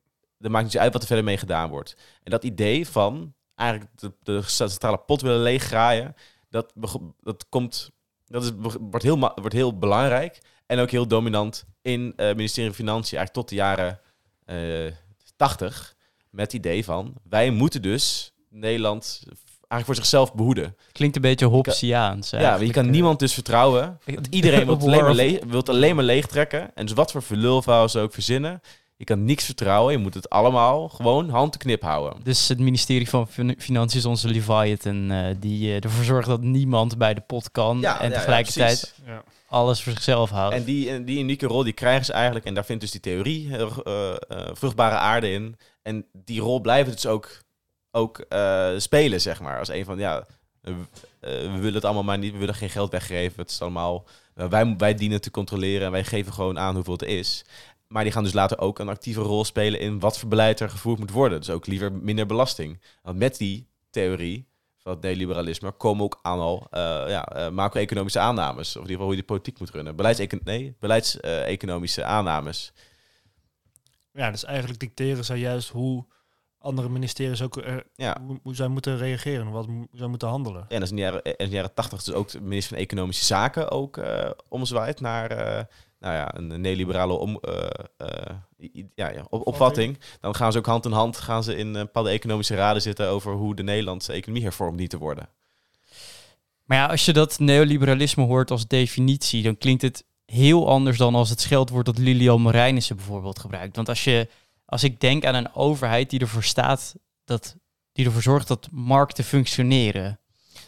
er 0.42 0.52
maakt 0.52 0.66
niet 0.66 0.78
uit 0.78 0.94
wat 0.94 1.02
er 1.02 1.08
verder 1.08 1.26
mee 1.26 1.38
gedaan 1.38 1.70
wordt. 1.70 1.96
En 2.24 2.32
dat 2.32 2.44
idee 2.44 2.88
van 2.88 3.34
eigenlijk 3.56 3.90
de, 3.96 4.14
de 4.24 4.42
centrale 4.42 4.98
pot 4.98 5.22
willen 5.22 5.42
leeggraaien, 5.42 6.16
dat, 6.50 6.74
dat, 7.22 7.46
komt, 7.50 7.92
dat 8.26 8.44
is, 8.44 8.52
wordt, 8.80 9.04
heel, 9.04 9.20
wordt 9.20 9.54
heel 9.54 9.78
belangrijk. 9.78 10.42
En 10.66 10.80
ook 10.80 10.92
heel 10.92 11.08
dominant 11.08 11.66
in 11.82 12.14
het 12.16 12.36
ministerie 12.36 12.70
van 12.70 12.86
Financiën, 12.86 13.18
eigenlijk 13.18 13.34
tot 13.34 13.50
de 13.50 13.56
jaren 13.56 14.00
eh 14.46 14.92
80. 15.42 15.96
Met 16.30 16.46
het 16.46 16.54
idee 16.54 16.84
van, 16.84 17.14
wij 17.30 17.50
moeten 17.50 17.82
dus 17.82 18.34
Nederland 18.50 19.24
eigenlijk 19.58 19.86
voor 19.86 19.96
zichzelf 19.96 20.34
behoeden. 20.34 20.76
Klinkt 20.92 21.16
een 21.16 21.22
beetje 21.22 21.46
Hobbesiaans. 21.46 22.30
Ja, 22.30 22.56
je 22.56 22.72
kan 22.72 22.86
eh. 22.86 22.92
niemand 22.92 23.20
dus 23.20 23.34
vertrouwen. 23.34 24.00
Want 24.06 24.28
iedereen 24.30 24.66
wil 24.66 24.74
het 24.74 24.84
alleen 24.84 25.04
maar, 25.04 25.16
War 25.16 25.26
le 25.26 25.40
wil 25.48 25.60
het 25.60 25.70
alleen 25.70 25.96
maar 25.96 26.06
leegtrekken. 26.06 26.76
En 26.76 26.86
dus 26.86 26.96
wat 26.96 27.12
voor 27.12 27.24
verlulverhaal 27.24 27.90
ze 27.90 28.00
ook 28.00 28.14
verzinnen. 28.14 28.62
Je 29.02 29.08
kan 29.08 29.26
niks 29.26 29.46
vertrouwen. 29.46 29.94
Je 29.94 30.00
moet 30.00 30.14
het 30.14 30.30
allemaal 30.30 30.90
gewoon 30.90 31.30
hand 31.30 31.52
te 31.52 31.58
knip 31.58 31.82
houden. 31.82 32.20
Dus 32.24 32.48
het 32.48 32.60
ministerie 32.60 33.10
van 33.10 33.28
Fin- 33.28 33.56
Financiën 33.58 34.00
is 34.00 34.06
onze 34.06 34.28
Leviathan, 34.28 35.12
eh, 35.12 35.36
die 35.40 35.70
eh, 35.70 35.84
ervoor 35.84 36.04
zorgt 36.04 36.28
dat 36.28 36.42
niemand 36.42 36.98
bij 36.98 37.14
de 37.14 37.22
pot 37.22 37.52
kan 37.52 37.84
en 37.86 38.12
tegelijkertijd 38.12 38.94
ja. 39.06 39.24
alles 39.48 39.84
voor 39.84 39.94
zichzelf 39.94 40.30
houdt. 40.30 40.56
En 40.56 40.64
die, 40.64 41.04
die 41.04 41.20
unieke 41.20 41.46
rol 41.48 41.64
die 41.64 41.74
krijgen 41.74 42.06
ze 42.06 42.14
eigenlijk. 42.14 42.46
En 42.46 42.54
daar 42.54 42.66
vindt 42.66 42.82
dus 42.82 42.92
die 42.92 43.02
theorie 43.02 43.58
eh, 43.58 43.62
eh, 43.62 44.50
vruchtbare 44.54 44.96
aarde 44.96 45.32
in. 45.32 45.58
En 45.82 46.06
die 46.14 46.42
rol 46.42 46.60
blijven 46.60 46.94
dus 46.94 47.06
ook, 47.06 47.30
ook 47.92 48.20
eh, 48.20 48.70
spelen, 48.78 49.22
zeg 49.22 49.40
maar. 49.40 49.60
Als 49.60 49.70
een 49.70 49.86
van, 49.86 49.98
ja... 50.00 50.26
we 50.62 51.50
willen 51.52 51.74
het 51.74 51.86
allemaal 51.86 52.04
maar 52.04 52.18
niet, 52.18 52.34
we 52.34 52.38
willen 52.38 52.56
geen 52.56 52.70
geld 52.70 52.92
weggeven. 52.92 53.42
Het 53.42 53.52
is 53.52 53.62
allemaal, 53.62 54.06
wij, 54.34 54.76
wij 54.78 54.96
dienen 54.96 55.22
te 55.22 55.32
controleren 55.32 55.86
en 55.86 55.92
wij 55.92 56.04
geven 56.04 56.34
gewoon 56.34 56.60
aan 56.60 56.76
hoeveel 56.76 56.94
het 56.94 57.02
is. 57.02 57.46
Maar 57.92 58.04
die 58.04 58.12
gaan 58.12 58.24
dus 58.24 58.34
later 58.34 58.60
ook 58.60 58.80
een 58.80 58.90
actieve 58.90 59.22
rol 59.22 59.44
spelen 59.46 59.80
in 59.80 60.00
wat 60.00 60.20
voor 60.20 60.30
beleid 60.30 60.60
er 60.60 60.70
gevoerd 60.70 61.00
moet 61.00 61.12
worden. 61.12 61.40
Dus 61.40 61.50
ook 61.50 61.68
liever 61.68 61.92
minder 61.94 62.26
belasting. 62.26 62.82
Want 63.02 63.18
met 63.18 63.38
die 63.38 63.68
theorie 63.90 64.48
van 64.78 64.92
het 64.92 65.02
neoliberalisme 65.02 65.72
komen 65.72 66.04
ook 66.04 66.20
aan 66.22 66.40
al 66.40 66.68
eh, 66.70 66.82
ja, 67.08 67.26
eh, 67.26 67.50
macro-economische 67.50 68.20
aannames. 68.20 68.68
Of 68.68 68.74
in 68.76 68.82
ieder 68.82 68.92
geval 68.92 69.06
hoe 69.06 69.16
je 69.16 69.22
de 69.22 69.28
politiek 69.28 69.60
moet 69.60 69.70
runnen. 69.70 69.96
Beleidsecon 69.96 70.40
nee, 70.44 70.76
beleidseconomische 70.80 72.04
aannames. 72.04 72.74
Ja, 74.14 74.32
dus 74.32 74.44
eigenlijk 74.44 74.80
dicteren 74.80 75.26
zij 75.26 75.38
juist 75.38 75.70
hoe 75.70 76.06
andere 76.60 76.90
ministeries 76.90 77.42
ook 77.42 77.56
er, 77.58 77.88
Ja. 77.96 78.18
hoe, 78.26 78.40
hoe 78.44 78.56
zij 78.56 78.68
moeten 78.68 78.98
reageren, 78.98 79.52
wat 79.52 79.66
hoe 79.66 79.88
zij 79.92 80.08
moeten 80.08 80.28
handelen. 80.28 80.66
Ja, 80.68 80.76
en 80.76 80.80
dat 80.80 80.84
is 80.84 80.90
in 80.90 80.96
de 80.96 81.02
jaren, 81.02 81.24
in 81.24 81.50
de 81.50 81.56
jaren 81.56 81.74
80 81.74 82.04
dus 82.04 82.14
ook 82.14 82.30
de 82.30 82.42
minister 82.42 82.74
van 82.76 82.84
Economische 82.84 83.26
Zaken 83.26 83.72
ook 83.72 83.98
eh 83.98 84.30
omzwaait 84.48 85.00
naar 85.00 85.32
eh, 85.32 85.64
nou 86.02 86.16
ja, 86.16 86.36
een 86.38 86.62
neoliberale 86.62 87.14
om, 87.14 87.40
eh, 87.42 87.68
eh, 87.98 88.36
ja, 88.96 89.12
ja, 89.12 89.26
op, 89.30 89.48
opvatting. 89.48 90.00
Dan 90.20 90.36
gaan 90.36 90.52
ze 90.52 90.58
ook 90.58 90.66
hand 90.66 90.86
in 90.86 90.92
hand 90.92 91.18
gaan 91.18 91.44
ze 91.44 91.56
in 91.56 91.76
eh, 91.76 91.82
bepaalde 91.82 92.10
economische 92.10 92.56
raden 92.56 92.82
zitten 92.82 93.08
over 93.08 93.34
hoe 93.34 93.56
de 93.56 93.64
Nederlandse 93.64 94.14
economie 94.14 94.44
hervormd 94.44 94.78
dient 94.78 94.90
te 94.90 94.98
worden. 94.98 95.30
Maar 96.66 96.78
ja, 96.78 96.86
als 96.86 97.06
je 97.06 97.14
dat 97.14 97.40
neoliberalisme 97.40 98.24
hoort 98.24 98.52
als 98.52 98.68
definitie, 98.68 99.44
dan 99.44 99.58
klinkt 99.58 99.82
het 99.82 100.06
heel 100.26 100.70
anders 100.70 100.98
dan 100.98 101.16
als 101.16 101.30
het 101.30 101.42
scheldwoord 101.42 101.86
dat 101.86 101.98
Lilian 101.98 102.42
Marijnissen 102.42 102.96
bijvoorbeeld 102.96 103.40
gebruikt. 103.40 103.76
Want 103.76 103.90
als, 103.90 104.04
je, 104.04 104.28
als 104.66 104.84
ik 104.84 105.00
denk 105.00 105.26
aan 105.26 105.36
een 105.36 105.54
overheid 105.54 106.10
die 106.10 106.20
ervoor 106.20 106.44
staat, 106.44 106.96
dat, 107.26 107.56
die 107.92 108.06
ervoor 108.06 108.22
zorgt 108.22 108.48
dat 108.48 108.68
markten 108.72 109.24
functioneren. 109.24 110.20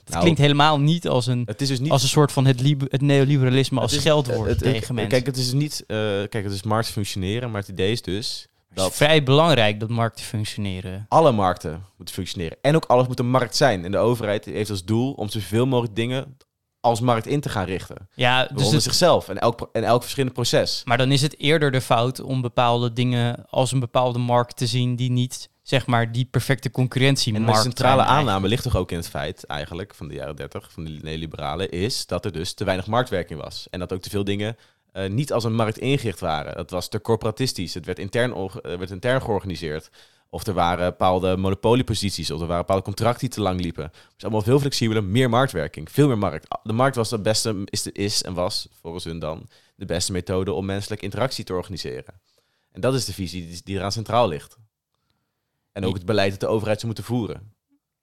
Dat 0.03 0.09
Nou, 0.11 0.21
klinkt 0.21 0.39
helemaal 0.39 0.79
niet 0.79 1.07
als 1.07 1.27
een, 1.27 1.41
Het 1.45 1.61
is 1.61 1.67
dus 1.67 1.79
niet 1.79 1.91
als 1.91 2.03
een 2.03 2.09
soort 2.09 2.31
van 2.31 2.45
het, 2.45 2.61
libe- 2.61 2.85
het 2.89 3.01
neoliberalisme 3.01 3.79
als 3.79 3.91
het 3.91 4.03
het- 4.03 4.27
het- 4.45 4.57
tegen 4.57 4.95
mensen. 4.95 5.11
Kijk, 5.13 5.25
het 5.25 5.37
is 5.37 5.53
niet, 5.53 5.83
eh, 5.87 5.97
kijk, 6.29 6.33
het 6.43 6.51
is 6.51 6.63
markt 6.63 6.87
functioneren, 6.89 7.51
maar 7.51 7.61
het 7.61 7.69
idee 7.69 7.91
is 7.91 8.01
dus 8.01 8.47
het 8.69 8.77
is 8.77 8.83
dat 8.83 8.95
vrij 8.95 9.23
belangrijk 9.23 9.79
dat 9.79 9.89
markten 9.89 10.25
functioneren. 10.25 11.05
alle 11.09 11.31
markten 11.31 11.85
moeten 11.97 12.15
functioneren. 12.15 12.57
En 12.61 12.75
ook 12.75 12.85
alles 12.85 13.07
moet 13.07 13.19
een 13.19 13.29
markt 13.29 13.55
zijn. 13.55 13.85
En 13.85 13.91
de 13.91 13.97
overheid 13.97 14.45
heeft 14.45 14.69
als 14.69 14.85
doel 14.85 15.11
om 15.13 15.29
zoveel 15.29 15.65
mogelijk 15.65 15.95
dingen 15.95 16.37
als 16.79 16.99
markt 16.99 17.27
in 17.27 17.39
te 17.41 17.49
gaan 17.49 17.65
richten. 17.65 18.07
Ja, 18.15 18.49
dus 18.53 18.71
het, 18.71 18.83
zichzelf 18.83 19.29
en 19.29 19.37
elk, 19.39 19.69
en 19.71 19.83
elk 19.83 20.01
verschillend 20.01 20.33
proces. 20.33 20.81
maar 20.85 20.97
dan 20.97 21.11
is 21.11 21.21
het 21.21 21.39
eerder 21.39 21.71
de 21.71 21.81
fout 21.81 22.19
om 22.21 22.41
bepaalde 22.41 22.93
dingen 22.93 23.45
als 23.49 23.71
een 23.71 23.79
bepaalde 23.79 24.19
markt 24.19 24.57
te 24.57 24.67
zien 24.67 24.95
die 24.95 25.11
niet, 25.11 25.49
zeg 25.63 25.85
maar, 25.85 26.11
die 26.11 26.25
perfecte 26.25 26.71
concurrentie 26.71 27.33
En 27.33 27.45
de 27.45 27.55
centrale 27.55 28.03
aanname 28.03 28.47
ligt 28.47 28.63
toch 28.63 28.75
ook 28.75 28.91
in 28.91 28.97
het 28.97 29.09
feit, 29.09 29.43
eigenlijk, 29.43 29.95
van 29.95 30.07
de 30.07 30.13
jaren 30.13 30.35
30, 30.35 30.71
van 30.71 30.83
de 30.83 30.99
neoliberalen, 31.01 31.69
is 31.69 32.05
dat 32.05 32.25
er 32.25 32.31
dus 32.31 32.53
te 32.53 32.63
weinig 32.63 32.87
marktwerking 32.87 33.41
was. 33.41 33.67
En 33.69 33.79
dat 33.79 33.93
ook 33.93 34.01
te 34.01 34.09
veel 34.09 34.23
dingen 34.23 34.57
eh, 34.91 35.09
niet 35.09 35.33
als 35.33 35.43
een 35.43 35.55
markt 35.55 35.77
ingericht 35.77 36.19
waren. 36.19 36.55
Dat 36.55 36.69
was 36.69 36.89
te 36.89 37.01
corporatistisch. 37.01 37.73
Het 37.73 37.85
werd 37.85 37.99
intern, 37.99 38.33
eh, 38.33 38.77
werd 38.77 38.91
intern 38.91 39.21
georganiseerd. 39.21 39.89
Of 40.29 40.47
er 40.47 40.53
waren 40.53 40.85
bepaalde 40.85 41.37
monopolieposities, 41.37 42.31
of 42.31 42.41
er 42.41 42.47
waren 42.47 42.61
bepaalde 42.61 42.83
contracten 42.83 43.19
die 43.19 43.29
te 43.29 43.41
lang 43.41 43.61
liepen. 43.61 43.83
Het 43.83 44.13
is 44.17 44.23
allemaal 44.23 44.41
veel 44.41 44.59
flexibeler, 44.59 45.03
meer 45.03 45.29
marktwerking, 45.29 45.91
veel 45.91 46.07
meer 46.07 46.17
markt. 46.17 46.57
De 46.63 46.73
markt 46.73 46.95
was 46.95 47.09
de 47.09 47.19
beste, 47.19 47.61
is, 47.65 47.81
de, 47.81 47.91
is 47.91 48.23
en 48.23 48.33
was, 48.33 48.67
volgens 48.81 49.03
hun 49.03 49.19
dan, 49.19 49.49
de 49.75 49.85
beste 49.85 50.11
methode 50.11 50.53
om 50.53 50.65
menselijke 50.65 51.03
interactie 51.03 51.43
te 51.43 51.53
organiseren. 51.53 52.21
En 52.71 52.81
dat 52.81 52.93
is 52.93 53.05
de 53.05 53.13
visie 53.13 53.47
die, 53.47 53.61
die 53.63 53.75
eraan 53.75 53.91
centraal 53.91 54.27
ligt. 54.27 54.57
En 55.73 55.85
ook 55.85 55.93
het 55.93 56.05
beleid 56.05 56.31
dat 56.31 56.39
de 56.39 56.47
overheid 56.47 56.75
zou 56.79 56.85
moeten 56.93 57.13
voeren. 57.13 57.51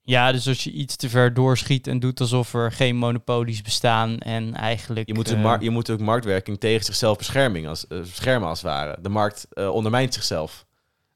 Ja, 0.03 0.31
dus 0.31 0.47
als 0.47 0.63
je 0.63 0.71
iets 0.71 0.95
te 0.95 1.09
ver 1.09 1.33
doorschiet 1.33 1.87
en 1.87 1.99
doet 1.99 2.19
alsof 2.19 2.53
er 2.53 2.71
geen 2.71 2.95
monopolies 2.95 3.61
bestaan 3.61 4.17
en 4.17 4.53
eigenlijk... 4.53 5.07
Je 5.07 5.13
moet, 5.13 5.27
de 5.27 5.35
eh, 5.35 5.41
mar- 5.41 5.63
je 5.63 5.69
moet 5.69 5.89
ook 5.89 5.99
marktwerking 5.99 6.59
tegen 6.59 6.85
zichzelf 6.85 7.17
bescherming 7.17 7.67
als, 7.67 7.87
eh, 7.87 7.99
beschermen 7.99 8.47
als 8.49 8.61
het 8.61 8.71
ware. 8.71 8.97
De 9.01 9.09
markt 9.09 9.47
eh, 9.49 9.69
ondermijnt 9.69 10.13
zichzelf 10.13 10.65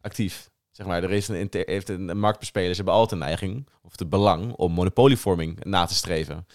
actief. 0.02 0.50
Zeg 0.72 0.86
maar, 0.86 1.04
er 1.04 1.12
is 1.12 1.28
een, 1.28 1.50
heeft 1.52 1.90
een, 1.90 2.10
een 2.10 2.20
marktbespelers 2.20 2.76
hebben 2.78 2.94
altijd 2.94 3.12
een 3.22 3.28
neiging, 3.28 3.68
of 3.82 4.00
het 4.00 4.10
belang, 4.10 4.54
om 4.54 4.72
monopolievorming 4.72 5.64
na 5.64 5.86
te 5.86 5.94
streven. 5.96 6.48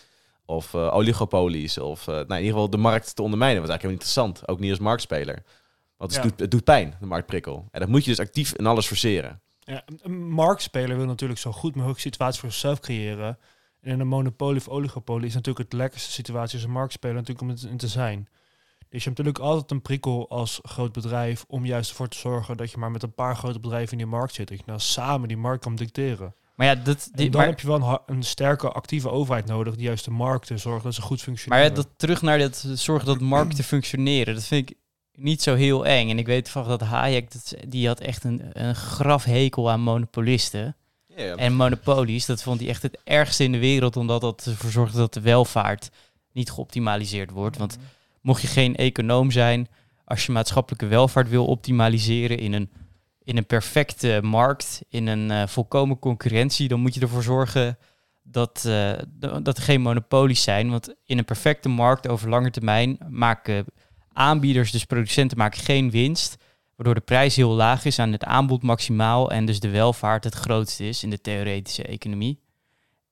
Of 0.44 0.74
oligopolies, 0.74 1.78
of 1.78 2.06
nou, 2.06 2.18
in 2.20 2.36
ieder 2.36 2.52
geval 2.52 2.70
de 2.70 2.76
markt 2.76 3.16
te 3.16 3.22
ondermijnen. 3.22 3.62
Is 3.62 3.68
eigenlijk 3.68 3.82
helemaal 3.82 4.16
niet 4.22 4.26
interessant, 4.34 4.48
ook 4.48 4.60
niet 4.60 4.70
als 4.70 4.78
marktspeler. 4.78 5.42
Want 5.96 6.14
het, 6.14 6.22
Ja. 6.22 6.28
doet, 6.28 6.40
het 6.40 6.50
doet 6.50 6.64
pijn, 6.64 6.94
de 7.00 7.06
marktprikkel. 7.06 7.68
En 7.70 7.80
dat 7.80 7.88
moet 7.88 8.04
je 8.04 8.10
dus 8.10 8.20
actief 8.20 8.52
in 8.54 8.66
alles 8.66 8.86
forceren. 8.86 9.40
Ja, 9.70 9.82
een- 10.02 10.28
marktspeler 10.30 10.96
wil 10.96 11.06
natuurlijk 11.06 11.40
zo 11.40 11.52
goed 11.52 11.74
mogelijk 11.74 12.00
situatie 12.00 12.40
voor 12.40 12.50
zichzelf 12.50 12.80
creëren. 12.80 13.38
En 13.80 13.92
in 13.92 14.00
een 14.00 14.06
monopolie 14.08 14.60
of 14.60 14.68
oligopolie 14.68 15.26
is 15.26 15.34
natuurlijk 15.34 15.70
het 15.70 15.78
lekkerste 15.80 16.10
situatie 16.10 16.54
als 16.54 16.64
een 16.64 16.70
marktspeler 16.72 17.14
natuurlijk 17.16 17.40
om 17.40 17.48
het 17.48 17.62
in 17.62 17.76
te 17.76 17.88
zijn. 17.88 18.28
Dus 18.88 19.02
je 19.02 19.08
hebt 19.08 19.18
natuurlijk 19.18 19.38
altijd 19.38 19.70
een 19.70 19.82
prikkel 19.82 20.28
als 20.28 20.60
groot 20.62 20.92
bedrijf 20.92 21.44
om 21.48 21.66
juist 21.66 21.90
ervoor 21.90 22.08
te 22.08 22.18
zorgen 22.18 22.56
dat 22.56 22.70
je 22.70 22.78
maar 22.78 22.90
met 22.90 23.02
een 23.02 23.14
paar 23.14 23.36
grote 23.36 23.60
bedrijven 23.60 23.92
in 23.92 23.98
die 23.98 24.06
markt 24.06 24.34
zit. 24.34 24.48
Dat 24.48 24.58
je 24.58 24.64
nou 24.66 24.78
samen 24.78 25.28
die 25.28 25.36
markt 25.36 25.62
kan 25.62 25.76
dicteren. 25.76 26.34
Maar 26.54 26.66
ja, 26.66 26.74
dat, 26.74 27.04
En 27.04 27.16
die, 27.16 27.30
dan 27.30 27.40
maar, 27.40 27.50
heb 27.50 27.60
je 27.60 27.66
wel 27.66 27.82
een, 27.82 27.98
een 28.16 28.22
sterke 28.22 28.70
actieve 28.70 29.10
overheid 29.10 29.46
nodig 29.46 29.74
die 29.74 29.84
juist 29.84 30.04
de 30.04 30.10
markten 30.10 30.58
zorgt 30.58 30.84
dat 30.84 30.94
ze 30.94 31.00
goed 31.00 31.16
maar 31.16 31.26
functioneren. 31.26 31.64
ja, 31.64 31.74
dat, 31.74 31.88
terug 31.96 32.22
naar 32.22 32.38
dat 32.38 32.64
zorgen 32.74 33.06
dat 33.06 33.20
markten 33.20 33.64
functioneren, 33.64 34.34
dat 34.34 34.44
vind 34.44 34.70
ik 34.70 34.76
niet 35.14 35.42
zo 35.42 35.54
heel 35.54 35.86
eng. 35.86 36.10
En 36.10 36.18
ik 36.18 36.26
weet 36.26 36.48
van 36.48 36.68
dat 36.68 36.80
Hayek, 36.80 37.32
dat, 37.32 37.54
die 37.68 37.86
had 37.86 38.00
echt 38.00 38.24
een, 38.24 38.42
een 38.52 38.74
grafhekel 38.74 39.70
aan 39.70 39.80
monopolisten. 39.80 40.76
En 41.36 41.54
monopolies, 41.54 42.26
dat 42.26 42.42
vond 42.42 42.60
hij 42.60 42.68
echt 42.68 42.82
het 42.82 42.98
ergste 43.04 43.44
in 43.44 43.52
de 43.52 43.58
wereld, 43.58 43.96
omdat 43.96 44.20
dat 44.20 44.46
ervoor 44.46 44.70
zorgde 44.70 44.98
dat 44.98 45.14
de 45.14 45.20
welvaart 45.20 45.90
niet 46.32 46.50
geoptimaliseerd 46.50 47.30
wordt. 47.30 47.56
Want 47.56 47.78
mocht 48.20 48.42
je 48.42 48.48
geen 48.48 48.76
econoom 48.76 49.30
zijn, 49.30 49.68
als 50.04 50.26
je 50.26 50.32
maatschappelijke 50.32 50.86
welvaart 50.86 51.28
wil 51.28 51.46
optimaliseren 51.46 52.38
in 52.38 52.52
een, 52.52 52.70
in 53.22 53.36
een 53.36 53.46
perfecte 53.46 54.20
markt, 54.22 54.82
in 54.88 55.06
een 55.06 55.30
eh, 55.30 55.46
volkomen 55.46 55.98
concurrentie, 55.98 56.68
dan 56.68 56.80
moet 56.80 56.94
je 56.94 57.00
ervoor 57.00 57.22
zorgen 57.22 57.78
dat, 58.22 58.64
eh, 58.66 58.92
dat 59.42 59.56
er 59.56 59.62
geen 59.62 59.80
monopolies 59.80 60.42
zijn. 60.42 60.70
Want 60.70 60.94
in 61.04 61.18
een 61.18 61.24
perfecte 61.24 61.68
markt 61.68 62.08
over 62.08 62.28
lange 62.28 62.50
termijn 62.50 62.98
maken 63.08 63.66
aanbieders, 64.12 64.70
dus 64.70 64.84
producenten, 64.84 65.38
maken 65.38 65.60
geen 65.60 65.90
winst. 65.90 66.36
Waardoor 66.76 66.94
de 66.94 67.00
prijs 67.00 67.36
heel 67.36 67.50
laag 67.50 67.84
is 67.84 67.98
aan 67.98 68.12
het 68.12 68.24
aanbod 68.24 68.62
maximaal 68.62 69.30
en 69.30 69.44
dus 69.44 69.60
de 69.60 69.70
welvaart 69.70 70.24
het 70.24 70.34
grootste 70.34 70.88
is 70.88 71.02
in 71.02 71.10
de 71.10 71.20
theoretische 71.20 71.82
economie. 71.82 72.40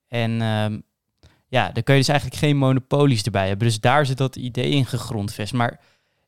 En 0.08 0.42
ehm, 0.42 0.78
ja, 1.48 1.70
dan 1.70 1.82
kun 1.82 1.94
je 1.94 2.00
dus 2.00 2.08
eigenlijk 2.08 2.40
geen 2.40 2.56
monopolies 2.56 3.22
erbij 3.22 3.48
hebben. 3.48 3.66
Dus 3.66 3.80
daar 3.80 4.06
zit 4.06 4.16
dat 4.16 4.36
idee 4.36 4.70
in 4.70 4.86
gegrondvest. 4.86 5.52
Maar 5.52 5.80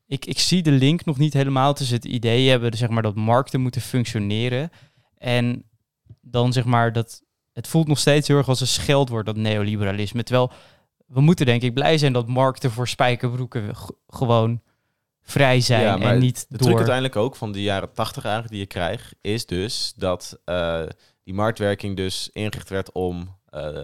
ik, 0.07 0.25
ik 0.25 0.39
zie 0.39 0.61
de 0.61 0.71
link 0.71 1.05
nog 1.05 1.17
niet 1.17 1.33
helemaal 1.33 1.73
tussen 1.73 1.95
het 1.95 2.05
idee 2.05 2.49
hebben 2.49 2.77
zeg 2.77 2.89
maar, 2.89 3.03
dat 3.03 3.15
markten 3.15 3.61
moeten 3.61 3.81
functioneren. 3.81 4.69
En 5.17 5.63
dan 6.21 6.53
zeg 6.53 6.65
maar 6.65 6.93
dat 6.93 7.21
het 7.53 7.67
voelt 7.67 7.87
nog 7.87 7.99
steeds 7.99 8.27
heel 8.27 8.37
erg 8.37 8.47
als 8.47 8.61
een 8.61 8.67
scheldwoord, 8.67 9.25
dat 9.25 9.35
neoliberalisme. 9.35 10.23
Terwijl 10.23 10.51
we 11.11 11.21
moeten 11.21 11.45
denk 11.45 11.61
ik 11.61 11.73
blij 11.73 11.97
zijn 11.97 12.13
dat 12.13 12.27
markten 12.27 12.71
voor 12.71 12.87
spijkerbroeken 12.87 13.75
gewoon 14.07 14.61
vrij 15.21 15.61
zijn 15.61 15.81
Ja, 15.81 15.99
en 15.99 16.19
niet 16.19 16.45
De 16.49 16.57
door... 16.57 16.65
truc 16.65 16.75
uiteindelijk 16.75 17.15
ook 17.15 17.35
van 17.35 17.51
de 17.51 17.61
jaren 17.61 17.93
80 17.93 18.23
eigenlijk 18.23 18.53
die 18.53 18.61
je 18.61 18.67
krijgt, 18.67 19.15
is 19.21 19.45
dus 19.45 19.93
dat 19.95 20.39
eh, 20.45 20.81
die 21.23 21.33
marktwerking 21.33 21.95
dus 21.95 22.29
ingericht 22.33 22.69
werd 22.69 22.91
om 22.91 23.37
eh, 23.49 23.83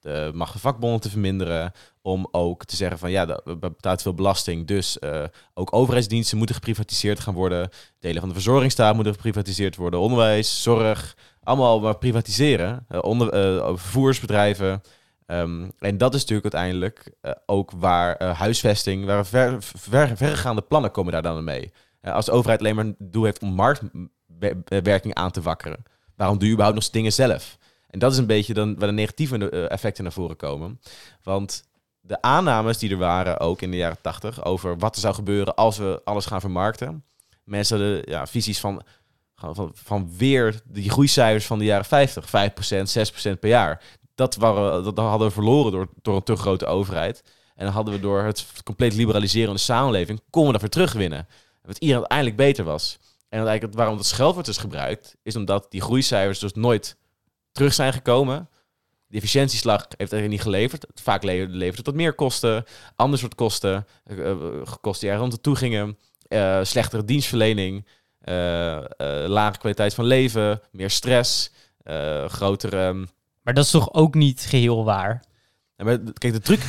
de 0.00 0.30
macht 0.34 0.50
van 0.50 0.60
vakbonden 0.60 1.00
te 1.00 1.10
verminderen. 1.10 1.72
Om 2.02 2.28
ook 2.30 2.64
te 2.64 2.76
zeggen 2.76 2.98
van 2.98 3.10
ja, 3.10 3.26
we 3.44 3.56
betalen 3.56 3.96
te 3.96 4.02
veel 4.02 4.14
belasting. 4.14 4.66
Dus 4.66 4.98
eh, 4.98 5.24
ook 5.54 5.74
overheidsdiensten 5.74 6.36
moeten 6.38 6.56
geprivatiseerd 6.56 7.20
gaan 7.20 7.34
worden. 7.34 7.68
Delen 7.98 8.20
van 8.20 8.28
de 8.28 8.34
verzorgingsstaat 8.34 8.94
moeten 8.94 9.12
geprivatiseerd 9.12 9.76
worden. 9.76 10.00
Onderwijs, 10.00 10.62
zorg, 10.62 11.16
allemaal 11.42 11.80
maar 11.80 11.98
privatiseren. 11.98 12.86
Onder, 13.00 13.28
vervoersbedrijven. 13.78 14.82
Ehm, 15.26 15.68
en 15.78 15.98
dat 15.98 16.14
is 16.14 16.20
natuurlijk 16.20 16.54
uiteindelijk 16.54 17.12
eh, 17.20 17.32
ook 17.46 17.70
waar 17.70 18.16
eh, 18.16 18.38
huisvesting, 18.38 19.04
waar 19.04 19.26
ver, 19.26 19.62
ver, 19.62 20.16
verregaande 20.16 20.62
plannen 20.62 20.90
komen 20.90 21.12
daar 21.12 21.22
dan 21.22 21.44
mee. 21.44 21.72
Eh, 22.00 22.12
als 22.12 22.24
de 22.24 22.32
overheid 22.32 22.60
alleen 22.60 22.74
maar 22.74 22.84
een 22.84 22.96
doel 22.98 23.24
heeft 23.24 23.42
om 23.42 23.54
marktwerking 23.54 25.14
aan 25.14 25.30
te 25.30 25.42
wakkeren, 25.42 25.84
waarom 26.16 26.38
doe 26.38 26.46
je 26.46 26.52
überhaupt 26.52 26.80
nog 26.80 26.90
dingen 26.90 27.12
zelf? 27.12 27.58
En 27.86 27.98
dat 27.98 28.12
is 28.12 28.18
een 28.18 28.26
beetje 28.26 28.54
dan 28.54 28.78
waar 28.78 28.88
de 28.88 28.94
negatieve 28.94 29.50
effecten 29.68 30.02
naar 30.02 30.12
voren 30.12 30.36
komen. 30.36 30.80
Want 31.22 31.64
de 32.00 32.22
aannames 32.22 32.78
die 32.78 32.90
er 32.90 32.96
waren, 32.96 33.40
ook 33.40 33.62
in 33.62 33.70
de 33.70 33.76
jaren 33.76 34.00
tachtig, 34.00 34.44
over 34.44 34.78
wat 34.78 34.94
er 34.94 35.00
zou 35.00 35.14
gebeuren 35.14 35.54
als 35.54 35.78
we 35.78 36.00
alles 36.04 36.26
gaan 36.26 36.40
vermarkten. 36.40 37.04
Mensen 37.44 37.78
hadden 37.78 38.02
ja, 38.04 38.26
visies 38.26 38.60
van, 38.60 38.82
van, 39.34 39.70
van 39.74 40.12
weer 40.16 40.60
die 40.64 40.90
groeicijfers 40.90 41.46
van 41.46 41.58
de 41.58 41.64
jaren 41.64 41.84
50, 41.84 42.26
5%, 42.26 43.30
6% 43.32 43.38
per 43.38 43.48
jaar. 43.48 43.82
Dat, 44.14 44.36
waren, 44.36 44.84
dat 44.84 44.96
hadden 44.96 45.26
we 45.28 45.32
verloren 45.34 45.72
door, 45.72 45.88
door 46.02 46.16
een 46.16 46.22
te 46.22 46.36
grote 46.36 46.66
overheid. 46.66 47.22
En 47.54 47.64
dan 47.64 47.74
hadden 47.74 47.94
we 47.94 48.00
door 48.00 48.22
het 48.22 48.46
compleet 48.64 48.94
liberaliseren 48.94 49.46
van 49.46 49.56
de 49.56 49.62
samenleving, 49.62 50.20
konden 50.30 50.52
we 50.52 50.58
weer 50.58 50.68
terugwinnen. 50.68 51.26
Wat 51.62 51.78
iedereen 51.78 52.00
uiteindelijk 52.00 52.36
beter 52.36 52.64
was. 52.64 52.98
En 53.28 53.46
eigenlijk 53.46 53.74
waarom 53.74 53.96
dat 53.96 54.06
scheldwoord 54.06 54.48
is 54.48 54.56
gebruikt, 54.56 55.16
is 55.22 55.36
omdat 55.36 55.66
die 55.70 55.80
groeicijfers 55.80 56.38
dus 56.38 56.52
nooit 56.52 56.96
terug 57.52 57.74
zijn 57.74 57.92
gekomen 57.92 58.48
De 59.06 59.16
efficiëntieslag 59.16 59.80
heeft 59.80 60.12
eigenlijk 60.12 60.28
niet 60.28 60.42
geleverd. 60.42 60.86
Vaak 60.94 61.22
le- 61.22 61.46
levert 61.48 61.76
het 61.76 61.86
wat 61.86 61.94
meer 61.94 62.14
kosten, 62.14 62.64
ander 62.96 63.18
soort 63.18 63.34
kosten, 63.34 63.86
eh, 64.04 64.30
eh, 64.30 64.36
kosten 64.80 65.06
die 65.06 65.16
er 65.16 65.22
rond 65.22 65.42
toe 65.42 65.56
gingen, 65.56 65.98
eh, 66.28 66.60
slechtere 66.62 67.04
dienstverlening, 67.04 67.86
eh, 68.20 68.76
eh, 68.76 68.84
lage 69.28 69.58
kwaliteit 69.58 69.94
van 69.94 70.04
leven, 70.04 70.60
meer 70.70 70.90
stress, 70.90 71.50
eh, 71.82 72.28
grotere... 72.28 73.06
Maar 73.42 73.54
dat 73.54 73.64
is 73.64 73.70
toch 73.70 73.92
ook 73.92 74.14
niet 74.14 74.40
geheel 74.40 74.84
waar? 74.84 75.24
maar, 75.76 75.98
kijk, 76.18 76.32
de 76.32 76.40
truc... 76.40 76.60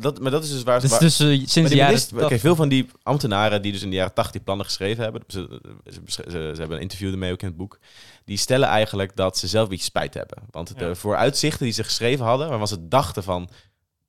Dat, 0.00 0.20
maar 0.20 0.30
dat 0.30 0.44
is 0.44 0.50
dus 0.50 0.62
waar... 0.62 0.74
Dat 0.74 0.84
is 0.84 0.90
waar- 0.90 1.00
dus 1.00 1.20
eh, 1.20 1.28
sinds 1.28 1.70
de 1.70 1.76
jaren... 1.76 1.86
minister- 1.94 2.28
kijk, 2.28 2.40
veel 2.40 2.56
van 2.56 2.68
die 2.68 2.88
ambtenaren 3.02 3.62
die 3.62 3.72
dus 3.72 3.82
in 3.82 3.90
de 3.90 3.96
jaren 3.96 4.14
80 4.14 4.32
die 4.32 4.42
plannen 4.42 4.66
geschreven 4.66 5.02
hebben, 5.02 5.22
ze, 5.26 5.60
ze, 5.84 6.00
ze, 6.06 6.22
ze 6.30 6.38
hebben 6.38 6.76
een 6.76 6.82
interview 6.82 7.12
ermee 7.12 7.32
ook 7.32 7.40
in 7.42 7.48
het 7.48 7.56
boek, 7.56 7.78
die 8.24 8.36
stellen 8.36 8.68
eigenlijk 8.68 9.16
dat 9.16 9.38
ze 9.38 9.46
zelf 9.48 9.64
een 9.64 9.70
beetje 9.70 9.84
spijt 9.84 10.14
hebben. 10.14 10.38
Want 10.50 10.78
de 10.78 10.84
Ja. 10.84 10.94
vooruitzichten 10.94 11.64
die 11.64 11.74
ze 11.74 11.84
geschreven 11.84 12.24
hadden, 12.24 12.48
waarvan 12.48 12.68
ze 12.68 12.88
dachten 12.88 13.22
van, 13.22 13.48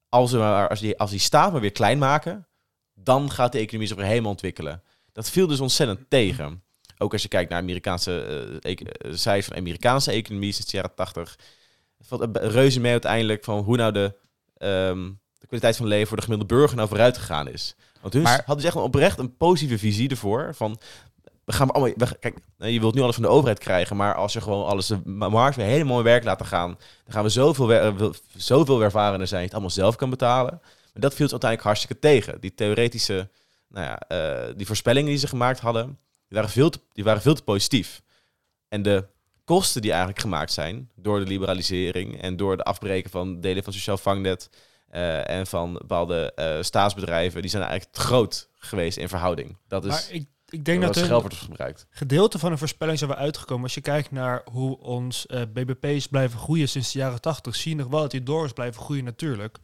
als, 0.09 0.31
we 0.31 0.37
maar, 0.37 0.69
als, 0.69 0.79
die, 0.79 0.97
als 0.99 1.09
die 1.09 1.19
staat 1.19 1.51
maar 1.51 1.61
weer 1.61 1.71
klein 1.71 1.97
maken, 1.97 2.47
dan 2.95 3.31
gaat 3.31 3.51
de 3.51 3.59
economie 3.59 3.87
zich 3.87 3.97
weer 3.97 4.05
helemaal 4.05 4.31
ontwikkelen. 4.31 4.83
Dat 5.11 5.29
viel 5.29 5.47
dus 5.47 5.59
ontzettend 5.59 6.09
tegen. 6.09 6.63
Ook 6.97 7.11
als 7.13 7.21
je 7.21 7.27
kijkt 7.27 7.49
naar 7.49 7.59
Amerikaanse 7.61 8.21
eh, 8.61 8.71
eh, 8.71 8.77
cijfers 9.13 9.47
van 9.47 9.57
Amerikaanse 9.57 10.11
economie 10.11 10.51
sinds 10.51 10.71
de 10.71 10.77
jaren 10.77 10.95
80. 10.95 11.37
Valt 12.05 12.37
reuze 12.37 12.79
mee 12.79 12.91
uiteindelijk 12.91 13.43
van 13.43 13.63
hoe 13.63 13.77
nou 13.77 13.91
de, 13.91 14.15
ehm, 14.57 15.03
de 15.39 15.45
kwaliteit 15.47 15.75
van 15.77 15.87
leven 15.87 16.07
voor 16.07 16.17
de 16.17 16.23
gemiddelde 16.23 16.55
burger 16.55 16.75
nou 16.77 16.87
vooruit 16.87 17.17
gegaan 17.17 17.47
is. 17.47 17.75
Want 18.01 18.13
hun 18.13 18.23
Maar- 18.23 18.37
hadden 18.37 18.55
dus 18.55 18.65
echt 18.65 18.75
oprecht 18.75 19.17
een 19.19 19.37
positieve 19.37 19.77
visie 19.77 20.09
ervoor. 20.09 20.55
Van, 20.55 20.77
we 21.45 21.53
gaan 21.53 21.71
allemaal, 21.71 21.93
we, 21.97 22.17
kijk, 22.19 22.37
je 22.57 22.79
wilt 22.79 22.93
nu 22.95 23.01
alles 23.01 23.15
van 23.15 23.23
de 23.23 23.29
overheid 23.29 23.59
krijgen, 23.59 23.95
maar 23.95 24.15
als 24.15 24.33
je 24.33 24.41
gewoon 24.41 24.65
alles 24.65 24.87
de 24.87 25.01
ma- 25.05 25.29
markt 25.29 25.55
weer 25.55 25.65
helemaal 25.65 25.97
in 25.97 26.03
werk 26.03 26.23
laten 26.23 26.45
gaan, 26.45 26.69
dan 27.03 27.13
gaan 27.13 27.23
we 27.23 27.29
zoveel, 27.29 27.67
wil- 27.95 28.13
zoveel 28.35 28.81
ervarener 28.81 29.27
zijn, 29.27 29.39
je 29.39 29.45
het 29.45 29.53
allemaal 29.55 29.71
zelf 29.73 29.95
kan 29.95 30.09
betalen. 30.09 30.59
Maar 30.61 31.01
dat 31.01 31.13
viel 31.13 31.25
ze 31.25 31.31
uiteindelijk 31.31 31.69
hartstikke 31.69 31.99
tegen. 32.07 32.41
Die 32.41 32.53
theoretische, 32.53 33.29
nou 33.67 33.85
ja, 33.85 33.99
eh, 33.99 34.53
die 34.57 34.65
voorspellingen 34.65 35.09
die 35.09 35.19
ze 35.19 35.27
gemaakt 35.27 35.59
hadden, 35.59 35.85
die 36.11 36.37
waren 36.37 36.49
veel 36.49 36.69
te, 36.69 36.79
die 36.91 37.03
waren 37.03 37.21
veel 37.21 37.33
te 37.35 37.43
positief. 37.43 38.01
En 38.67 38.81
de 38.81 39.05
kosten 39.43 39.81
die 39.81 39.91
eigenlijk 39.91 40.21
gemaakt 40.21 40.51
zijn 40.51 40.91
door 40.95 41.19
de 41.19 41.25
liberalisering 41.25 42.21
en 42.21 42.35
door 42.35 42.57
de 42.57 42.63
afbreken 42.63 43.09
van 43.09 43.41
delen 43.41 43.63
van 43.63 43.73
sociaal 43.73 43.97
vangnet 43.97 44.49
eh, 44.87 45.29
en 45.29 45.47
van 45.47 45.73
bepaalde 45.73 46.33
eh, 46.33 46.61
staatsbedrijven, 46.61 47.41
die 47.41 47.49
zijn 47.49 47.63
eigenlijk 47.63 47.93
te 47.93 48.01
groot 48.01 48.49
geweest 48.53 48.97
in 48.97 49.09
verhouding. 49.09 49.57
Dat 49.67 49.85
is 49.85 49.91
Maar 49.91 50.05
ik, 50.09 50.27
ik 50.49 50.65
denk 50.65 50.81
dat 50.81 50.93
dat 50.93 50.95
het 50.95 51.11
geld 51.11 51.21
wordt 51.21 51.35
gebruikt. 51.35 51.85
gedeelte 51.89 52.39
van 52.39 52.51
een 52.51 52.57
voorspelling 52.57 52.97
zijn 52.97 53.09
we 53.09 53.15
uitgekomen. 53.15 53.63
Als 53.63 53.73
je 53.73 53.81
kijkt 53.81 54.11
naar 54.11 54.41
hoe 54.51 54.77
ons 54.77 55.25
eh, 55.25 55.41
BBP 55.41 55.85
is 55.85 56.07
blijven 56.07 56.39
groeien 56.39 56.69
sinds 56.69 56.91
de 56.91 56.99
jaren 56.99 57.21
80, 57.21 57.55
zie 57.55 57.71
je 57.71 57.77
nog 57.77 57.87
wel 57.87 58.01
dat 58.01 58.11
die 58.11 58.23
door 58.23 58.45
is 58.45 58.51
blijven 58.51 58.81
groeien 58.81 59.03
natuurlijk. 59.03 59.57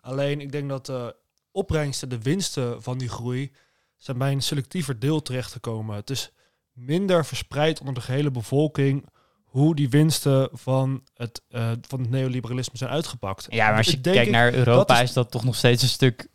Alleen 0.00 0.40
ik 0.40 0.52
denk 0.52 0.68
dat 0.68 0.86
de 0.86 1.16
opbrengsten, 1.50 2.08
de 2.08 2.22
winsten 2.22 2.82
van 2.82 2.98
die 2.98 3.08
groei, 3.08 3.52
zijn 3.96 4.18
bij 4.18 4.32
een 4.32 4.42
selectiever 4.42 4.98
deel 4.98 5.22
terechtgekomen. 5.22 5.96
Het 5.96 6.10
is 6.10 6.32
minder 6.72 7.24
verspreid 7.24 7.78
onder 7.78 7.94
de 7.94 8.00
gehele 8.00 8.30
bevolking 8.30 9.08
hoe 9.56 9.74
die 9.74 9.88
winsten 9.88 10.48
van 10.52 11.02
het, 11.14 11.42
eh, 11.50 11.68
van 11.88 12.00
het 12.00 12.10
neoliberalisme 12.10 12.78
zijn 12.78 12.90
uitgepakt. 12.90 13.46
Ja, 13.48 13.68
maar 13.68 13.76
als 13.76 13.86
je 13.86 14.00
kijkt 14.00 14.30
naar 14.30 14.52
Europa, 14.54 14.84
dat 14.94 14.96
is... 14.96 15.02
is- 15.08 15.12
dat 15.12 15.30
toch 15.30 15.44
nog 15.44 15.54
steeds 15.56 15.82
een 15.82 15.88
stuk 15.88 16.28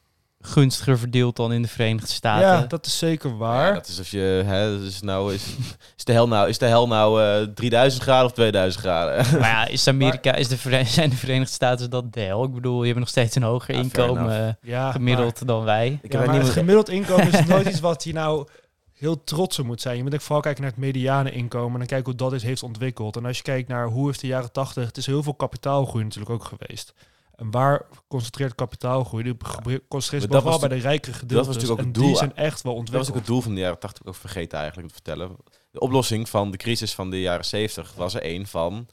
gunstiger 0.44 1.00
verdeeld 1.00 1.36
dan 1.36 1.54
in 1.54 1.62
de 1.62 1.68
Verenigde 1.68 2.08
Staten. 2.12 2.48
Ja, 2.48 2.66
dat 2.68 2.86
is 2.86 2.98
zeker 2.98 3.38
waar. 3.38 3.68
Ja, 3.68 3.74
dat 3.74 3.88
is 3.88 4.00
of 4.00 4.08
je, 4.12 4.44
hè, 4.46 4.84
is 4.86 5.02
nou, 5.02 5.34
is, 5.34 5.44
is 5.98 6.04
de 6.04 6.12
hel 6.12 6.28
nou, 6.28 6.50
is 6.50 6.58
de 6.58 6.66
hel 6.66 6.88
nou 6.88 7.22
eh 7.24 7.48
3000 7.56 8.04
graden 8.04 8.26
of 8.26 8.32
2000 8.32 8.84
graden? 8.84 9.40
Maar 9.40 9.50
ja, 9.50 9.68
is 9.68 9.88
Amerika, 9.88 10.36
is 10.36 10.48
de, 10.48 10.84
zijn 10.86 11.10
de 11.10 11.16
Verenigde 11.16 11.54
Staten 11.54 11.90
dat 11.90 12.14
de 12.14 12.20
hel? 12.22 12.44
Ik 12.44 12.54
bedoel, 12.54 12.80
je 12.82 12.88
hebt 12.88 13.00
nog 13.00 13.10
steeds 13.10 13.36
een 13.36 13.44
hoger 13.44 13.74
Ja, 13.76 13.82
inkomen 13.82 14.58
ja, 14.62 14.92
gemiddeld 14.92 15.48
dan 15.48 15.64
wij. 15.64 16.00
Ik 16.02 16.12
Ja, 16.12 16.18
heb 16.18 16.28
maar 16.28 16.36
niet 16.38 16.46
het 16.48 16.56
gemiddeld 16.58 16.90
inkomen 16.90 17.32
is 17.34 17.46
nooit 17.46 17.68
iets 17.68 17.80
wat 17.80 18.04
je 18.04 18.14
nou 18.14 18.48
heel 19.02 19.24
trots 19.24 19.60
op 19.60 19.66
moet 19.66 19.82
zijn. 19.82 19.98
Je 19.98 20.04
moet 20.04 20.14
ook 20.14 20.22
vooral 20.22 20.42
kijken 20.42 20.62
naar 20.62 20.72
het 20.72 20.80
mediane 20.80 21.32
inkomen 21.32 21.72
en 21.72 21.78
dan 21.78 21.88
kijken 21.88 22.06
hoe 22.06 22.16
dat 22.16 22.34
is 22.34 22.44
heeft 22.44 22.64
ontwikkeld. 22.64 23.16
En 23.16 23.26
als 23.26 23.38
je 23.38 23.44
kijkt 23.44 23.68
naar 23.68 23.88
hoe 23.88 24.06
heeft 24.06 24.20
de 24.20 24.28
jaren 24.28 24.52
80, 24.52 24.86
het 24.86 24.98
is 24.98 25.06
heel 25.06 25.24
veel 25.24 25.34
kapitaalgroei 25.34 26.04
natuurlijk 26.04 26.32
ook 26.32 26.44
geweest. 26.44 26.94
En 27.36 27.52
waar 27.52 27.86
concentreert 28.08 28.56
kapitaalgroei? 28.56 29.24
Die 29.24 29.38
concentreert 29.88 30.24
zich 30.24 30.32
dat 30.32 30.42
vooral 30.42 30.60
bij 30.60 30.70
de 30.70 30.76
rijkere 30.76 31.14
gedeeltes. 31.14 31.48
was 31.48 31.56
natuurlijk 31.56 31.80
ook 31.80 31.86
en 31.86 31.92
het 31.92 32.02
doel. 32.02 32.08
die 32.08 32.18
zijn 32.18 32.36
echt 32.36 32.62
wel 32.62 32.74
Dat 32.76 32.90
was 32.90 32.90
ontwikkeld. 32.90 33.10
ook 33.10 33.16
het 33.16 33.26
doel 33.26 33.42
van 33.42 33.54
de 33.56 33.60
jaren 33.60 33.80
80 33.80 34.06
ook 34.06 34.16
vergeten 34.16 34.58
eigenlijk 34.58 34.88
te 34.88 34.94
vertellen. 34.94 35.36
De 35.72 35.80
oplossing 35.80 36.30
van 36.30 36.52
de 36.52 36.58
crisis 36.58 36.94
van 36.94 37.10
de 37.10 37.22
jaren 37.22 37.46
70 37.46 37.94
was 37.94 38.14
er 38.14 38.26
een 38.26 38.48
van 38.48 38.88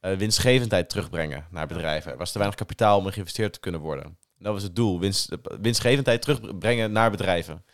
eh, 0.00 0.16
winstgevendheid 0.16 0.88
terugbrengen 0.88 1.46
naar 1.50 1.66
bedrijven. 1.66 2.12
Er 2.12 2.18
was 2.18 2.32
te 2.32 2.38
weinig 2.38 2.58
kapitaal 2.58 2.98
om 2.98 3.06
er 3.06 3.12
geïnvesteerd 3.12 3.52
te 3.52 3.60
kunnen 3.60 3.80
worden. 3.80 4.18
Dat 4.38 4.52
was 4.52 4.62
het 4.62 4.76
doel, 4.76 5.00
winst, 5.00 5.30
eh, 5.30 5.38
winstgevendheid 5.60 6.22
terugbrengen 6.22 6.92
naar 6.92 7.10
bedrijven. 7.10 7.64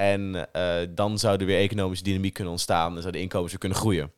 En 0.00 0.52
eh, 0.52 0.86
dan 0.90 1.18
zou 1.18 1.38
er 1.38 1.46
weer 1.46 1.58
economische 1.58 2.04
dynamiek 2.04 2.34
kunnen 2.34 2.52
ontstaan 2.52 2.86
en 2.86 3.00
zouden 3.00 3.12
de 3.12 3.20
inkomens 3.20 3.50
weer 3.50 3.60
kunnen 3.60 3.78
groeien. 3.78 4.12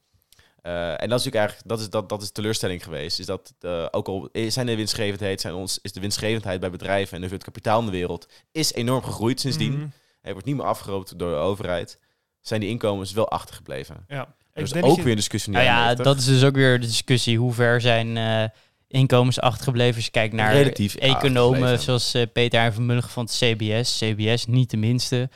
Eh, 0.62 0.90
en 0.90 1.08
dat 1.08 1.18
is 1.18 1.24
natuurlijk 1.24 1.34
eigenlijk 1.34 1.68
dat 1.68 1.80
is, 1.80 1.90
dat, 1.90 2.08
dat 2.08 2.22
is 2.22 2.30
teleurstelling 2.30 2.84
geweest. 2.84 3.18
Is 3.18 3.26
dat 3.26 3.54
eh, 3.60 3.86
ook 3.90 4.08
al 4.08 4.28
zijn 4.48 4.66
de 4.66 4.76
winstgevendheid, 4.76 5.40
zijn 5.40 5.54
ons, 5.54 5.78
is 5.82 5.92
de 5.92 6.00
winstgevendheid 6.00 6.60
bij 6.60 6.70
bedrijven 6.70 7.16
en 7.16 7.22
dus 7.22 7.30
het 7.30 7.44
kapitaal 7.44 7.78
in 7.78 7.84
de 7.84 7.90
wereld 7.90 8.28
is 8.52 8.72
enorm 8.72 9.02
gegroeid 9.02 9.40
sindsdien. 9.40 9.72
Mhm. 9.72 9.86
Hij 10.20 10.32
wordt 10.32 10.46
niet 10.46 10.56
meer 10.56 10.64
afgerood 10.64 11.18
door 11.18 11.30
de 11.30 11.36
overheid. 11.36 11.98
Zijn 12.40 12.60
die 12.60 12.68
inkomens 12.68 13.12
wel 13.12 13.28
achtergebleven? 13.28 14.04
Ja. 14.08 14.34
Dat 14.52 14.64
is 14.64 14.82
ook 14.82 14.96
weer 14.96 15.10
een 15.10 15.16
discussie. 15.16 15.52
Nou 15.52 15.64
ja, 15.64 15.94
dat 15.94 16.18
is 16.18 16.24
dus 16.24 16.44
ook 16.44 16.54
weer 16.54 16.80
de 16.80 16.86
discussie. 16.86 17.38
Hoe 17.38 17.52
ver 17.52 17.80
zijn 17.80 18.16
eh, 18.16 18.44
inkomens 18.88 19.40
achtergebleven? 19.40 19.94
Als 19.94 20.04
je 20.04 20.10
kijkt 20.10 20.34
naar 20.34 20.52
Relatief 20.52 20.94
economen 20.94 21.78
zoals 21.80 22.16
Peter 22.32 22.60
en 22.60 22.72
Vermulligen 22.72 23.10
van 23.10 23.24
het 23.24 23.32
CBS. 23.32 23.98
CBS 23.98 24.46
niet 24.46 24.70
de 24.70 24.76
minste. 24.76 25.28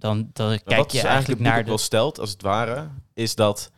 Dan, 0.00 0.30
kijk 0.32 0.64
wat 0.80 0.92
je 0.92 1.00
eigenlijk 1.00 1.38
het 1.40 1.48
naar 1.48 1.58
ook 1.58 1.62
de... 1.64 1.68
wel 1.68 1.78
stelt, 1.78 2.18
als 2.20 2.30
het 2.30 2.42
ware, 2.42 2.88
is 3.14 3.34
dat 3.34 3.70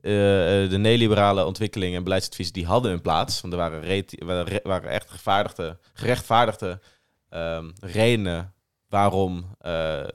eh, 0.00 0.62
eh, 0.64 0.70
de 0.70 0.78
neoliberale 0.78 1.44
ontwikkelingen 1.44 1.96
en 1.96 2.02
beleidsadviezen 2.04 2.54
die 2.54 2.66
hadden 2.66 2.90
hun 2.90 3.00
plaats. 3.00 3.40
Want 3.40 3.52
er 3.52 3.58
waren, 3.58 4.04
waren, 4.18 4.44
re- 4.46 4.60
waren 4.62 4.90
echt 4.90 5.10
gevaardigde, 5.10 5.78
gerechtvaardigde 5.92 6.80
ehm, 7.28 7.70
redenen 7.80 8.52
waarom 8.88 9.54
eh, 9.60 9.72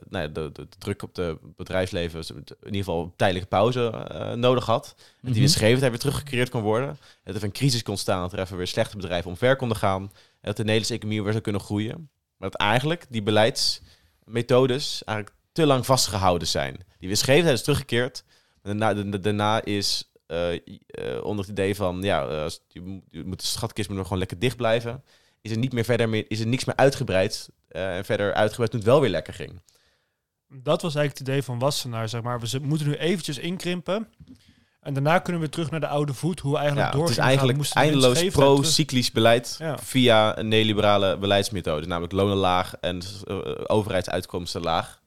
nou 0.08 0.24
ja, 0.24 0.26
de, 0.26 0.52
druk 0.78 1.02
op 1.02 1.14
de 1.14 1.38
bedrijfsleven 1.56 2.20
in 2.28 2.44
ieder 2.64 2.78
geval 2.78 3.02
een 3.02 3.12
tijdelijke 3.16 3.48
pauze 3.48 4.06
nodig 4.36 4.66
had. 4.66 4.94
En 4.96 5.02
die 5.20 5.30
Mhm. 5.30 5.38
winstgevendheid 5.40 5.90
weer 5.90 6.00
teruggecreëerd 6.00 6.50
kon 6.50 6.62
worden. 6.62 6.98
Dat 7.24 7.34
er 7.36 7.44
een 7.44 7.52
crisis 7.52 7.82
kon 7.82 7.96
staan, 7.96 8.20
dat 8.20 8.32
er 8.32 8.38
even 8.38 8.56
weer 8.56 8.66
slechte 8.66 8.96
bedrijven 8.96 9.30
omver 9.30 9.56
konden 9.56 9.76
gaan. 9.76 10.02
En 10.02 10.10
dat 10.40 10.56
de 10.56 10.62
Nederlandse 10.62 10.94
economie 10.94 11.22
weer 11.22 11.32
zou 11.32 11.42
kunnen 11.44 11.60
groeien. 11.60 12.10
Maar 12.36 12.50
dat 12.50 12.60
eigenlijk 12.60 13.06
die 13.08 13.22
beleidsmethodes 13.22 15.04
eigenlijk 15.04 15.36
te 15.54 15.66
lang 15.66 15.86
vastgehouden 15.86 16.48
zijn. 16.48 16.76
Die 16.98 17.08
winstgevendheid 17.08 17.56
is 17.56 17.62
teruggekeerd. 17.62 18.24
Daarna, 18.62 18.94
da- 18.94 19.02
da- 19.02 19.18
daarna 19.18 19.64
is 19.64 20.10
eh, 20.26 20.52
eh, 20.52 20.60
onder 21.22 21.44
het 21.44 21.48
idee 21.52 21.74
van, 21.76 22.02
ja, 22.02 22.22
als, 22.42 22.60
je, 22.68 22.80
moet- 22.80 23.02
je 23.10 23.24
moet 23.24 23.40
de 23.40 23.46
schatkist 23.46 23.88
moet 23.88 23.96
nog 23.96 24.06
gewoon 24.06 24.18
lekker 24.18 24.38
dicht 24.38 24.56
blijven. 24.56 25.02
Is 25.40 25.50
er, 25.50 25.58
niet 25.58 25.72
meer 25.72 25.84
verder 25.84 26.08
meer, 26.08 26.24
is 26.28 26.40
er 26.40 26.46
niks 26.46 26.64
meer 26.64 26.76
uitgebreid. 26.76 27.48
en 27.68 28.04
verder 28.04 28.34
uitgebreid 28.34 28.70
toen 28.70 28.80
het 28.80 28.88
wel 28.88 29.00
weer 29.00 29.10
lekker 29.10 29.34
ging. 29.34 29.60
Dat 30.48 30.82
was 30.82 30.94
eigenlijk 30.94 31.18
het 31.18 31.28
idee 31.28 31.42
van 31.42 31.58
Wassenaar, 31.58 32.08
zeg 32.08 32.22
maar. 32.22 32.40
We 32.40 32.58
moeten 32.62 32.86
nu 32.86 32.94
eventjes 32.94 33.38
inkrimpen. 33.38 34.08
En 34.80 34.94
daarna 34.94 35.18
kunnen 35.18 35.42
we 35.42 35.48
terug 35.48 35.70
naar 35.70 35.80
de 35.80 35.86
oude 35.88 36.14
voet, 36.14 36.40
hoe 36.40 36.52
we 36.52 36.58
eigenlijk 36.58 36.86
Ja, 36.88 36.92
door 36.94 37.02
het 37.02 37.12
is 37.12 37.18
eigenlijk 37.18 37.70
eindeloos 37.72 38.24
pro-cyclisch 38.24 39.10
beleid 39.12 39.56
Ja. 39.58 39.78
via 39.78 40.38
een 40.38 40.48
neoliberale 40.48 41.18
beleidsmethode. 41.18 41.86
Namelijk 41.86 42.12
lonen 42.12 42.36
laag 42.36 42.74
en 42.80 43.02
overheidsuitkomsten 43.66 44.60
laag. 44.60 45.02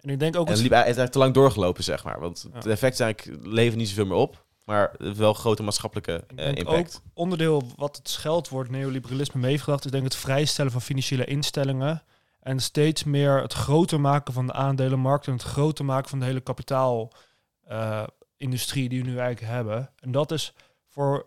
En 0.00 0.10
ik 0.10 0.18
denk 0.18 0.36
ook 0.36 0.48
En 0.48 0.56
liep 0.56 0.72
het 0.72 0.96
is 0.98 1.10
te 1.10 1.18
lang 1.18 1.34
doorgelopen, 1.34 1.84
zeg 1.84 2.04
maar. 2.04 2.20
Want 2.20 2.46
Ja. 2.52 2.60
de 2.60 2.70
effecten 2.70 3.04
eigenlijk, 3.04 3.46
leveren 3.46 3.78
niet 3.78 3.88
zoveel 3.88 4.06
meer 4.06 4.16
op. 4.16 4.46
Maar 4.64 4.94
wel 5.16 5.34
grote 5.34 5.62
maatschappelijke 5.62 6.24
eh, 6.26 6.36
denk 6.36 6.58
impact. 6.58 6.96
ook 6.96 7.02
onderdeel 7.14 7.62
wat 7.76 7.96
het 7.96 8.08
scheldwoord 8.08 8.70
neoliberalisme 8.70 9.40
meegebracht 9.40 9.84
is 9.84 9.90
denk 9.90 10.04
ik 10.04 10.12
het 10.12 10.20
vrijstellen 10.20 10.72
van 10.72 10.80
financiële 10.80 11.24
instellingen 11.24 12.02
en 12.40 12.60
steeds 12.60 13.04
meer 13.04 13.42
het 13.42 13.52
groter 13.52 14.00
maken 14.00 14.34
van 14.34 14.46
de 14.46 14.52
aandelenmarkt 14.52 15.26
en 15.26 15.32
het 15.32 15.42
groter 15.42 15.84
maken 15.84 16.08
van 16.08 16.18
de 16.18 16.24
hele 16.24 16.40
kapitaalindustrie 16.40 18.88
die 18.88 19.02
we 19.02 19.08
nu 19.08 19.18
eigenlijk 19.18 19.52
hebben. 19.52 19.90
En 20.00 20.12
dat 20.12 20.30
is 20.32 20.52
voor 20.88 21.26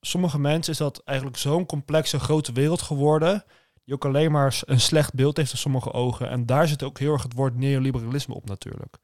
sommige 0.00 0.38
mensen 0.38 0.72
is 0.72 0.78
dat 0.78 1.02
eigenlijk 1.04 1.38
zo'n 1.38 1.66
complexe 1.66 2.20
grote 2.20 2.52
wereld 2.52 2.82
geworden 2.82 3.44
die 3.84 3.94
ook 3.94 4.04
alleen 4.04 4.32
maar 4.32 4.62
een 4.64 4.80
slecht 4.80 5.14
beeld 5.14 5.36
heeft 5.36 5.52
in 5.52 5.58
sommige 5.58 5.92
ogen. 5.92 6.28
En 6.28 6.46
daar 6.46 6.68
zit 6.68 6.82
ook 6.82 6.98
heel 6.98 7.12
erg 7.12 7.22
het 7.22 7.34
woord 7.34 7.56
neoliberalisme 7.56 8.34
op 8.34 8.48
natuurlijk. 8.48 8.96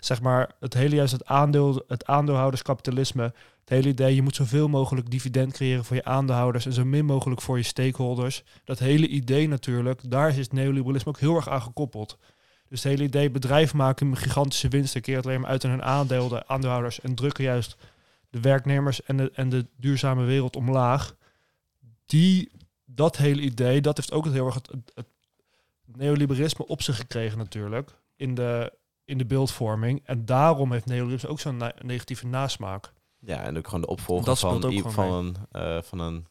Zeg 0.00 0.20
maar, 0.20 0.50
het 0.60 0.74
hele 0.74 0.94
juist 0.94 1.12
het 1.12 1.26
aandeel, 1.26 1.82
het 1.86 2.06
aandeelhouderskapitalisme, 2.06 3.22
het 3.60 3.68
hele 3.68 3.88
idee, 3.88 4.14
je 4.14 4.22
moet 4.22 4.34
zoveel 4.34 4.68
mogelijk 4.68 5.10
dividend 5.10 5.52
creëren 5.52 5.84
voor 5.84 5.96
je 5.96 6.04
aandeelhouders 6.04 6.66
en 6.66 6.72
zo 6.72 6.84
min 6.84 7.04
mogelijk 7.04 7.40
voor 7.40 7.56
je 7.56 7.62
stakeholders. 7.62 8.44
Dat 8.64 8.78
hele 8.78 9.06
idee 9.06 9.48
natuurlijk, 9.48 10.10
daar 10.10 10.38
is 10.38 10.48
neoliberalisme 10.48 11.10
ook 11.10 11.18
heel 11.18 11.36
erg 11.36 11.48
aan 11.48 11.62
gekoppeld. 11.62 12.18
Dus 12.68 12.82
het 12.82 12.92
hele 12.92 13.04
idee, 13.04 13.30
bedrijf 13.30 13.74
maken 13.74 14.08
met 14.08 14.18
gigantische 14.18 14.68
winsten, 14.68 15.00
keert 15.00 15.24
alleen 15.26 15.40
maar 15.40 15.50
uit 15.50 15.62
hun 15.62 15.82
aandeel, 15.82 16.28
de 16.28 16.46
aandeelhouders 16.46 17.00
en 17.00 17.14
drukken 17.14 17.44
juist 17.44 17.76
de 18.30 18.40
werknemers 18.40 19.02
en 19.02 19.16
de, 19.16 19.30
en 19.34 19.48
de 19.48 19.66
duurzame 19.76 20.24
wereld 20.24 20.56
omlaag. 20.56 21.16
die, 22.06 22.50
dat 22.98 23.16
hele 23.16 23.40
idee, 23.40 23.80
dat 23.80 23.96
heeft 23.96 24.12
ook 24.12 24.26
heel 24.26 24.46
erg 24.46 24.54
het, 24.54 24.70
het, 24.94 25.06
neoliberalisme 25.84 26.66
op 26.66 26.82
zich 26.82 26.96
gekregen 26.96 27.38
natuurlijk. 27.38 27.90
In 28.16 28.34
de, 28.34 28.72
in 29.04 29.18
de 29.18 29.26
beeldvorming. 29.26 30.00
En 30.04 30.24
daarom 30.24 30.72
heeft 30.72 30.86
neoliberalisme 30.86 31.28
ook 31.30 31.40
zo'n 31.40 31.62
negatieve 31.82 32.26
nasmaak. 32.26 32.92
Ja, 33.18 33.42
en 33.42 33.58
ook 33.58 33.64
gewoon 33.64 33.80
de 33.80 33.86
opvolger 33.86 34.36
van, 34.36 34.62
van, 34.92 35.12
een, 35.12 35.36
uh, 35.52 35.82
van, 35.82 35.98
een, 35.98 36.26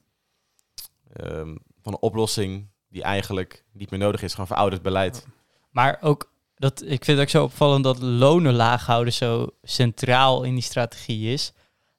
um, 1.22 1.59
van 1.82 1.93
een 1.93 2.01
oplossing 2.01 2.68
die 2.89 3.03
eigenlijk 3.03 3.65
niet 3.72 3.89
meer 3.89 3.99
nodig 3.99 4.22
is. 4.22 4.32
Gewoon 4.32 4.47
verouderd 4.47 4.82
beleid. 4.82 5.28
Maar 5.70 5.97
ook, 6.01 6.32
dat, 6.55 6.82
ik 6.82 7.05
vind 7.05 7.18
het 7.18 7.20
ook 7.20 7.30
zo 7.30 7.43
opvallend 7.43 7.84
dat 7.84 7.99
lonen 7.99 8.53
laag 8.53 8.86
houden 8.86 9.13
zo 9.13 9.47
centraal 9.63 10.43
in 10.43 10.53
die 10.53 10.63
strategie 10.63 11.34
is. 11.34 11.53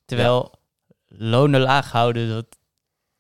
Terwijl 0.05 0.55
lonen 1.09 1.61
laag 1.61 1.93
houden, 1.93 2.29
dat, 2.29 2.58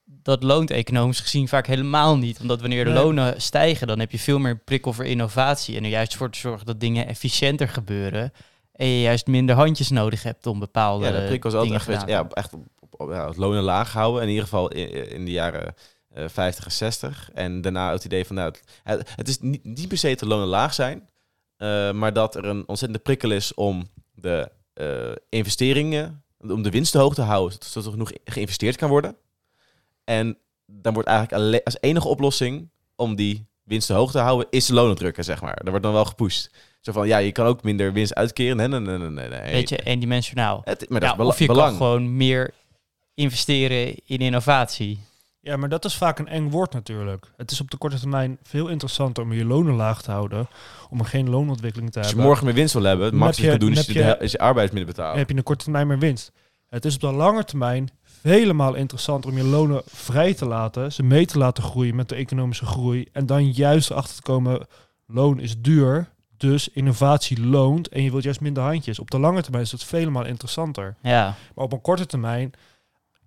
dat 0.08 0.42
loont 0.42 0.70
economisch 0.70 1.20
gezien 1.20 1.48
vaak 1.48 1.66
helemaal 1.66 2.16
niet. 2.16 2.40
Omdat 2.40 2.60
wanneer 2.60 2.84
de 2.84 2.90
lonen 2.90 3.40
stijgen, 3.40 3.86
dan 3.86 3.98
heb 3.98 4.10
je 4.10 4.18
veel 4.18 4.38
meer 4.38 4.56
prikkel 4.58 4.92
voor 4.92 5.04
innovatie. 5.04 5.76
En 5.76 5.84
er 5.84 5.90
juist 5.90 6.16
voor 6.16 6.30
te 6.30 6.38
zorgen 6.38 6.66
dat 6.66 6.80
dingen 6.80 7.06
efficiënter 7.06 7.68
gebeuren. 7.68 8.32
En 8.72 8.86
je 8.86 9.00
juist 9.00 9.26
minder 9.26 9.54
handjes 9.54 9.90
nodig 9.90 10.22
hebt 10.22 10.46
om 10.46 10.58
bepaalde 10.58 11.06
ja, 11.06 11.20
de 11.20 11.26
prikkel 11.26 11.50
is 11.50 11.56
altijd 11.56 11.88
echt, 11.88 12.08
ja, 12.08 12.26
echt 12.28 12.52
op, 12.52 13.00
op, 13.00 13.10
ja, 13.10 13.32
lonen 13.36 13.62
laag 13.62 13.92
houden. 13.92 14.22
In 14.22 14.28
ieder 14.28 14.44
geval 14.44 14.70
in, 14.70 15.10
in 15.10 15.24
de 15.24 15.30
jaren 15.30 15.74
uh, 16.16 16.24
eh, 16.24 16.30
50 16.30 16.64
en 16.64 16.72
60. 16.72 17.30
En 17.34 17.60
daarna 17.60 17.92
het 17.92 18.04
idee 18.04 18.24
van, 18.24 18.36
nou, 18.36 18.54
het, 18.82 19.10
het 19.16 19.28
is 19.28 19.40
niet, 19.40 19.64
niet 19.64 19.88
per 19.88 19.98
se 19.98 20.14
te 20.14 20.26
lonen 20.26 20.46
laag 20.46 20.74
zijn. 20.74 21.08
Uh, 21.58 21.92
maar 21.92 22.12
dat 22.12 22.34
er 22.34 22.44
een 22.44 22.68
ontzettende 22.68 23.02
prikkel 23.02 23.30
is 23.30 23.54
om 23.54 23.88
de 24.14 24.50
uh, 24.74 25.12
investeringen 25.28 26.22
om 26.38 26.62
de 26.62 26.70
winst 26.70 26.92
te 26.92 26.98
hoog 26.98 27.14
te 27.14 27.22
houden, 27.22 27.58
zodat 27.60 27.84
er 27.84 27.92
genoeg 27.92 28.12
geïnvesteerd 28.24 28.76
kan 28.76 28.88
worden. 28.88 29.16
En 30.08 30.38
dan 30.66 30.92
wordt 30.92 31.08
eigenlijk 31.08 31.42
alleen, 31.42 31.62
als 31.64 31.76
enige 31.80 32.08
oplossing 32.08 32.70
om 32.96 33.16
die 33.16 33.46
winst 33.62 33.86
te 33.86 33.92
hoog 33.92 34.10
te 34.10 34.18
houden, 34.18 34.46
is 34.50 34.66
de 34.66 34.74
lonen 34.74 34.96
drukken, 34.96 35.24
zeg 35.24 35.40
maar. 35.40 35.56
Dat 35.56 35.68
wordt 35.68 35.82
dan 35.82 35.92
wel 35.92 36.04
gepusht. 36.04 36.50
Zo 36.80 36.92
van, 36.92 37.06
ja, 37.06 37.18
je 37.18 37.32
kan 37.32 37.46
ook 37.46 37.62
minder 37.62 37.92
winst 37.92 38.14
uitkeren. 38.14 38.56
Nee, 38.56 38.68
nee, 38.68 38.80
nee, 38.80 38.98
nee, 38.98 39.28
nee. 39.28 39.52
Beetje 39.52 39.78
eendimensionaal. 39.78 40.60
Het, 40.64 40.88
maar 40.88 41.00
dat 41.00 41.14
ja, 41.16 41.24
of 41.24 41.38
je 41.38 41.46
kan 41.46 41.74
gewoon 41.74 42.16
meer 42.16 42.54
investeren 43.14 43.94
in 44.04 44.18
innovatie. 44.18 44.98
Ja, 45.40 45.56
maar 45.56 45.68
dat 45.68 45.84
is 45.84 45.94
vaak 45.94 46.18
een 46.18 46.28
eng 46.28 46.50
woord 46.50 46.72
natuurlijk. 46.72 47.32
Het 47.36 47.50
is 47.50 47.60
op 47.60 47.70
de 47.70 47.76
korte 47.76 47.98
termijn 47.98 48.38
veel 48.42 48.68
interessanter 48.68 49.22
om 49.22 49.32
je 49.32 49.44
lonen 49.44 49.74
laag 49.74 50.02
te 50.02 50.10
houden, 50.10 50.48
om 50.90 50.98
er 50.98 51.06
geen 51.06 51.30
loonontwikkeling 51.30 51.92
te 51.92 51.98
hebben. 51.98 52.16
Als 52.16 52.22
je 52.22 52.28
morgen 52.28 52.46
meer 52.46 52.54
winst 52.54 52.74
wil 52.74 52.82
hebben, 52.82 53.06
het 53.06 53.14
makkelijker 53.14 53.58
doen 53.58 53.72
is 53.72 53.86
je, 53.86 53.92
je, 53.92 54.16
is 54.20 54.32
je 54.32 54.38
arbeidsmiddelen 54.38 54.96
betalen. 54.96 55.18
heb 55.18 55.30
je 55.30 55.36
een 55.36 55.42
korte 55.42 55.64
termijn 55.64 55.86
meer 55.86 55.98
winst. 55.98 56.32
Het 56.68 56.84
is 56.84 56.94
op 56.94 57.00
de 57.00 57.12
lange 57.12 57.44
termijn 57.44 57.88
vele 58.20 58.52
maal 58.52 58.74
interessanter 58.74 59.30
om 59.30 59.36
je 59.36 59.44
lonen 59.44 59.82
vrij 59.86 60.34
te 60.34 60.46
laten, 60.46 60.92
ze 60.92 61.02
mee 61.02 61.26
te 61.26 61.38
laten 61.38 61.62
groeien 61.62 61.96
met 61.96 62.08
de 62.08 62.14
economische 62.14 62.66
groei 62.66 63.08
en 63.12 63.26
dan 63.26 63.50
juist 63.50 63.90
erachter 63.90 64.16
te 64.16 64.22
komen, 64.22 64.66
loon 65.06 65.40
is 65.40 65.60
duur, 65.60 66.08
dus 66.36 66.68
innovatie 66.68 67.46
loont 67.46 67.88
en 67.88 68.02
je 68.02 68.10
wilt 68.10 68.22
juist 68.22 68.40
minder 68.40 68.62
handjes. 68.62 68.98
Op 68.98 69.10
de 69.10 69.18
lange 69.18 69.42
termijn 69.42 69.64
is 69.64 69.70
dat 69.70 69.84
vele 69.84 70.10
maal 70.10 70.26
interessanter. 70.26 70.96
Ja. 71.02 71.34
Maar 71.54 71.64
op 71.64 71.72
een 71.72 71.80
korte 71.80 72.06
termijn 72.06 72.54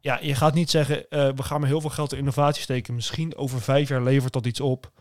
ja, 0.02 0.20
je 0.22 0.36
gaat 0.36 0.54
niet 0.54 0.70
zeggen, 0.70 0.98
uh, 0.98 1.30
we 1.36 1.44
gaan 1.44 1.60
maar 1.60 1.70
heel 1.70 1.82
veel 1.82 1.90
geld 1.90 2.12
in 2.12 2.18
innovatie 2.18 2.62
steken. 2.62 2.96
Misschien 2.96 3.36
over 3.36 3.62
vijf 3.62 3.90
jaar 3.90 4.04
levert 4.04 4.34
dat 4.34 4.46
iets 4.46 4.60
op. 4.60 4.92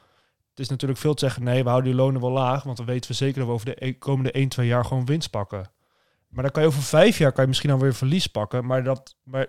Het 0.51 0.59
is 0.59 0.69
natuurlijk 0.69 1.01
veel 1.01 1.15
te 1.15 1.25
zeggen, 1.25 1.45
nee, 1.45 1.63
we 1.63 1.69
houden 1.69 1.91
die 1.91 2.01
lonen 2.01 2.21
wel 2.21 2.31
laag. 2.31 2.63
Want 2.63 2.77
dan 2.77 2.87
weten 2.87 3.11
we 3.11 3.17
zeker 3.17 3.39
dat 3.39 3.47
we 3.47 3.53
over 3.53 3.67
de 3.67 3.87
e-, 3.87 3.93
komende 3.93 4.33
1, 4.33 4.49
2 4.49 4.67
jaar 4.67 4.85
gewoon 4.85 5.05
winst 5.05 5.31
pakken. 5.31 5.71
Maar 6.31 6.43
dan 6.43 6.53
kan 6.53 6.63
je 6.63 6.69
over 6.69 6.83
vijf 6.83 7.19
jaar 7.19 7.33
kan 7.33 7.43
je 7.43 7.49
misschien 7.49 7.71
alweer 7.71 7.95
verlies 7.95 8.27
pakken. 8.27 8.67
Maar, 8.67 8.85
dat, 8.85 9.17
maar 9.23 9.49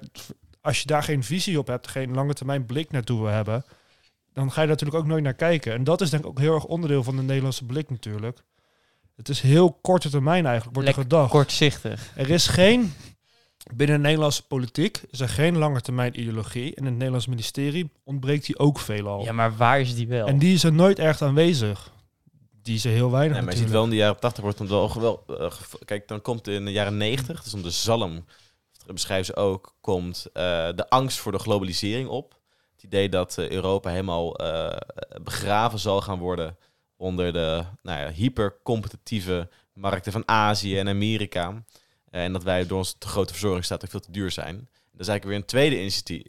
als 0.61 0.79
je 0.79 0.87
daar 0.87 1.03
geen 1.03 1.23
visie 1.23 1.59
op 1.59 1.67
hebt, 1.67 1.87
geen 1.87 2.13
lange 2.13 2.33
termijn 2.33 2.65
blik 2.65 2.91
naartoe 2.91 3.19
wil 3.19 3.29
hebben, 3.29 3.65
dan 4.33 4.51
ga 4.51 4.61
je 4.61 4.67
natuurlijk 4.67 4.99
ook 4.99 5.07
nooit 5.07 5.23
naar 5.23 5.33
kijken. 5.33 5.73
En 5.73 5.83
dat 5.83 6.01
is 6.01 6.09
denk 6.09 6.23
ik 6.23 6.29
ook 6.29 6.39
heel 6.39 6.53
erg 6.53 6.65
onderdeel 6.65 7.03
van 7.03 7.15
de 7.15 7.21
Nederlandse 7.21 7.65
blik 7.65 7.89
natuurlijk. 7.89 8.43
Het 9.15 9.29
is 9.29 9.41
heel 9.41 9.79
korte 9.81 10.09
termijn 10.09 10.45
eigenlijk, 10.45 10.75
wordt 10.75 10.89
er 10.89 11.01
gedacht. 11.03 11.31
Kortzichtig. 11.31 12.11
Er 12.15 12.29
is 12.29 12.47
geen 12.47 12.93
Binnen 13.73 13.95
de 13.95 14.01
Nederlandse 14.01 14.47
politiek 14.47 15.01
is 15.09 15.19
er 15.19 15.29
geen 15.29 15.57
langetermijn 15.57 16.19
ideologie. 16.19 16.75
En 16.75 16.77
in 16.77 16.85
het 16.85 16.93
Nederlands 16.93 17.27
ministerie 17.27 17.91
ontbreekt 18.03 18.45
die 18.45 18.59
ook 18.59 18.79
veelal. 18.79 19.23
Ja, 19.23 19.31
maar 19.31 19.55
waar 19.55 19.79
is 19.79 19.95
die 19.95 20.07
wel? 20.07 20.27
En 20.27 20.39
die 20.39 20.53
is 20.53 20.63
er 20.63 20.73
nooit 20.73 20.99
echt 20.99 21.21
aanwezig. 21.21 21.91
Die 22.61 22.81
er 22.83 22.89
heel 22.89 23.11
weinig. 23.11 23.41
Maar 23.41 23.53
je 23.53 23.59
ziet 23.59 23.69
wel 23.69 23.83
in 23.83 23.89
de 23.89 23.95
jaren 23.95 24.19
80 24.19 24.43
wordt 24.43 24.59
het 24.59 24.69
wel 24.69 24.99
wel. 24.99 25.23
Uh, 25.27 25.51
kijk, 25.85 26.07
dan 26.07 26.21
komt 26.21 26.47
in 26.47 26.65
de 26.65 26.71
jaren 26.71 26.97
90, 26.97 27.43
dus 27.43 27.53
om 27.53 27.61
de 27.61 27.69
zalm, 27.69 28.25
beschrijven 28.85 29.25
ze 29.25 29.35
ook, 29.35 29.75
komt 29.81 30.25
uh, 30.27 30.33
de 30.75 30.89
angst 30.89 31.19
voor 31.19 31.31
de 31.31 31.39
globalisering 31.39 32.09
op. 32.09 32.39
Het 32.73 32.83
idee 32.83 33.09
dat 33.09 33.37
uh, 33.39 33.49
Europa 33.49 33.89
helemaal 33.89 34.35
begraven 35.23 35.79
zal 35.79 36.01
gaan 36.01 36.19
worden 36.19 36.57
onder 36.97 37.33
de 37.33 37.63
nou 37.81 37.99
ja, 37.99 38.11
hypercompetitieve 38.11 39.49
markten 39.73 40.11
van 40.11 40.27
Azië 40.27 40.77
en 40.77 40.87
Amerika. 40.87 41.63
Eh, 42.09 42.23
en 42.23 42.33
dat 42.33 42.43
wij 42.43 42.65
door 42.65 42.77
onze 42.77 42.97
te 42.97 43.07
grote 43.07 43.33
verzorgingsstaat 43.33 43.83
ook 43.83 43.89
veel 43.89 43.99
te 43.99 44.11
duur 44.11 44.31
zijn. 44.31 44.55
Dat 44.91 45.01
is 45.01 45.07
eigenlijk 45.07 45.23
weer 45.23 45.35
een 45.35 45.45
tweede 45.45 45.79
initiatief 45.79 46.23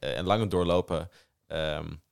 en 0.00 0.24
lange 0.24 0.48
doorlopen 0.48 1.10
um, 1.46 2.02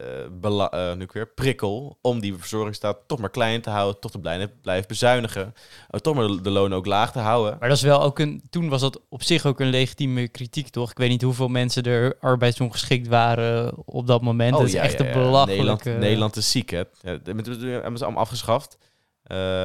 uh, 0.00 0.94
nu 0.94 1.08
weer 1.12 1.28
prikkel 1.28 1.98
om 2.00 2.20
die 2.20 2.34
verzorgingsstaat 2.34 2.98
toch 3.06 3.18
maar 3.18 3.30
klein 3.30 3.60
te 3.60 3.70
houden, 3.70 4.00
toch 4.00 4.10
te 4.10 4.18
blijven, 4.18 4.60
blijven 4.60 4.88
bezuinigen, 4.88 5.54
toch 5.90 6.14
maar 6.14 6.42
de 6.42 6.50
lonen 6.50 6.78
ook 6.78 6.86
laag 6.86 7.12
te 7.12 7.18
houden. 7.18 7.56
Maar 7.60 7.68
dat 7.68 7.78
is 7.78 7.84
wel 7.84 8.02
ook 8.02 8.18
een, 8.18 8.42
toen 8.50 8.68
was 8.68 8.80
dat 8.80 9.00
op 9.08 9.22
zich 9.22 9.46
ook 9.46 9.60
een 9.60 9.70
legitieme 9.70 10.28
kritiek, 10.28 10.68
toch? 10.68 10.90
Ik 10.90 10.98
weet 10.98 11.08
niet 11.08 11.22
hoeveel 11.22 11.48
mensen 11.48 11.82
er 11.82 12.16
arbeidsongeschikt 12.20 13.08
waren 13.08 13.72
op 13.86 14.06
dat 14.06 14.22
moment. 14.22 14.52
Oh, 14.52 14.58
dat 14.58 14.68
is 14.68 14.74
echt 14.74 14.98
ja, 14.98 15.06
een 15.06 15.12
belachelijke... 15.12 15.56
Nederland, 15.56 15.84
Nederland 15.84 16.36
is 16.36 16.50
ziek, 16.50 16.70
hè? 16.70 16.82
Ja, 17.02 17.18
hebben 17.24 17.98
ze 17.98 18.04
allemaal 18.04 18.22
afgeschaft. 18.22 18.78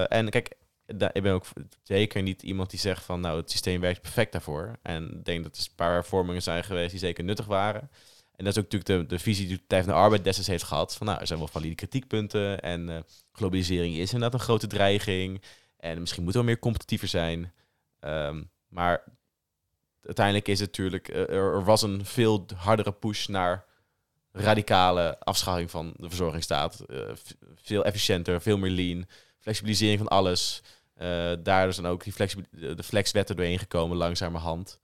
en 0.08 0.30
kijk, 0.30 0.56
ik 0.88 1.22
ben 1.22 1.34
ook 1.34 1.46
zeker 1.84 2.22
niet 2.22 2.44
iemand 2.44 2.70
die 2.70 2.80
zegt 2.80 3.04
van 3.04 3.20
nou 3.20 3.38
het 3.38 3.52
systeem 3.52 3.82
werkt 3.82 4.02
perfect 4.02 4.32
daarvoor. 4.32 4.80
En 4.82 5.04
ik 5.04 5.26
denk 5.26 5.44
dat 5.44 5.56
er 5.56 5.62
een 5.62 5.76
paar 5.76 5.94
hervormingen 5.94 6.42
zijn 6.42 6.64
geweest 6.64 6.92
die 6.92 7.00
zeker 7.00 7.24
nuttig 7.24 7.46
waren. 7.46 7.90
En 8.36 8.46
dat 8.46 8.58
is 8.58 8.64
ook 8.64 8.72
natuurlijk 8.72 9.10
de, 9.10 9.16
de 9.16 9.22
visie 9.22 9.48
die 9.48 9.64
de 9.68 9.78
van 9.78 9.86
de 9.86 9.94
Arbeid 9.94 10.24
destijds 10.24 10.50
heeft 10.50 10.64
gehad. 10.64 10.96
Van 10.96 11.08
nou, 11.08 11.20
er 11.20 11.28
zijn 11.28 11.40
wel 11.40 11.48
valide 11.48 11.76
kritiekpunten. 11.76 12.62
En 12.62 12.90
uh, 12.90 13.00
globalisering 13.32 13.96
is 13.96 14.14
inderdaad 14.14 14.40
een 14.40 14.46
grote 14.46 14.68
dreiging. 14.68 15.42
En 15.78 16.00
misschien 16.00 16.24
moeten 16.24 16.42
we 16.42 16.48
meer 16.48 16.60
competitiever 16.60 17.08
zijn. 17.08 17.54
Ehm, 18.00 18.44
maar 18.68 19.04
uiteindelijk 20.02 20.48
is 20.48 20.60
het 20.60 20.68
natuurlijk, 20.68 21.10
uh, 21.10 21.30
er, 21.30 21.64
was 21.64 21.82
een 21.82 22.06
veel 22.06 22.46
hardere 22.56 22.92
push 22.92 23.28
naar 23.28 23.66
radicale 24.32 25.20
afschaffing 25.20 25.72
van 25.72 25.94
de 25.98 26.08
verzorgingsstaat. 26.08 26.84
Uh, 26.88 27.00
veel 27.56 27.86
efficiënter, 27.86 28.42
veel 28.42 28.58
meer 28.58 28.72
lean, 28.72 29.06
flexibilisering 29.40 29.98
van 29.98 30.08
alles. 30.08 30.62
Uh, 30.98 31.34
daar 31.44 31.76
dan 31.76 31.88
ook 31.88 32.04
die 32.04 32.14
flex, 32.14 32.36
de 32.52 32.84
flexwetten 32.84 33.36
doorheen 33.36 33.60
gekomen, 33.60 33.98
langzamerhand. 33.98 34.80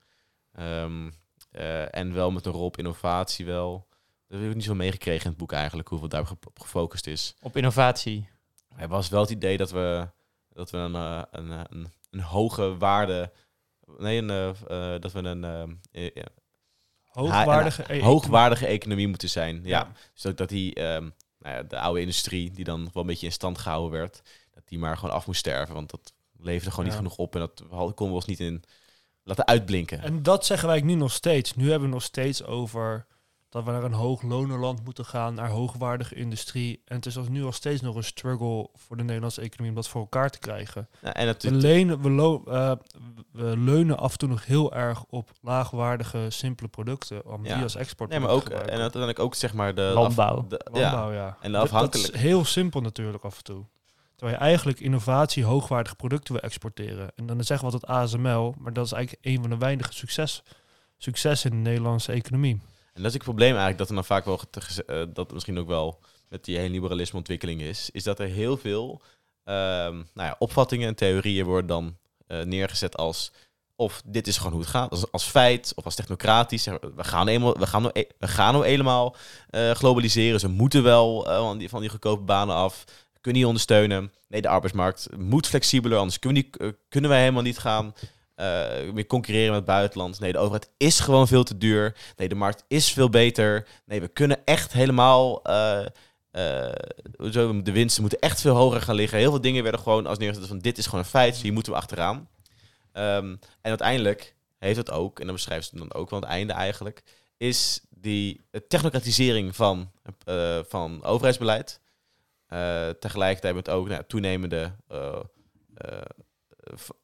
Um, 0.60 1.12
uh, 1.52 1.94
en 1.94 2.12
wel 2.12 2.30
met 2.30 2.46
een 2.46 2.52
rol 2.52 2.64
op 2.64 2.78
innovatie 2.78 3.46
wel. 3.46 3.86
Dat 4.28 4.40
heb 4.40 4.48
ik 4.48 4.54
niet 4.54 4.64
zo 4.64 4.74
meegekregen 4.74 5.24
in 5.24 5.28
het 5.28 5.38
boek 5.38 5.52
eigenlijk, 5.52 5.88
hoeveel 5.88 6.08
daar 6.08 6.30
op 6.30 6.60
gefocust 6.60 7.06
is. 7.06 7.34
Op 7.40 7.56
innovatie? 7.56 8.28
Er 8.76 8.88
was 8.88 9.08
wel 9.08 9.20
het 9.20 9.30
idee 9.30 9.56
dat 9.56 9.70
we, 9.70 10.08
dat 10.52 10.70
we 10.70 10.78
een, 10.78 10.94
uh, 10.94 11.22
een, 11.30 11.50
een, 11.50 11.92
een, 12.10 12.20
hoge 12.20 12.76
waarde... 12.76 13.32
Nee, 13.98 14.18
een, 14.18 14.54
dat 15.00 15.12
we 15.12 15.18
een... 15.18 15.80
hoogwaardige, 17.04 17.84
een, 17.86 17.96
e- 17.96 18.02
hoogwaardige 18.02 18.66
economie 18.66 19.08
moeten 19.08 19.28
zijn. 19.28 19.60
Ja. 19.64 19.92
Dus 20.12 20.22
dat, 20.22 20.36
dat 20.36 20.48
die, 20.48 20.80
um, 20.80 21.14
nou 21.38 21.56
ja, 21.56 21.62
de 21.62 21.78
oude 21.78 22.00
industrie, 22.00 22.50
die 22.50 22.64
dan 22.64 22.90
wel 22.92 23.02
een 23.02 23.08
beetje 23.08 23.26
in 23.26 23.32
stand 23.32 23.58
gehouden 23.58 23.90
werd 23.90 24.22
dat 24.54 24.68
die 24.68 24.78
maar 24.78 24.96
gewoon 24.96 25.14
af 25.14 25.26
moest 25.26 25.38
sterven. 25.38 25.74
Want 25.74 25.90
dat 25.90 26.12
leverde 26.38 26.70
gewoon 26.70 26.84
niet 26.84 26.94
genoeg 26.94 27.16
op 27.16 27.34
en 27.34 27.40
dat 27.40 27.64
konden 27.68 28.08
we 28.08 28.12
ons 28.12 28.24
niet 28.24 28.40
in 28.40 28.64
laten 29.24 29.46
uitblinken. 29.46 30.02
En 30.02 30.22
dat 30.22 30.46
zeggen 30.46 30.68
wij 30.68 30.80
nu 30.80 30.94
nog 30.94 31.12
steeds. 31.12 31.54
Nu 31.54 31.70
hebben 31.70 31.88
we 31.88 31.94
nog 31.94 32.02
steeds 32.02 32.44
over 32.44 33.06
dat 33.52 33.64
we 33.64 33.70
naar 33.70 33.84
een 33.84 33.92
hoog 33.92 34.22
lonenland 34.22 34.84
moeten 34.84 35.04
gaan, 35.04 35.34
naar 35.34 35.48
hoogwaardige 35.48 36.14
industrie. 36.14 36.82
En 36.84 36.96
het 36.96 37.06
is 37.06 37.16
als 37.16 37.28
nu 37.28 37.44
al 37.44 37.52
steeds 37.52 37.80
nog 37.80 37.96
een 37.96 38.04
struggle 38.04 38.68
voor 38.74 38.96
de 38.96 39.02
Nederlandse 39.02 39.40
economie 39.40 39.70
om 39.70 39.76
dat 39.76 39.88
voor 39.88 40.00
elkaar 40.00 40.30
te 40.30 40.38
krijgen. 40.38 40.88
Ja, 41.00 41.14
en 41.14 41.34
we, 41.38 41.50
lenen, 41.50 42.00
we, 42.00 42.10
lo, 42.10 42.42
uh, 42.48 42.72
we 43.32 43.56
leunen 43.56 43.98
af 43.98 44.12
en 44.12 44.18
toe 44.18 44.28
nog 44.28 44.46
heel 44.46 44.74
erg 44.74 45.04
op 45.04 45.30
laagwaardige, 45.40 46.26
simpele 46.28 46.68
producten 46.68 47.26
om 47.26 47.42
die 47.42 47.62
als 47.62 47.74
export 47.74 48.10
nee, 48.10 48.20
maar 48.20 48.30
ook 48.30 48.48
En 48.48 48.80
uiteindelijk 48.80 49.18
ook 49.18 49.34
zeg 49.34 49.54
maar 49.54 49.74
de 49.74 49.90
landbouw. 49.94 50.46
de, 50.48 50.66
landbouw, 50.72 51.12
ja. 51.12 51.36
En 51.40 51.52
de 51.52 51.58
afhankelijk. 51.58 52.06
Dat 52.06 52.14
is 52.14 52.20
heel 52.20 52.44
simpel 52.44 52.80
natuurlijk 52.80 53.24
af 53.24 53.36
en 53.36 53.44
toe. 53.44 53.64
Terwijl 54.22 54.42
je 54.42 54.48
eigenlijk 54.48 54.80
innovatie, 54.80 55.44
hoogwaardige 55.44 55.96
producten 55.96 56.34
wil 56.34 56.42
exporteren. 56.42 57.12
En 57.16 57.26
dan 57.26 57.44
zeggen 57.44 57.68
we 57.68 57.72
altijd 57.72 57.92
ASML, 57.92 58.54
maar 58.58 58.72
dat 58.72 58.84
is 58.86 58.92
eigenlijk 58.92 59.26
een 59.26 59.40
van 59.40 59.50
de 59.50 59.58
weinige 59.58 59.92
succes, 59.92 60.42
succes 60.96 61.44
in 61.44 61.50
de 61.50 61.56
Nederlandse 61.56 62.12
economie. 62.12 62.60
En 62.92 63.02
dat 63.02 63.06
is 63.06 63.12
het 63.12 63.22
probleem 63.22 63.50
eigenlijk, 63.50 63.78
dat 63.78 63.88
er 63.88 63.94
dan 63.94 64.04
vaak 64.04 64.24
wel, 64.24 64.40
uh, 64.86 65.04
dat 65.14 65.32
misschien 65.32 65.58
ook 65.58 65.66
wel 65.66 66.00
met 66.28 66.44
die 66.44 66.58
hele 66.58 66.70
liberalisme 66.70 67.18
ontwikkeling 67.18 67.60
is, 67.60 67.90
is 67.90 68.02
dat 68.02 68.18
er 68.18 68.26
heel 68.26 68.56
veel 68.56 69.02
um, 69.44 69.94
nou 70.14 70.28
ja, 70.28 70.36
opvattingen 70.38 70.88
en 70.88 70.94
theorieën 70.94 71.44
worden 71.44 71.66
dan 71.66 71.96
uh, 72.28 72.42
neergezet 72.42 72.96
als 72.96 73.32
Of 73.76 74.02
dit 74.04 74.26
is 74.26 74.36
gewoon 74.36 74.52
hoe 74.52 74.60
het 74.60 74.70
gaat, 74.70 75.12
als, 75.12 75.24
feit 75.24 75.72
of 75.74 75.84
als 75.84 75.94
technocratisch. 75.94 76.64
We 76.64 77.04
gaan, 77.04 77.28
eenmaal, 77.28 77.58
we 77.58 77.66
gaan, 77.66 77.82
nou, 77.82 78.00
e- 78.00 78.08
we 78.18 78.28
gaan 78.28 78.52
nou 78.52 78.66
helemaal 78.66 79.16
uh, 79.50 79.70
globaliseren. 79.70 80.40
Ze 80.40 80.48
moeten 80.48 80.82
wel 80.82 81.24
van, 81.24 81.58
die, 81.58 81.68
van 81.68 81.80
die 81.80 81.90
goedkope 81.90 82.22
banen 82.22 82.54
af. 82.54 82.84
Kunnen 83.22 83.40
die 83.40 83.46
ondersteunen. 83.46 84.12
Nee, 84.28 84.42
de 84.42 84.48
arbeidsmarkt 84.48 85.08
moet 85.16 85.46
flexibeler, 85.46 85.98
anders 85.98 86.18
kunnen, 86.18 86.42
die, 86.42 86.50
uh, 86.58 86.72
kunnen 86.88 87.10
wij 87.10 87.20
helemaal 87.20 87.42
niet 87.42 87.58
gaan 87.58 87.94
meer 88.92 89.06
concurreren 89.06 89.48
met 89.48 89.56
het 89.56 89.64
buitenland. 89.64 90.20
Nee, 90.20 90.32
de 90.32 90.38
overheid 90.38 90.70
is 90.76 91.00
gewoon 91.00 91.28
veel 91.28 91.44
te 91.44 91.58
duur. 91.58 91.96
Nee, 92.16 92.28
de 92.28 92.34
markt 92.34 92.64
is 92.68 92.92
veel 92.92 93.10
beter. 93.10 93.66
Nee, 93.84 94.00
we 94.00 94.08
kunnen 94.08 94.44
echt 94.44 94.72
helemaal 94.72 95.42
uh, 95.50 95.86
de 97.62 97.72
winsten 97.72 98.00
moeten 98.00 98.20
echt 98.20 98.40
veel 98.40 98.54
hoger 98.54 98.80
gaan 98.80 98.94
liggen. 98.94 99.18
Heel 99.18 99.30
veel 99.30 99.40
dingen 99.40 99.62
werden 99.62 99.80
gewoon 99.80 100.06
als 100.06 100.18
neergezet 100.18 100.48
van 100.48 100.58
dit 100.58 100.78
is 100.78 100.84
gewoon 100.84 101.00
een 101.00 101.06
feit, 101.06 101.36
hier 101.36 101.52
moeten 101.52 101.72
we 101.72 101.78
achteraan. 101.78 102.28
Um, 102.92 103.38
en 103.60 103.70
uiteindelijk 103.70 104.34
heeft 104.58 104.76
het 104.76 104.90
ook, 104.90 105.20
en 105.20 105.26
dan 105.26 105.34
beschrijft 105.34 105.68
ze 105.68 105.76
dan 105.76 105.94
ook 105.94 106.10
wel 106.10 106.20
het 106.20 106.28
einde 106.28 106.52
eigenlijk, 106.52 107.02
is 107.36 107.80
die 107.90 108.40
technocratisering 108.68 109.56
van, 109.56 109.90
uh, 110.28 110.58
van 110.68 111.04
overheidsbeleid. 111.04 111.80
Uh, 112.52 112.88
tegelijkertijd 112.88 113.54
met 113.54 113.68
ook 113.68 113.88
nou, 113.88 114.02
toenemende 114.06 114.72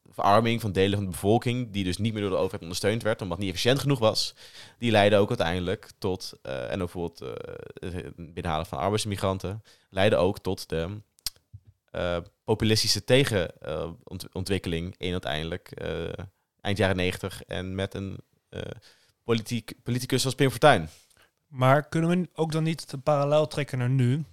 verarming 0.09 0.61
van 0.61 0.71
delen 0.71 0.95
van 0.95 1.03
de 1.03 1.11
bevolking, 1.11 1.71
die 1.71 1.83
dus 1.83 1.97
niet 1.97 2.13
meer 2.13 2.21
door 2.21 2.31
de 2.31 2.37
overheid 2.37 2.61
ondersteund 2.61 3.03
werd, 3.03 3.21
omdat 3.21 3.37
het 3.37 3.45
niet 3.45 3.55
efficiënt 3.55 3.79
genoeg 3.79 3.99
was, 3.99 4.35
die 4.77 4.91
leidde 4.91 5.17
ook 5.17 5.27
uiteindelijk 5.27 5.89
tot, 5.97 6.33
en 6.41 6.77
bijvoorbeeld 6.77 7.19
het 7.79 8.15
binnenhalen 8.15 8.65
van 8.65 8.79
arbeidsmigranten, 8.79 9.63
leidde 9.89 10.17
ook 10.17 10.39
tot 10.39 10.69
de 10.69 11.01
uh, 11.91 12.17
populistische 12.43 13.03
tegenontwikkeling 13.03 14.95
in 14.97 15.11
uiteindelijk 15.11 15.71
eind 16.61 16.77
jaren 16.77 16.95
negentig 16.95 17.43
en 17.43 17.75
met 17.75 17.93
een 17.93 18.17
politiek, 19.23 19.73
politicus 19.83 20.25
als 20.25 20.35
Pim 20.35 20.49
Fortuyn. 20.49 20.89
Maar 21.47 21.87
kunnen 21.87 22.09
we 22.09 22.29
ook 22.33 22.51
dan 22.51 22.63
niet 22.63 22.89
de 22.89 22.97
parallel 22.97 23.47
trekken 23.47 23.77
naar 23.77 23.89
nu? 23.89 24.23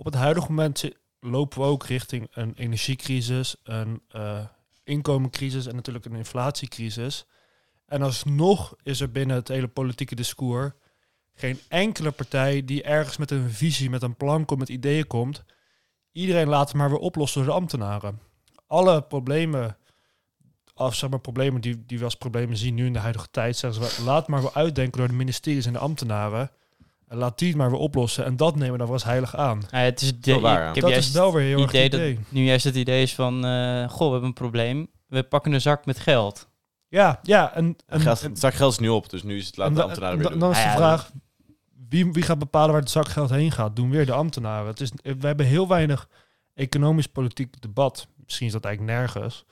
Op 0.00 0.06
het 0.06 0.14
huidige 0.14 0.46
moment 0.48 0.90
lopen 1.20 1.60
we 1.60 1.64
ook 1.64 1.84
richting 1.84 2.28
een 2.30 2.54
energiecrisis, 2.54 3.56
een 3.62 4.02
inkomencrisis 4.84 5.66
en 5.66 5.74
natuurlijk 5.74 6.04
een 6.04 6.14
inflatiecrisis. 6.14 7.26
En 7.86 8.02
alsnog 8.02 8.74
is 8.82 9.00
er 9.00 9.10
binnen 9.10 9.36
het 9.36 9.48
hele 9.48 9.68
politieke 9.68 10.14
discours 10.14 10.72
geen 11.34 11.60
enkele 11.68 12.10
partij 12.10 12.64
die 12.64 12.82
ergens 12.82 13.16
met 13.16 13.30
een 13.30 13.50
visie, 13.50 13.90
met 13.90 14.02
een 14.02 14.16
plan 14.16 14.44
komt, 14.44 14.58
met 14.58 14.68
ideeën 14.68 15.06
komt. 15.06 15.44
Iedereen 16.12 16.48
laat 16.48 16.68
het 16.68 16.76
maar 16.76 16.90
weer 16.90 16.98
oplossen 16.98 17.40
door 17.40 17.50
de 17.50 17.58
ambtenaren. 17.60 18.20
Alle 18.66 19.02
problemen, 19.02 19.76
of 20.74 21.08
maar 21.08 21.20
problemen 21.20 21.60
die, 21.60 21.86
die 21.86 21.98
we 21.98 22.04
als 22.04 22.16
problemen 22.16 22.56
zien 22.56 22.74
nu 22.74 22.86
in 22.86 22.92
de 22.92 22.98
huidige 22.98 23.30
tijd, 23.30 23.56
zeggen 23.56 23.84
ze, 23.84 24.02
laat 24.02 24.28
maar 24.28 24.40
weer 24.40 24.54
uitdenken 24.54 24.98
door 24.98 25.08
de 25.08 25.14
ministeries 25.14 25.66
en 25.66 25.72
de 25.72 25.78
ambtenaren. 25.78 26.50
Laat 27.12 27.38
die 27.38 27.48
het 27.48 27.56
maar 27.56 27.70
weer 27.70 27.78
oplossen. 27.78 28.24
En 28.24 28.36
dat 28.36 28.54
nemen 28.54 28.72
we 28.72 28.78
dan 28.78 28.86
wel 28.86 28.96
als 28.96 29.04
heilig 29.04 29.36
aan. 29.36 29.62
Ja, 29.70 29.78
het 29.78 30.00
is 30.00 30.20
de, 30.20 30.40
waar, 30.40 30.68
ik 30.68 30.74
heb 30.74 30.84
dat 30.84 30.92
is 30.92 31.10
wel 31.10 31.32
weer 31.32 31.46
heel 31.46 31.68
idee 31.68 31.82
erg 31.82 31.94
idee. 31.94 32.14
Dat, 32.14 32.24
nu 32.28 32.44
juist 32.44 32.64
het 32.64 32.74
idee 32.74 33.02
is 33.02 33.14
van, 33.14 33.46
uh, 33.46 33.88
goh, 33.88 34.06
we 34.06 34.10
hebben 34.10 34.24
een 34.24 34.32
probleem. 34.32 34.88
We 35.06 35.22
pakken 35.22 35.52
een 35.52 35.60
zak 35.60 35.86
met 35.86 35.98
geld. 35.98 36.48
Ja, 36.88 37.20
ja. 37.22 37.54
En, 37.54 37.76
en, 37.86 38.00
geld, 38.00 38.20
het 38.20 38.38
zak 38.38 38.54
geld 38.54 38.72
is 38.72 38.78
nu 38.78 38.88
op, 38.88 39.10
dus 39.10 39.22
nu 39.22 39.36
is 39.36 39.46
het 39.46 39.56
laten 39.56 39.74
de 39.74 39.82
ambtenaren 39.82 40.18
weer 40.18 40.28
doen. 40.28 40.38
Dan 40.38 40.50
is 40.50 40.62
de 40.62 40.70
vraag, 40.70 41.10
wie, 41.88 42.12
wie 42.12 42.22
gaat 42.22 42.38
bepalen 42.38 42.72
waar 42.72 42.80
het 42.80 42.90
zakgeld 42.90 43.30
heen 43.30 43.52
gaat? 43.52 43.76
Doen 43.76 43.90
weer 43.90 44.06
de 44.06 44.12
ambtenaren. 44.12 44.66
Het 44.66 44.80
is, 44.80 44.90
we 45.02 45.26
hebben 45.26 45.46
heel 45.46 45.68
weinig 45.68 46.08
economisch-politiek 46.54 47.62
debat. 47.62 48.06
Misschien 48.24 48.46
is 48.46 48.52
dat 48.52 48.64
eigenlijk 48.64 48.98
nergens. 48.98 49.44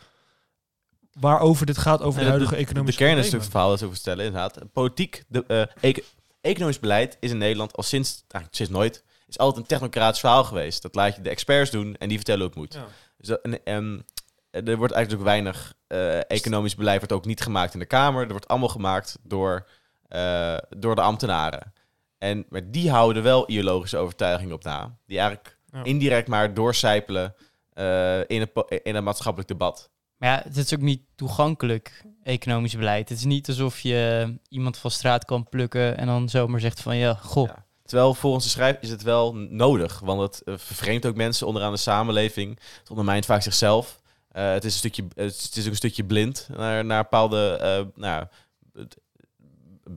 Waarover 1.20 1.66
dit 1.66 1.78
gaat, 1.78 2.02
over 2.02 2.20
de 2.20 2.26
huidige 2.26 2.56
economische 2.56 2.98
De 2.98 3.04
kern 3.04 3.18
is 3.18 3.32
het 3.32 3.48
verhaal 3.48 3.68
dat 3.68 3.80
we 3.80 3.90
vertellen, 3.90 4.24
inderdaad. 4.24 4.59
Politiek, 4.72 5.24
de, 5.28 5.44
uh, 5.82 5.92
economisch 6.41 6.78
beleid 6.78 7.16
is 7.20 7.30
in 7.30 7.39
Nederland 7.39 7.76
al 7.76 7.82
sinds, 7.82 8.24
eigenlijk 8.28 8.55
sinds 8.55 8.72
nooit, 8.72 9.05
is 9.28 9.39
altijd 9.39 9.62
een 9.62 9.68
technocratisch 9.68 10.20
verhaal 10.20 10.45
geweest. 10.45 10.82
Dat 10.82 10.95
laat 10.95 11.16
je 11.16 11.22
de 11.22 11.30
experts 11.30 11.70
doen 11.70 11.97
en 11.97 12.09
die 12.09 12.16
vertellen 12.16 12.41
hoe 12.41 12.51
het 12.51 12.59
moet. 12.59 12.74
Ja. 12.74 12.86
Dus, 13.16 13.41
en, 13.41 13.64
en, 13.64 14.05
er 14.51 14.76
wordt 14.76 14.93
eigenlijk 14.93 15.22
ook 15.22 15.28
weinig 15.28 15.74
uh, 15.89 16.30
economisch 16.30 16.74
beleid 16.74 16.99
wordt 16.99 17.12
ook 17.12 17.24
niet 17.24 17.41
gemaakt 17.41 17.72
in 17.72 17.78
de 17.78 17.86
Kamer. 17.86 18.22
Er 18.22 18.30
wordt 18.30 18.49
allemaal 18.49 18.68
gemaakt 18.68 19.18
door, 19.22 19.68
uh, 20.09 20.57
door 20.76 20.95
de 20.95 21.01
ambtenaren. 21.01 21.72
En 22.18 22.47
maar 22.49 22.70
die 22.70 22.91
houden 22.91 23.22
wel 23.22 23.51
ideologische 23.51 23.97
overtuigingen 23.97 24.55
op 24.55 24.64
na. 24.64 24.97
Die 25.07 25.18
eigenlijk 25.18 25.59
ja. 25.72 25.84
indirect 25.84 26.28
maar 26.28 26.55
doorcijpelen 26.55 27.34
uh, 27.74 28.18
in, 28.18 28.41
het, 28.41 28.80
in 28.82 28.95
het 28.95 29.05
maatschappelijk 29.05 29.49
debat. 29.49 29.91
Maar 30.18 30.28
ja, 30.28 30.42
het 30.44 30.56
is 30.56 30.74
ook 30.74 30.80
niet 30.80 31.02
toegankelijk, 31.14 32.04
economisch 32.22 32.76
beleid. 32.76 33.08
Het 33.08 33.18
is 33.18 33.24
niet 33.24 33.48
alsof 33.48 33.80
je 33.80 34.34
iemand 34.48 34.76
van 34.76 34.90
straat 34.90 35.24
kan 35.24 35.48
plukken 35.48 35.96
en 35.96 36.06
dan 36.06 36.28
zomaar 36.28 36.60
zegt 36.60 36.80
van 36.80 36.96
ja, 36.96 37.14
goh. 37.14 37.46
Ja. 37.46 37.66
Terwijl 37.84 38.14
volgens 38.14 38.44
de 38.44 38.50
schrijf 38.50 38.76
is 38.80 38.90
het 38.90 39.02
wel 39.02 39.34
nodig, 39.34 40.00
want 40.00 40.20
het 40.20 40.42
uh, 40.44 40.54
vervreemdt 40.58 41.06
ook 41.06 41.16
mensen 41.16 41.46
onderaan 41.46 41.72
de 41.72 41.78
samenleving. 41.78 42.58
Het 42.78 42.90
ondermijnt 42.90 43.26
vaak 43.26 43.42
zichzelf. 43.42 44.00
Uh, 44.32 44.50
het, 44.50 44.64
is 44.64 44.72
een 44.72 44.78
stukje, 44.78 45.04
het 45.14 45.56
is 45.56 45.64
ook 45.64 45.70
een 45.70 45.76
stukje 45.76 46.04
blind 46.04 46.48
naar, 46.56 46.84
naar 46.84 47.02
bepaalde 47.02 47.58
uh, 47.62 48.02
nou, 48.02 48.26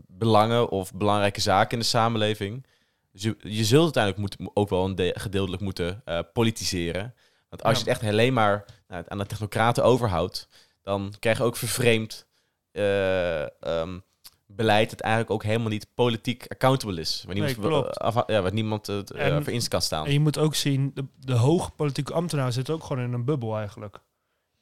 belangen 0.07 0.69
of 0.69 0.93
belangrijke 0.93 1.41
zaken 1.41 1.72
in 1.72 1.80
de 1.80 1.86
samenleving. 1.86 2.65
Dus 3.11 3.24
je, 3.24 3.36
je 3.39 3.63
zult 3.63 3.95
uiteindelijk 3.95 4.39
moet, 4.39 4.51
ook 4.53 4.69
wel 4.69 4.86
een 4.86 5.13
gedeeltelijk 5.13 5.61
moeten 5.61 6.03
politiseren. 6.34 7.15
Want 7.49 7.63
als 7.63 7.74
je 7.74 7.84
het 7.84 8.01
echt 8.01 8.11
alleen 8.11 8.34
maar 8.34 8.65
nou, 8.92 9.04
aan 9.08 9.18
de 9.18 9.26
technocraten 9.26 9.84
overhoudt, 9.84 10.48
dan 10.82 11.14
krijg 11.20 11.38
je 11.38 11.44
ook 11.44 11.56
vervreemd 11.56 12.26
uh, 12.72 13.42
um, 13.42 14.04
beleid 14.46 14.89
dat 14.89 15.00
eigenlijk 15.00 15.34
ook 15.34 15.44
helemaal 15.44 15.70
niet 15.70 15.88
politiek 15.94 16.46
accountable 16.48 17.00
is. 17.00 17.24
Waar 17.26 17.36
niemand, 17.36 17.58
nee, 17.58 17.84
af, 17.84 18.24
ja, 18.28 18.42
waar 18.42 18.54
niemand 18.54 18.89
uh, 18.89 19.00
voor 19.42 19.54
in 19.54 19.68
kan 19.68 19.82
staan. 19.82 20.06
En 20.06 20.14
je 20.14 20.20
moet 20.20 20.38
ook 20.38 20.56
zien, 20.56 20.92
de, 20.94 21.06
de 21.20 21.34
hoge 21.34 21.72
politieke 21.72 22.14
ambtenaren 22.14 22.54
zitten 22.54 22.74
ook 22.74 22.84
gewoon 22.84 23.04
in 23.04 23.14
een 23.14 23.26
bubbel 23.26 23.58
eigenlijk. 23.58 24.00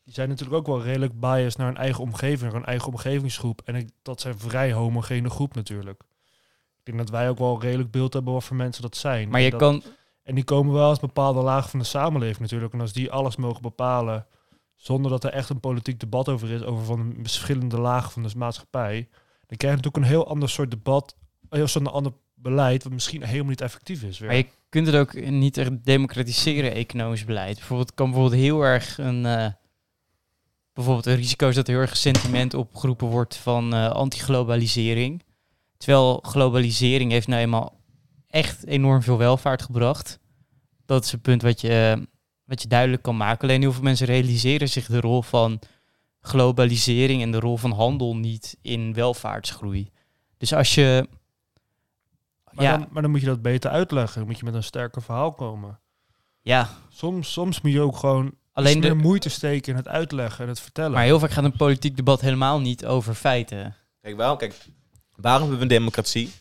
Die 0.04 0.14
zijn 0.14 0.30
natuurlijk 0.30 0.58
ook 0.58 0.68
wel 0.68 0.84
redelijk 0.84 1.20
biased 1.20 1.58
naar 1.58 1.68
een 1.68 1.78
eigen 1.78 2.04
omgeving, 2.04 2.52
naar 2.52 2.62
een 2.62 2.68
eigen 2.68 2.88
omgevingsgroep. 2.88 3.62
En 3.66 3.76
ik, 3.76 3.90
dat 4.02 4.22
zijn 4.22 4.40
vrij 4.40 4.74
homogene 4.74 5.30
groep 5.30 5.56
natuurlijk. 5.56 6.02
Ik 6.80 6.86
denk 6.86 6.98
dat 6.98 7.10
wij 7.10 7.30
ook 7.30 7.38
wel 7.38 7.62
redelijk 7.62 7.92
beeld 7.92 8.14
hebben 8.14 8.34
wat 8.34 8.44
voor 8.44 8.56
mensen 8.56 8.82
dat 8.82 8.96
zijn. 8.96 9.30
Maar 9.30 9.42
je 9.42 9.50
dat, 9.50 9.60
kan 9.60 9.84
en 10.30 10.36
die 10.36 10.44
komen 10.44 10.74
wel 10.74 10.90
als 10.90 11.00
bepaalde 11.00 11.42
laag 11.42 11.70
van 11.70 11.80
de 11.80 11.86
samenleving 11.86 12.40
natuurlijk. 12.40 12.74
En 12.74 12.82
als 12.82 12.94
die 12.94 13.12
alles 13.12 13.36
mogen 13.36 13.62
bepalen, 13.62 14.26
zonder 14.76 15.12
dat 15.12 15.24
er 15.24 15.32
echt 15.32 15.50
een 15.50 15.60
politiek 15.60 16.00
debat 16.00 16.30
over 16.30 16.50
is, 16.52 16.64
over 16.64 16.86
van 16.86 17.16
verschillende 17.22 17.80
lagen 17.80 18.12
van 18.12 18.24
de 18.24 18.38
maatschappij, 18.38 19.08
dan 19.48 19.58
krijg 19.58 19.76
je 19.76 19.82
natuurlijk 19.82 19.98
een 19.98 20.04
heel 20.04 20.28
ander 20.28 20.50
soort 20.50 20.72
debat, 20.72 21.16
heel 21.50 21.68
soort 21.68 21.88
ander 21.88 22.14
beleid, 22.34 22.84
wat 22.84 22.94
misschien 22.94 23.24
helemaal 23.24 23.50
niet 23.50 23.62
effectief 23.62 24.04
is. 24.04 24.20
Weer. 24.20 24.28
Maar 24.28 24.38
je 24.38 24.48
kunt 24.70 24.88
het 24.88 24.96
ook 24.96 25.14
niet 25.30 25.58
echt 25.58 25.86
democratiseren, 25.86 26.74
economisch 26.74 27.26
beleid. 27.26 27.56
Bijvoorbeeld 27.56 27.94
kan 27.94 28.12
bijvoorbeeld 28.12 28.42
heel 28.42 28.62
erg 28.62 28.98
een, 28.98 29.26
uh, 29.26 29.48
bijvoorbeeld 30.74 31.06
een 31.06 31.16
risico 31.16 31.48
is 31.48 31.56
dat 31.56 31.68
er 31.68 31.74
heel 31.74 31.82
erg 31.82 31.98
sentiment 31.98 32.54
opgeroepen 32.54 33.08
wordt 33.08 33.36
van 33.36 33.74
uh, 33.74 33.90
anti-globalisering. 33.90 35.24
Terwijl 35.78 36.20
globalisering 36.22 37.12
heeft 37.12 37.28
nou 37.28 37.42
eenmaal 37.42 37.79
echt 38.30 38.66
enorm 38.66 39.02
veel 39.02 39.18
welvaart 39.18 39.62
gebracht. 39.62 40.20
Dat 40.86 41.06
is 41.06 41.12
een 41.12 41.22
punt 41.22 41.42
wat 41.42 41.62
je, 41.62 42.08
wat 42.44 42.62
je 42.62 42.68
duidelijk 42.68 43.02
kan 43.02 43.18
maken. 43.18 43.48
Alleen 43.48 43.62
heel 43.62 43.74
veel 43.74 43.84
mensen 43.84 44.06
realiseren 44.06 44.70
zich 44.70 44.86
de 44.86 45.00
rol 45.00 45.22
van 45.22 45.60
globalisering 46.22 47.22
en 47.22 47.32
de 47.32 47.40
rol 47.40 47.58
van 47.58 47.72
handel 47.72 48.16
niet 48.16 48.58
in 48.62 48.94
welvaartsgroei. 48.94 49.92
Dus 50.38 50.54
als 50.54 50.76
je. 50.76 51.08
Maar, 52.52 52.66
ja, 52.66 52.78
dan, 52.78 52.88
maar 52.92 53.02
dan 53.02 53.12
moet 53.12 53.20
je 53.20 53.26
dat 53.26 53.42
beter 53.42 53.72
uitleggen. 53.72 54.18
Dan 54.18 54.28
moet 54.28 54.40
je 54.40 54.46
met 54.46 54.54
een 54.54 54.64
sterker 54.64 55.02
verhaal 55.02 55.32
komen. 55.32 55.80
Ja. 56.42 56.70
Soms, 56.90 57.32
soms 57.32 57.62
moet 57.62 57.72
je 57.72 57.82
ook 57.82 57.98
gewoon 57.98 58.34
alleen 58.54 58.80
de 58.80 58.94
moeite 58.94 59.30
steken 59.30 59.72
in 59.72 59.78
het 59.78 59.88
uitleggen 59.88 60.44
en 60.44 60.50
het 60.50 60.60
vertellen. 60.60 60.92
Maar 60.92 61.04
heel 61.04 61.20
vaak 61.20 61.32
gaat 61.32 61.44
een 61.44 61.58
politiek 61.58 61.96
debat 61.96 62.22
helemaal 62.22 62.60
niet 62.60 62.86
over 62.86 63.14
feiten. 63.14 63.76
Kijk, 64.02 64.18
waarom, 64.18 64.38
kijk, 64.38 64.56
waarom 65.16 65.42
hebben 65.42 65.58
we 65.58 65.64
een 65.64 65.80
democratie? 65.80 66.32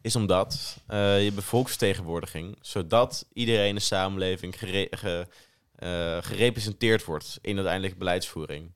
Is 0.00 0.16
omdat 0.16 0.76
uh, 0.90 1.24
je 1.24 1.32
bevolksvertegenwoordiging, 1.32 2.56
zodat 2.60 3.26
iedereen 3.32 3.68
in 3.68 3.74
de 3.74 3.80
samenleving 3.80 4.58
gere 4.58 4.88
ge 4.90 5.26
uh, 5.78 6.18
gerepresenteerd 6.20 7.04
wordt 7.04 7.38
in 7.42 7.56
uiteindelijk 7.56 7.98
beleidsvoering. 7.98 8.72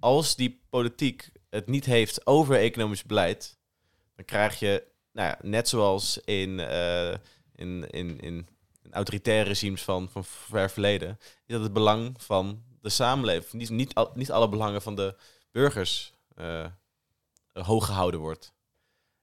Als 0.00 0.36
die 0.36 0.60
politiek 0.70 1.30
het 1.50 1.66
niet 1.66 1.84
heeft 1.84 2.26
over 2.26 2.56
economisch 2.56 3.02
beleid, 3.02 3.58
dan 4.16 4.24
krijg 4.24 4.58
je, 4.58 4.84
nou 5.12 5.28
ja, 5.28 5.38
net 5.42 5.68
zoals 5.68 6.18
in, 6.18 6.58
uh, 6.58 7.10
in, 7.54 7.90
in, 7.90 8.20
in, 8.20 8.48
autoritaire 8.90 9.48
regimes 9.48 9.82
van, 9.82 10.08
van 10.10 10.24
ver 10.24 10.70
verleden, 10.70 11.18
dat 11.46 11.62
het 11.62 11.72
belang 11.72 12.22
van 12.22 12.62
de 12.80 12.88
samenleving, 12.88 13.52
niet, 13.52 13.70
niet, 13.70 14.14
niet 14.14 14.30
alle 14.30 14.48
belangen 14.48 14.82
van 14.82 14.94
de 14.94 15.14
burgers 15.50 16.12
hoog 17.52 17.86
gehouden 17.86 18.20
wordt. 18.20 18.52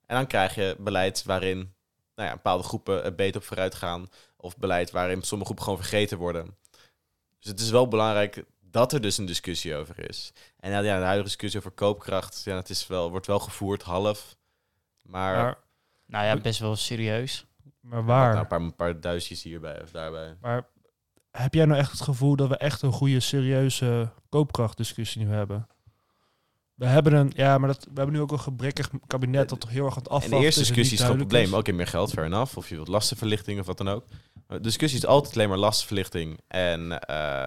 En 0.08 0.16
dan 0.16 0.28
krijg 0.28 0.56
je 0.56 0.76
beleid 0.80 1.24
waarin 1.24 1.74
nou 2.16 2.30
ja, 2.30 2.36
bepaalde 2.36 2.64
groepen 2.64 3.16
beter 3.16 3.42
op 3.42 3.48
vooruit 3.48 3.76
gaan. 3.76 4.08
Of 4.38 4.58
beleid 4.58 4.92
waarin 4.92 5.22
sommige 5.22 5.46
groepen 5.46 5.64
gewoon 5.64 5.80
vergeten 5.80 6.18
worden. 6.18 6.58
Dus 7.40 7.50
het 7.50 7.60
is 7.60 7.70
wel 7.70 7.88
belangrijk 7.88 8.44
dat 8.62 8.94
er 8.94 9.02
dus 9.02 9.18
een 9.18 9.26
discussie 9.26 9.76
over 9.76 10.10
is. 10.10 10.34
En 10.60 10.72
ja, 10.72 10.80
ja, 10.80 10.98
de 10.98 11.04
huidige 11.04 11.24
discussie 11.24 11.60
over 11.60 11.72
koopkracht, 11.72 12.42
ja, 12.44 12.56
het 12.56 12.70
is 12.70 12.88
wel, 12.88 13.10
wordt 13.10 13.28
wel 13.28 13.40
gevoerd 13.40 13.82
half. 13.82 14.36
Maar, 15.02 15.36
Maar, 15.36 15.58
Nou 16.06 16.26
ja, 16.26 16.38
best 16.38 16.60
wel 16.60 16.76
serieus. 16.76 17.46
maar 17.80 18.06
waar? 18.06 18.30
Nou, 18.30 18.40
een, 18.40 18.48
paar, 18.48 18.62
een 18.62 18.76
paar 18.76 19.00
duizendjes 19.00 19.44
hierbij 19.44 19.82
of 19.82 19.92
daarbij. 19.92 20.38
Maar 20.42 20.68
heb 21.32 21.54
jij 21.54 21.66
nou 21.66 21.80
echt 21.80 21.92
het 21.92 22.02
gevoel 22.02 22.36
dat 22.36 22.50
we 22.50 22.58
echt 22.58 22.82
een 22.82 22.92
goede, 22.92 23.20
serieuze 23.20 24.12
koopkrachtdiscussie 24.30 25.26
nu 25.26 25.34
hebben? 25.34 25.68
We 26.76 26.86
hebben 26.86 27.14
een, 27.14 27.32
ja, 27.36 27.58
maar 27.58 27.68
dat, 27.68 27.84
we 27.84 27.92
hebben 27.96 28.14
nu 28.16 28.22
ook 28.22 28.32
een 28.32 28.40
gebrekkig 28.40 28.90
kabinet 29.08 29.50
dat 29.50 29.60
toch 29.60 29.70
heel 29.70 29.86
erg 29.86 29.96
aan 29.96 30.00
het 30.04 30.08
En 30.08 30.14
afwachten 30.16 30.40
de 30.40 30.46
eerste 30.46 30.60
en 30.60 30.66
discussie 30.68 30.98
is 30.98 31.04
het 31.04 31.18
probleem. 31.18 31.54
Oké, 31.54 31.72
meer 31.72 31.88
geld, 31.88 32.12
fair 32.12 32.26
enough. 32.28 32.58
Of 32.58 32.70
je 32.70 32.76
wilt 32.76 32.88
lastenverlichting 32.88 33.60
of 33.60 33.66
wat 33.66 33.78
dan 33.78 33.88
ook. 33.90 34.06
De 34.48 34.60
discussie 34.60 35.00
is 35.00 35.06
altijd 35.06 35.36
alleen 35.36 35.50
maar 35.50 35.58
lastenverlichting. 35.58 36.40
En 36.48 37.00
eh, 37.00 37.46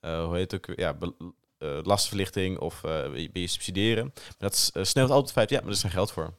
eh, 0.00 0.24
hoe 0.24 0.34
heet 0.36 0.50
het 0.50 0.70
ook? 0.70 0.76
Ja, 0.78 0.94
be- 0.94 1.14
eh, 1.58 1.68
lastenverlichting 1.82 2.58
of 2.58 2.84
eh 2.84 2.90
wil 3.02 3.28
je- 3.32 3.46
subsidiëren. 3.46 4.04
Maar 4.14 4.34
dat 4.38 4.70
sneeuwt 4.72 5.08
altijd 5.10 5.20
het 5.24 5.32
feit, 5.32 5.50
ja, 5.50 5.56
maar 5.58 5.66
er 5.66 5.74
is 5.74 5.80
geen 5.80 5.90
geld 5.90 6.12
voor. 6.12 6.34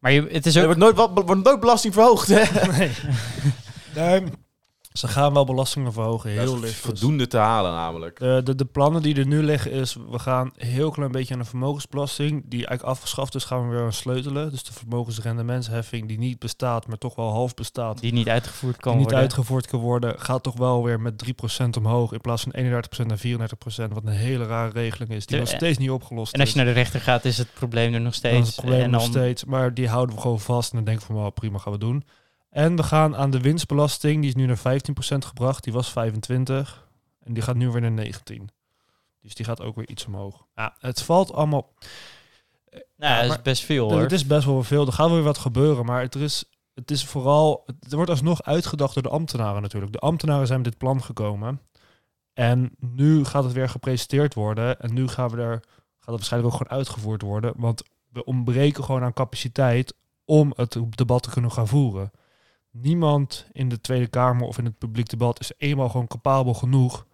Maar 0.00 0.12
je, 0.12 0.26
het 0.30 0.46
is 0.46 0.54
Er 0.56 0.64
wordt 0.64 0.78
nooit, 0.80 0.96
wat, 0.96 1.10
wordt 1.24 1.44
nooit 1.44 1.60
belasting 1.60 1.94
verhoogd. 1.94 2.28
Hè? 2.28 2.66
Nee. 2.76 2.90
nee. 4.20 4.24
Ze 4.98 5.08
gaan 5.08 5.32
wel 5.32 5.44
belastingen 5.44 5.92
verhogen, 5.92 6.34
Dat 6.36 6.44
heel 6.44 6.54
is 6.54 6.60
licht. 6.60 6.74
voldoende 6.74 7.26
te 7.26 7.36
halen 7.36 7.72
namelijk. 7.72 8.18
De, 8.18 8.40
de, 8.44 8.54
de 8.54 8.64
plannen 8.64 9.02
die 9.02 9.14
er 9.16 9.26
nu 9.26 9.42
liggen 9.42 9.70
is, 9.70 9.96
we 10.10 10.18
gaan 10.18 10.50
een 10.56 10.66
heel 10.66 10.90
klein 10.90 11.10
beetje 11.12 11.34
aan 11.34 11.40
de 11.40 11.46
vermogensbelasting, 11.46 12.42
die 12.46 12.66
eigenlijk 12.66 12.82
afgeschaft 12.98 13.34
is, 13.34 13.44
gaan 13.44 13.68
we 13.68 13.74
weer 13.74 13.84
aan 13.84 13.92
sleutelen. 13.92 14.50
Dus 14.50 14.62
de 14.64 14.72
vermogensrendementsheffing 14.72 16.08
die 16.08 16.18
niet 16.18 16.38
bestaat, 16.38 16.86
maar 16.86 16.98
toch 16.98 17.14
wel 17.14 17.30
half 17.30 17.54
bestaat, 17.54 18.00
Die 18.00 18.12
niet 18.12 18.28
uitgevoerd 18.28 18.76
kan 18.76 18.92
die 18.92 19.00
niet 19.00 19.10
worden. 19.10 19.28
uitgevoerd 19.28 19.66
kan 19.66 19.80
worden, 19.80 20.14
gaat 20.20 20.42
toch 20.42 20.56
wel 20.56 20.84
weer 20.84 21.00
met 21.00 21.24
3% 21.62 21.76
omhoog 21.78 22.12
in 22.12 22.20
plaats 22.20 22.42
van 22.42 22.52
31% 22.56 23.06
naar 23.06 23.18
34%, 23.18 23.92
wat 23.92 24.02
een 24.04 24.08
hele 24.12 24.46
rare 24.46 24.70
regeling 24.72 25.10
is, 25.10 25.26
die 25.26 25.36
De- 25.36 25.42
nog 25.42 25.52
steeds 25.52 25.78
niet 25.78 25.90
opgelost 25.90 26.32
En 26.34 26.40
als 26.40 26.50
je 26.50 26.56
naar 26.56 26.64
de 26.64 26.72
rechter 26.72 27.00
gaat, 27.00 27.24
is 27.24 27.38
het 27.38 27.48
probleem 27.54 27.94
er 27.94 28.00
nog 28.00 28.18
Dan 28.18 28.30
is 28.32 28.38
steeds. 28.38 28.46
het 28.48 28.56
probleem 28.56 28.82
en 28.82 28.90
nog 28.90 29.02
dan, 29.02 29.10
steeds, 29.10 29.44
maar 29.44 29.74
die 29.74 29.88
houden 29.88 30.14
we 30.14 30.20
gewoon 30.20 30.40
vast 30.40 30.70
en 30.70 30.76
dan 30.76 30.84
denk 30.84 30.98
ik 31.00 31.04
van, 31.06 31.32
prima, 31.32 31.58
gaan 31.58 31.72
we 31.72 31.78
doen. 31.78 32.04
En 32.58 32.76
we 32.76 32.82
gaan 32.82 33.16
aan 33.16 33.30
de 33.30 33.40
winstbelasting, 33.40 34.20
die 34.20 34.28
is 34.28 34.34
nu 34.34 34.46
naar 34.46 34.58
15% 34.58 34.60
gebracht, 35.18 35.64
die 35.64 35.72
was 35.72 35.92
25 35.92 36.88
en 37.20 37.34
die 37.34 37.42
gaat 37.42 37.56
nu 37.56 37.70
weer 37.70 37.80
naar 37.80 37.90
19. 37.90 38.48
Dus 39.22 39.34
die 39.34 39.44
gaat 39.44 39.62
ook 39.62 39.76
weer 39.76 39.88
iets 39.88 40.06
omhoog. 40.06 40.46
Ja, 40.54 40.76
het 40.78 41.02
valt 41.02 41.32
allemaal. 41.32 41.72
nou, 42.70 42.82
Ja, 42.96 43.22
dat 43.22 43.30
is 43.30 43.42
best 43.42 43.64
veel 43.64 43.90
hoor. 43.90 44.00
Het 44.00 44.12
is 44.12 44.26
best 44.26 44.46
wel 44.46 44.62
veel. 44.62 44.86
Er 44.86 44.92
gaat 44.92 45.10
weer 45.10 45.22
wat 45.22 45.38
gebeuren, 45.38 45.84
maar 45.84 46.00
het 46.00 46.14
is, 46.14 46.44
het 46.74 46.90
is 46.90 47.04
vooral. 47.04 47.62
Het 47.80 47.92
wordt 47.92 48.10
alsnog 48.10 48.42
uitgedacht 48.42 48.94
door 48.94 49.02
de 49.02 49.08
ambtenaren 49.08 49.62
natuurlijk. 49.62 49.92
De 49.92 49.98
ambtenaren 49.98 50.46
zijn 50.46 50.60
met 50.60 50.68
dit 50.68 50.78
plan 50.78 51.02
gekomen. 51.02 51.60
En 52.32 52.70
nu 52.78 53.24
gaat 53.24 53.44
het 53.44 53.52
weer 53.52 53.68
gepresenteerd 53.68 54.34
worden. 54.34 54.80
En 54.80 54.94
nu 54.94 55.08
gaan 55.08 55.28
we 55.28 55.36
er, 55.36 55.60
gaat 55.60 55.64
het 55.98 56.06
waarschijnlijk 56.06 56.52
ook 56.52 56.60
gewoon 56.60 56.78
uitgevoerd 56.78 57.22
worden. 57.22 57.52
Want 57.56 57.82
we 58.08 58.24
ontbreken 58.24 58.84
gewoon 58.84 59.02
aan 59.02 59.12
capaciteit 59.12 59.94
om 60.24 60.52
het 60.56 60.78
debat 60.90 61.22
te 61.22 61.30
kunnen 61.30 61.52
gaan 61.52 61.68
voeren. 61.68 62.10
Niemand 62.82 63.46
in 63.52 63.68
de 63.68 63.80
Tweede 63.80 64.06
Kamer 64.06 64.46
of 64.46 64.58
in 64.58 64.64
het 64.64 64.78
publiek 64.78 65.08
debat 65.08 65.40
is 65.40 65.52
eenmaal 65.56 65.88
gewoon 65.88 66.06
capabel 66.06 66.54
genoeg 66.54 67.06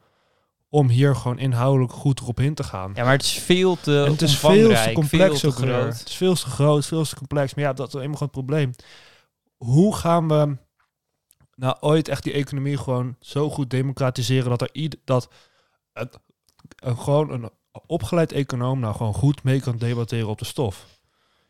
om 0.68 0.88
hier 0.88 1.16
gewoon 1.16 1.38
inhoudelijk 1.38 1.92
goed 1.92 2.20
erop 2.20 2.40
in 2.40 2.54
te 2.54 2.64
gaan. 2.64 2.92
Ja, 2.94 3.02
maar 3.02 3.12
het 3.12 3.22
is 3.22 3.32
veel 3.32 3.76
te 3.76 4.04
En 4.04 4.10
het 4.10 4.22
is 4.22 4.38
veel 4.38 4.68
te 4.68 4.90
complex 4.94 5.40
veel 5.40 5.54
weer. 5.54 5.86
Het 5.86 6.08
is 6.08 6.16
veel 6.16 6.34
te 6.34 6.46
groot, 6.46 6.86
veel 6.86 7.04
te 7.04 7.16
complex. 7.16 7.54
Maar 7.54 7.64
ja, 7.64 7.72
dat 7.72 7.88
is 7.88 7.94
eenmaal 7.94 8.16
gewoon 8.16 8.28
het 8.32 8.46
probleem. 8.46 8.70
Hoe 9.56 9.96
gaan 9.96 10.28
we 10.28 10.56
nou 11.54 11.76
ooit 11.80 12.08
echt 12.08 12.22
die 12.22 12.32
economie 12.32 12.76
gewoon 12.76 13.16
zo 13.20 13.50
goed 13.50 13.70
democratiseren 13.70 14.50
dat 14.50 14.60
er 14.60 14.68
ieder, 14.72 14.98
dat 15.04 15.28
het, 15.92 16.18
een, 16.76 16.98
gewoon 16.98 17.30
een 17.30 17.50
opgeleid 17.86 18.32
econoom 18.32 18.80
nou 18.80 18.94
gewoon 18.94 19.14
goed 19.14 19.42
mee 19.42 19.60
kan 19.60 19.76
debatteren 19.76 20.28
op 20.28 20.38
de 20.38 20.44
stof. 20.44 20.86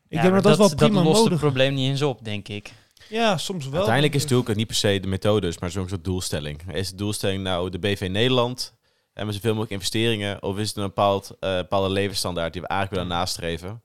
Ik 0.09 0.17
Ja, 0.17 0.23
denk 0.23 0.35
dat 0.35 0.43
dat, 0.43 0.57
wel 0.59 0.75
prima 0.75 1.03
lost 1.03 1.17
nodig 1.17 1.31
het 1.31 1.41
probleem 1.41 1.75
niet 1.75 1.89
eens 1.89 2.03
op, 2.03 2.25
denk 2.25 2.49
ik. 2.49 2.73
Ja, 3.09 3.37
soms 3.37 3.65
wel. 3.65 3.75
Uiteindelijk 3.75 4.15
is 4.15 4.23
het 4.23 4.31
natuurlijk 4.31 4.59
niet 4.59 4.67
per 4.67 4.77
se 4.77 5.01
de 5.01 5.09
methodes, 5.09 5.59
maar 5.59 5.71
soms 5.71 5.91
de 5.91 6.01
doelstelling. 6.01 6.73
Is 6.73 6.91
de 6.91 6.97
doelstelling 6.97 7.43
nou 7.43 7.71
de 7.71 7.79
BV 7.79 8.09
Nederland 8.11 8.75
en 9.13 9.27
met 9.27 9.35
zoveel 9.35 9.51
mogelijk 9.51 9.73
investeringen? 9.73 10.43
Of 10.43 10.59
is 10.59 10.69
het 10.69 10.77
een 10.77 10.83
bepaald, 10.83 11.37
eh, 11.41 11.57
bepaalde 11.57 11.91
levensstandaard 11.91 12.53
die 12.53 12.63
we 12.63 12.69
eigenlijk 12.69 13.01
willen 13.01 13.19
nastreven? 13.19 13.83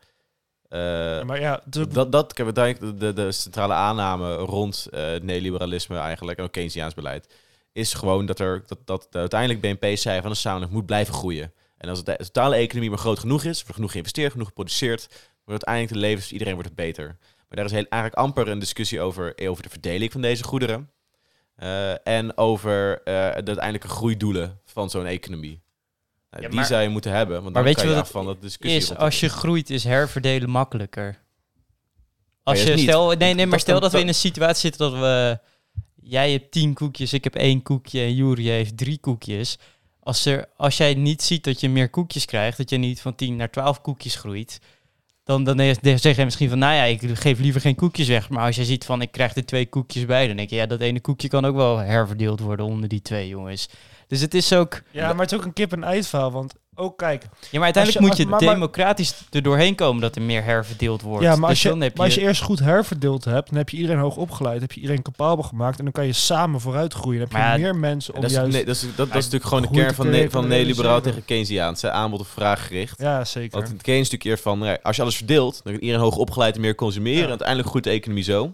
Eh, 0.69 0.79
Ja, 1.17 1.23
maar 1.23 1.39
ja, 1.39 1.61
de, 1.65 1.87
dat, 1.87 2.11
dat 2.11 2.31
ik 2.31 2.37
heb 2.37 2.45
uiteindelijk 2.45 2.99
de, 2.99 3.13
de 3.13 3.31
centrale 3.31 3.73
aanname 3.73 4.35
rond 4.35 4.87
eh, 4.91 5.05
het 5.05 5.23
neoliberalisme 5.23 5.97
eigenlijk 5.97 6.37
en 6.37 6.43
ook 6.43 6.51
Keynesiaans 6.51 6.93
beleid 6.93 7.27
is 7.71 7.93
gewoon 7.93 8.25
dat 8.25 8.39
er 8.39 8.63
dat, 8.67 8.79
dat 8.85 9.07
de 9.09 9.17
uiteindelijk 9.17 9.61
BNP-cijfer 9.61 10.21
van 10.21 10.31
de 10.31 10.37
samenleving 10.37 10.77
moet 10.77 10.85
blijven 10.85 11.13
groeien. 11.13 11.53
En 11.77 11.89
als 11.89 12.03
de 12.03 12.15
totale 12.17 12.55
economie 12.55 12.89
maar 12.89 12.99
groot 12.99 13.19
genoeg 13.19 13.43
is, 13.43 13.63
er 13.67 13.73
genoeg 13.73 13.91
geïnvesteerd, 13.91 14.31
genoeg 14.31 14.47
geproduceerd, 14.47 15.07
wordt 15.45 15.65
uiteindelijk 15.65 15.93
de 15.93 15.99
levens 15.99 16.23
van 16.23 16.33
iedereen 16.33 16.53
wordt 16.53 16.69
het 16.69 16.77
beter. 16.77 17.17
Maar 17.49 17.57
daar 17.57 17.65
is 17.65 17.71
heel, 17.71 17.85
eigenlijk 17.89 18.21
amper 18.21 18.47
een 18.47 18.59
discussie 18.59 19.01
over, 19.01 19.35
eh, 19.35 19.49
over 19.49 19.63
de 19.63 19.69
verdeling 19.69 20.11
van 20.11 20.21
deze 20.21 20.43
goederen. 20.43 20.89
eh, 21.55 22.07
en 22.07 22.37
over 22.37 22.97
eh, 22.97 23.03
de 23.13 23.33
uiteindelijke 23.33 23.87
groeidoelen 23.87 24.59
van 24.65 24.89
zo'n 24.89 25.05
economie. 25.05 25.61
Nou, 26.31 26.43
Ja, 26.43 26.49
die 26.49 26.57
maar- 26.59 26.67
zou 26.67 26.81
je 26.81 26.89
moeten 26.89 27.11
hebben, 27.11 27.41
want 27.41 27.43
maar 27.43 27.53
dan 27.53 27.63
weet 27.63 27.75
kan 27.75 27.83
je 27.83 27.89
je 27.89 27.95
wat 27.95 28.05
af 28.05 28.11
van 28.11 28.25
dat 28.25 28.41
discussie. 28.41 28.79
Is, 28.79 28.95
als 28.95 29.19
je 29.19 29.29
groeit, 29.29 29.69
is 29.69 29.83
herverdelen 29.83 30.49
makkelijker. 30.49 31.17
Als 32.43 32.63
je, 32.63 32.77
stel, 32.77 33.07
nee, 33.07 33.17
nee, 33.17 33.35
maar 33.35 33.49
Dat 33.49 33.59
stel 33.59 33.79
dat 33.79 33.91
we 33.91 33.99
in 33.99 34.07
een 34.07 34.13
situatie 34.15 34.61
zitten 34.61 34.91
dat 34.91 34.99
we... 34.99 35.39
Jij 36.01 36.31
hebt 36.31 36.51
tien 36.51 36.73
koekjes, 36.73 37.13
ik 37.13 37.23
heb 37.23 37.35
één 37.35 37.61
koekje 37.61 38.01
en 38.01 38.15
Juri 38.15 38.49
heeft 38.49 38.77
drie 38.77 38.97
koekjes. 38.97 39.57
Als, 39.99 40.25
er, 40.25 40.49
als 40.57 40.77
jij 40.77 40.93
niet 40.93 41.21
ziet 41.21 41.43
dat 41.43 41.59
je 41.59 41.69
meer 41.69 41.89
koekjes 41.89 42.25
krijgt, 42.25 42.57
dat 42.57 42.69
je 42.69 42.77
niet 42.77 43.01
van 43.01 43.15
10 43.15 43.35
naar 43.35 43.51
12 43.51 43.81
koekjes 43.81 44.15
groeit, 44.15 44.59
dan, 45.29 45.43
dan 45.43 45.75
zeg 45.81 46.15
je 46.15 46.23
misschien 46.25 46.49
van, 46.49 46.59
nou 46.59 46.73
ja, 46.73 46.83
ik 46.83 47.01
geef 47.13 47.39
liever 47.39 47.61
geen 47.61 47.75
koekjes 47.75 48.07
weg. 48.07 48.29
Maar 48.29 48.45
als 48.45 48.55
je 48.55 48.65
ziet 48.65 48.85
van, 48.85 49.01
ik 49.01 49.11
krijg 49.11 49.35
er 49.35 49.45
twee 49.45 49.65
koekjes 49.65 50.05
bij, 50.05 50.27
dan 50.27 50.35
denk 50.35 50.49
je, 50.49 50.55
ja, 50.55 50.65
dat 50.65 50.79
ene 50.79 50.99
koekje 50.99 51.27
kan 51.27 51.45
ook 51.45 51.55
wel 51.55 51.77
herverdeeld 51.77 52.39
worden 52.39 52.65
onder 52.65 52.89
die 52.89 53.01
twee 53.01 53.27
jongens. 53.27 53.69
Dus 54.07 54.21
het 54.21 54.33
is 54.33 54.53
ook... 54.53 54.81
ja, 54.91 55.13
maar 55.13 55.21
het 55.21 55.31
is 55.31 55.37
ook 55.37 55.45
een 55.45 55.53
kip-en-ei 55.53 56.03
verhaal. 56.03 56.31
Want 56.31 56.53
ook 56.79 56.97
kijk, 56.97 57.21
Ja, 57.23 57.29
maar 57.51 57.63
uiteindelijk 57.63 57.85
Als 57.85 57.93
je- 57.93 57.99
moet 57.99 58.09
als- 58.09 58.17
je 58.17 58.25
maar- 58.27 58.43
maar- 58.43 58.53
democratisch 58.53 59.13
er 59.31 59.41
doorheen 59.41 59.75
komen 59.75 60.01
dat 60.01 60.15
er 60.15 60.21
meer 60.21 60.43
herverdeeld 60.43 61.01
wordt. 61.01 61.23
Ja, 61.23 61.35
maar 61.35 61.41
als, 61.41 61.49
Dus 61.49 61.61
je, 61.61 61.69
dan 61.69 61.81
heb 61.81 61.95
maar 61.97 62.05
als 62.05 62.15
je 62.15 62.21
eerst 62.21 62.41
goed 62.41 62.59
herverdeeld 62.59 63.25
hebt, 63.25 63.49
dan 63.49 63.57
heb 63.57 63.69
je 63.69 63.77
iedereen 63.77 63.99
hoog 64.01 64.15
opgeleid, 64.15 64.61
heb 64.61 64.71
je 64.71 64.81
iedereen 64.81 65.01
capabel 65.01 65.43
gemaakt 65.43 65.77
en 65.77 65.83
dan 65.83 65.93
kan 65.93 66.05
je 66.05 66.13
samen 66.13 66.59
vooruit 66.61 66.93
groeien. 66.93 67.29
Dan 67.29 67.41
heb 67.41 67.55
je 67.55 67.61
meer 67.61 67.75
mensen 67.75 68.13
om 68.15 68.21
dat, 68.21 68.31
is, 68.31 68.37
nee, 68.37 68.65
dat, 68.65 68.75
is, 68.75 68.81
dat, 68.81 68.95
dat 68.95 69.07
is 69.07 69.13
natuurlijk 69.13 69.43
gewoon 69.43 69.61
de 69.61 69.69
kern 69.69 69.93
van, 69.93 70.05
kunnen 70.05 70.23
ne- 70.23 70.29
van 70.29 70.47
neoliberaal 70.47 71.01
tegen 71.01 71.25
Keynesiaans. 71.25 71.85
Aanbod 71.85 72.19
of 72.19 72.27
vraag 72.27 72.67
gericht. 72.67 72.99
ja, 73.01 73.25
zeker. 73.25 73.57
Want 73.59 73.71
het 73.71 73.81
Keynes 73.81 74.05
is 74.07 74.11
natuurlijk 74.11 74.37
eer 74.45 74.51
van, 74.51 74.59
ja, 74.67 74.77
als 74.83 74.95
je 74.95 75.01
alles 75.01 75.15
verdeelt, 75.15 75.61
dan 75.63 75.73
kan 75.73 75.81
iedereen 75.81 76.01
hoog 76.03 76.15
opgeleid 76.15 76.55
en 76.55 76.61
meer 76.61 76.75
consumeren. 76.75 77.17
Ja. 77.17 77.23
En 77.23 77.29
uiteindelijk 77.29 77.67
groeit 77.69 77.83
de 77.83 77.89
economie 77.89 78.23
zo. 78.23 78.53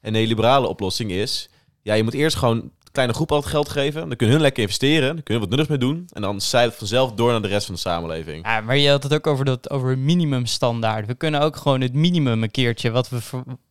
En 0.00 0.12
de 0.12 0.18
liberale 0.18 0.66
oplossing 0.68 1.10
is, 1.10 1.48
ja, 1.82 1.94
je 1.94 2.02
moet 2.02 2.14
eerst 2.14 2.36
gewoon 2.36 2.70
kleine 2.96 3.14
groep 3.14 3.30
al 3.32 3.36
het 3.36 3.46
geld 3.46 3.68
geven. 3.68 4.00
Dan 4.08 4.16
kunnen 4.16 4.34
hun 4.34 4.44
lekker 4.44 4.62
investeren, 4.62 5.14
dan 5.14 5.22
kunnen 5.22 5.42
we 5.42 5.48
wat 5.48 5.58
nuttigs 5.58 5.68
mee 5.68 5.90
doen. 5.90 6.08
En 6.12 6.22
dan 6.22 6.40
zijt 6.40 6.68
het 6.68 6.78
vanzelf 6.78 7.12
door 7.12 7.30
naar 7.30 7.42
de 7.42 7.48
rest 7.48 7.66
van 7.66 7.74
de 7.74 7.80
samenleving. 7.80 8.46
Ja, 8.46 8.60
maar 8.60 8.76
je 8.76 8.90
had 8.90 9.02
het 9.02 9.14
ook 9.14 9.26
over, 9.26 9.44
dat, 9.44 9.70
over 9.70 9.98
minimumstandaard. 9.98 11.06
We 11.06 11.14
kunnen 11.14 11.40
ook 11.40 11.56
gewoon 11.56 11.80
het 11.80 11.94
minimum 11.94 12.42
een 12.42 12.50
keertje, 12.50 12.90
wat, 12.90 13.08
we, 13.08 13.18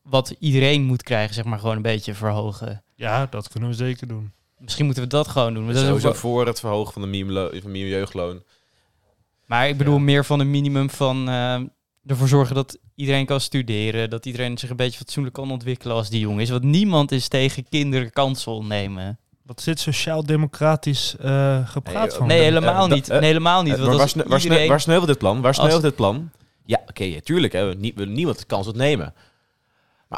wat 0.03 0.35
iedereen 0.39 0.83
moet 0.83 1.03
krijgen, 1.03 1.33
zeg 1.35 1.43
maar, 1.43 1.59
gewoon 1.59 1.75
een 1.75 1.81
beetje 1.81 2.13
verhogen. 2.13 2.83
Ja, 2.95 3.27
dat 3.29 3.47
kunnen 3.49 3.69
we 3.69 3.75
zeker 3.75 4.07
doen. 4.07 4.31
Misschien 4.57 4.85
moeten 4.85 5.03
we 5.03 5.09
dat 5.09 5.27
gewoon 5.27 5.53
doen. 5.53 5.67
Dat 5.67 5.77
sowieso 5.77 6.07
ook- 6.07 6.15
voor 6.15 6.47
het 6.47 6.59
verhogen 6.59 6.93
van 6.93 7.01
de 7.01 7.07
minimumjeugdloon. 7.07 8.43
maar 9.45 9.67
ik 9.67 9.77
bedoel 9.77 9.93
Ja. 9.95 9.99
meer 10.01 10.25
van 10.25 10.39
een 10.39 10.51
minimum 10.51 10.89
van 10.89 11.29
eh, 11.29 11.59
ervoor 12.07 12.27
zorgen 12.27 12.55
dat 12.55 12.77
iedereen 12.95 13.25
kan 13.25 13.39
studeren. 13.41 14.09
Dat 14.09 14.25
iedereen 14.25 14.57
zich 14.57 14.69
een 14.69 14.75
beetje 14.75 14.97
fatsoenlijk 14.97 15.35
kan 15.35 15.51
ontwikkelen 15.51 15.95
als 15.95 16.09
die 16.09 16.19
jong 16.19 16.39
is. 16.41 16.49
Want 16.49 16.63
niemand 16.63 17.11
is 17.11 17.27
tegen 17.27 17.65
kinderen 17.69 18.11
kansen 18.11 18.51
ontnemen. 18.51 19.17
Wat 19.45 19.61
zit 19.61 19.79
sociaal-democratisch 19.79 21.15
eh 21.19 21.69
gepraat 21.69 22.07
Nee, 22.09 22.17
van? 22.17 22.27
Nee, 22.27 22.41
helemaal 22.41 22.85
eh, 22.87 22.93
niet. 22.93 23.09
eh, 23.09 23.19
Nee, 23.19 23.27
helemaal 23.27 23.61
niet. 23.63 23.71
Eh, 23.73 23.77
Want 23.77 23.89
maar 23.89 23.97
waar, 23.97 24.09
sne- 24.39 24.67
waar, 24.67 24.81
sneuvelt 24.81 25.07
dit 25.07 25.17
plan? 25.17 25.35
Waar 25.37 25.47
Als- 25.47 25.55
sneuvelt 25.55 25.81
dit 25.83 25.95
plan? 25.95 26.29
Ja, 26.65 26.81
oké, 26.87 27.03
ja, 27.03 27.19
tuurlijk. 27.23 27.53
Hè, 27.53 27.67
we, 27.67 27.75
nie- 27.75 27.91
we 27.95 27.99
willen 27.99 28.13
niemand 28.13 28.39
de 28.39 28.45
kans 28.45 28.67
ontnemen. 28.67 29.13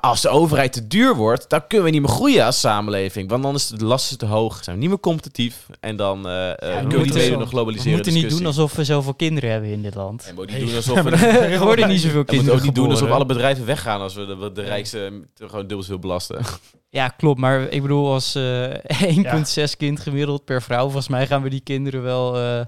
Maar 0.01 0.09
als 0.11 0.21
de 0.21 0.29
overheid 0.29 0.73
te 0.73 0.87
duur 0.87 1.15
wordt, 1.15 1.49
dan 1.49 1.67
kunnen 1.67 1.85
we 1.85 1.91
niet 1.91 2.01
meer 2.01 2.09
groeien 2.11 2.45
als 2.45 2.59
samenleving. 2.59 3.29
Want 3.29 3.43
dan 3.43 3.55
is 3.55 3.67
de 3.67 3.85
lasten 3.85 4.17
te 4.17 4.25
hoog, 4.25 4.63
zijn 4.63 4.75
we 4.75 4.81
niet 4.81 4.89
meer 4.91 4.99
competitief. 4.99 5.67
En 5.79 5.95
dan 5.95 6.27
eh 6.27 6.49
eh, 6.51 6.57
kunnen 6.57 6.89
we 6.89 7.03
niet 7.03 7.13
we- 7.13 7.19
meedoen 7.19 7.31
aan 7.33 7.37
We 7.37 7.43
een 7.43 7.47
globaliserende 7.47 7.95
moeten 7.95 8.13
niet 8.13 8.21
discussie. 8.21 8.37
doen 8.53 8.55
alsof 8.63 8.73
we 8.75 8.83
zoveel 8.83 9.13
kinderen 9.13 9.51
hebben 9.51 9.69
in 9.69 9.81
dit 9.81 9.95
land. 9.95 10.23
En 10.23 10.29
we 10.29 10.35
moeten 10.35 10.55
niet 10.57 10.65
doen 10.65 10.75
alsof 10.75 11.01
we... 11.03 11.09
er 11.15 11.59
worden 11.69 11.87
niet 11.87 12.01
zoveel 12.01 12.11
We 12.11 12.17
moeten 12.17 12.35
kinderen 12.35 12.59
ook 12.59 12.65
niet 12.65 12.75
doen 12.75 12.89
alsof 12.89 13.09
alle 13.09 13.25
bedrijven 13.25 13.65
weggaan 13.65 14.01
als 14.01 14.13
we 14.15 14.25
de, 14.25 14.51
de 14.53 14.61
rijkste 14.61 15.05
eh, 15.05 15.47
gewoon 15.49 15.59
dubbel 15.67 15.81
zoveel 15.83 15.99
belasten. 15.99 16.39
Ja, 16.89 17.07
klopt. 17.07 17.39
Maar 17.39 17.61
ik 17.61 17.81
bedoel, 17.81 18.11
als 18.11 18.35
eh 18.35 18.73
1,6 19.67 19.77
kind 19.77 19.99
gemiddeld 19.99 20.45
per 20.45 20.61
vrouw, 20.61 20.83
volgens 20.83 21.07
mij 21.07 21.27
gaan 21.27 21.41
we 21.41 21.49
die 21.49 21.59
kinderen 21.59 22.03
wel 22.03 22.35
eh, 22.37 22.61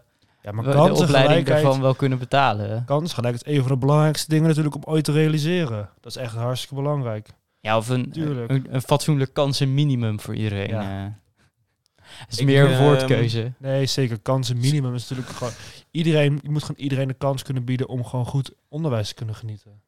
Ja, 0.50 0.56
maar 0.56 0.86
de 0.86 0.94
opleiding 0.94 1.46
daarvan 1.46 1.82
wel 1.82 1.96
kunnen 1.96 2.20
betalen. 2.20 2.86
kansengelijkheid 2.86 3.46
is 3.46 3.54
een 3.54 3.62
van 3.62 3.72
de 3.72 3.78
belangrijkste 3.78 4.30
dingen 4.30 4.48
natuurlijk 4.48 4.76
om 4.76 4.84
ooit 4.86 5.04
te 5.04 5.12
realiseren. 5.12 5.90
Dat 6.00 6.16
is 6.16 6.22
echt 6.22 6.36
hartstikke 6.36 6.76
belangrijk. 6.76 7.30
Ja, 7.60 7.78
of 7.78 7.90
een, 7.90 8.12
Tuurlijk. 8.12 8.52
een, 8.52 8.68
een 8.70 8.82
fatsoenlijk 8.82 9.34
kansenminimum 9.34 10.20
voor 10.20 10.36
iedereen. 10.36 10.70
Ja. 10.70 11.06
eh. 11.06 12.06
is 12.30 12.38
Ik, 12.38 12.46
meer 12.46 12.64
een 12.64 12.72
ehm, 12.72 12.84
woordkeuze. 12.84 13.54
Nee, 13.58 13.86
zeker. 13.86 14.20
Kansenminimum 14.20 14.94
is 14.94 15.10
natuurlijk 15.10 15.38
gewoon... 15.38 15.54
Iedereen, 15.92 16.40
je 16.42 16.50
moet 16.50 16.64
gewoon 16.64 16.82
iedereen 16.82 17.08
de 17.08 17.14
kans 17.14 17.44
kunnen 17.44 17.64
bieden 17.64 17.88
om 17.88 18.06
gewoon 18.06 18.26
goed 18.26 18.52
onderwijs 18.68 19.08
te 19.08 19.14
kunnen 19.14 19.36
genieten. 19.36 19.82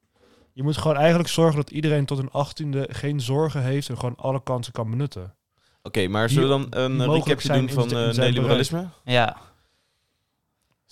Je 0.52 0.62
moet 0.62 0.76
gewoon 0.76 0.96
eigenlijk 0.96 1.28
zorgen 1.28 1.56
dat 1.56 1.70
iedereen 1.70 2.06
tot 2.06 2.18
een 2.18 2.30
achttiende 2.30 2.88
geen 2.90 3.20
zorgen 3.20 3.62
heeft 3.62 3.88
en 3.88 3.98
gewoon 3.98 4.16
alle 4.16 4.42
kansen 4.42 4.72
kan 4.72 4.90
benutten. 4.90 5.34
Oké, 5.82 6.08
maar 6.08 6.28
zullen 6.28 6.60
we 6.60 6.68
dan 6.68 6.82
een 6.82 7.12
recapje 7.12 7.52
doen 7.52 7.68
van 7.68 7.96
eh, 7.96 8.12
neoliberalisme? 8.12 8.88
Ja. 9.04 9.36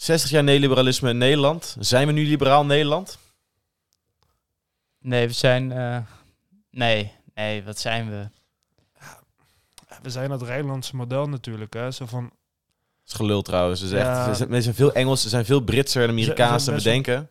60 0.01 0.31
jaar 0.31 0.45
neoliberalisme 0.45 1.11
in 1.11 1.19
Nederland. 1.19 1.77
Zijn 1.79 2.07
we 2.07 2.13
nu 2.13 2.27
liberaal 2.27 2.65
Nederland? 2.65 3.19
Nee, 4.99 5.27
we 5.27 5.33
zijn... 5.33 5.73
eh, 5.73 5.99
nee, 6.71 7.13
nee, 7.35 7.65
wat 7.65 7.79
zijn 7.79 8.11
we? 8.11 8.29
We 10.03 10.11
zijn 10.11 10.31
het 10.31 10.43
Rijnlandse 10.43 10.97
model 10.97 11.29
natuurlijk. 11.29 11.73
Hè? 11.75 11.91
Zo 11.91 12.07
van, 12.07 12.23
Dat 12.23 12.33
is 13.07 13.13
gelul 13.13 13.43
trouwens. 13.43 13.81
Het 13.81 13.91
Ja. 13.91 14.29
we 14.29 14.35
zijn- 14.35 14.49
we 14.49 14.63
zijn 14.63 14.75
veel 14.75 14.93
Engels, 14.93 15.23
ze 15.23 15.29
zijn 15.29 15.45
veel 15.45 15.61
Britser 15.61 16.03
en 16.03 16.09
Amerikaans 16.09 16.65
zijn 16.65 16.77
dan 16.77 16.85
we 16.85 16.91
best 16.91 17.07
wel- 17.07 17.15
denken. 17.15 17.31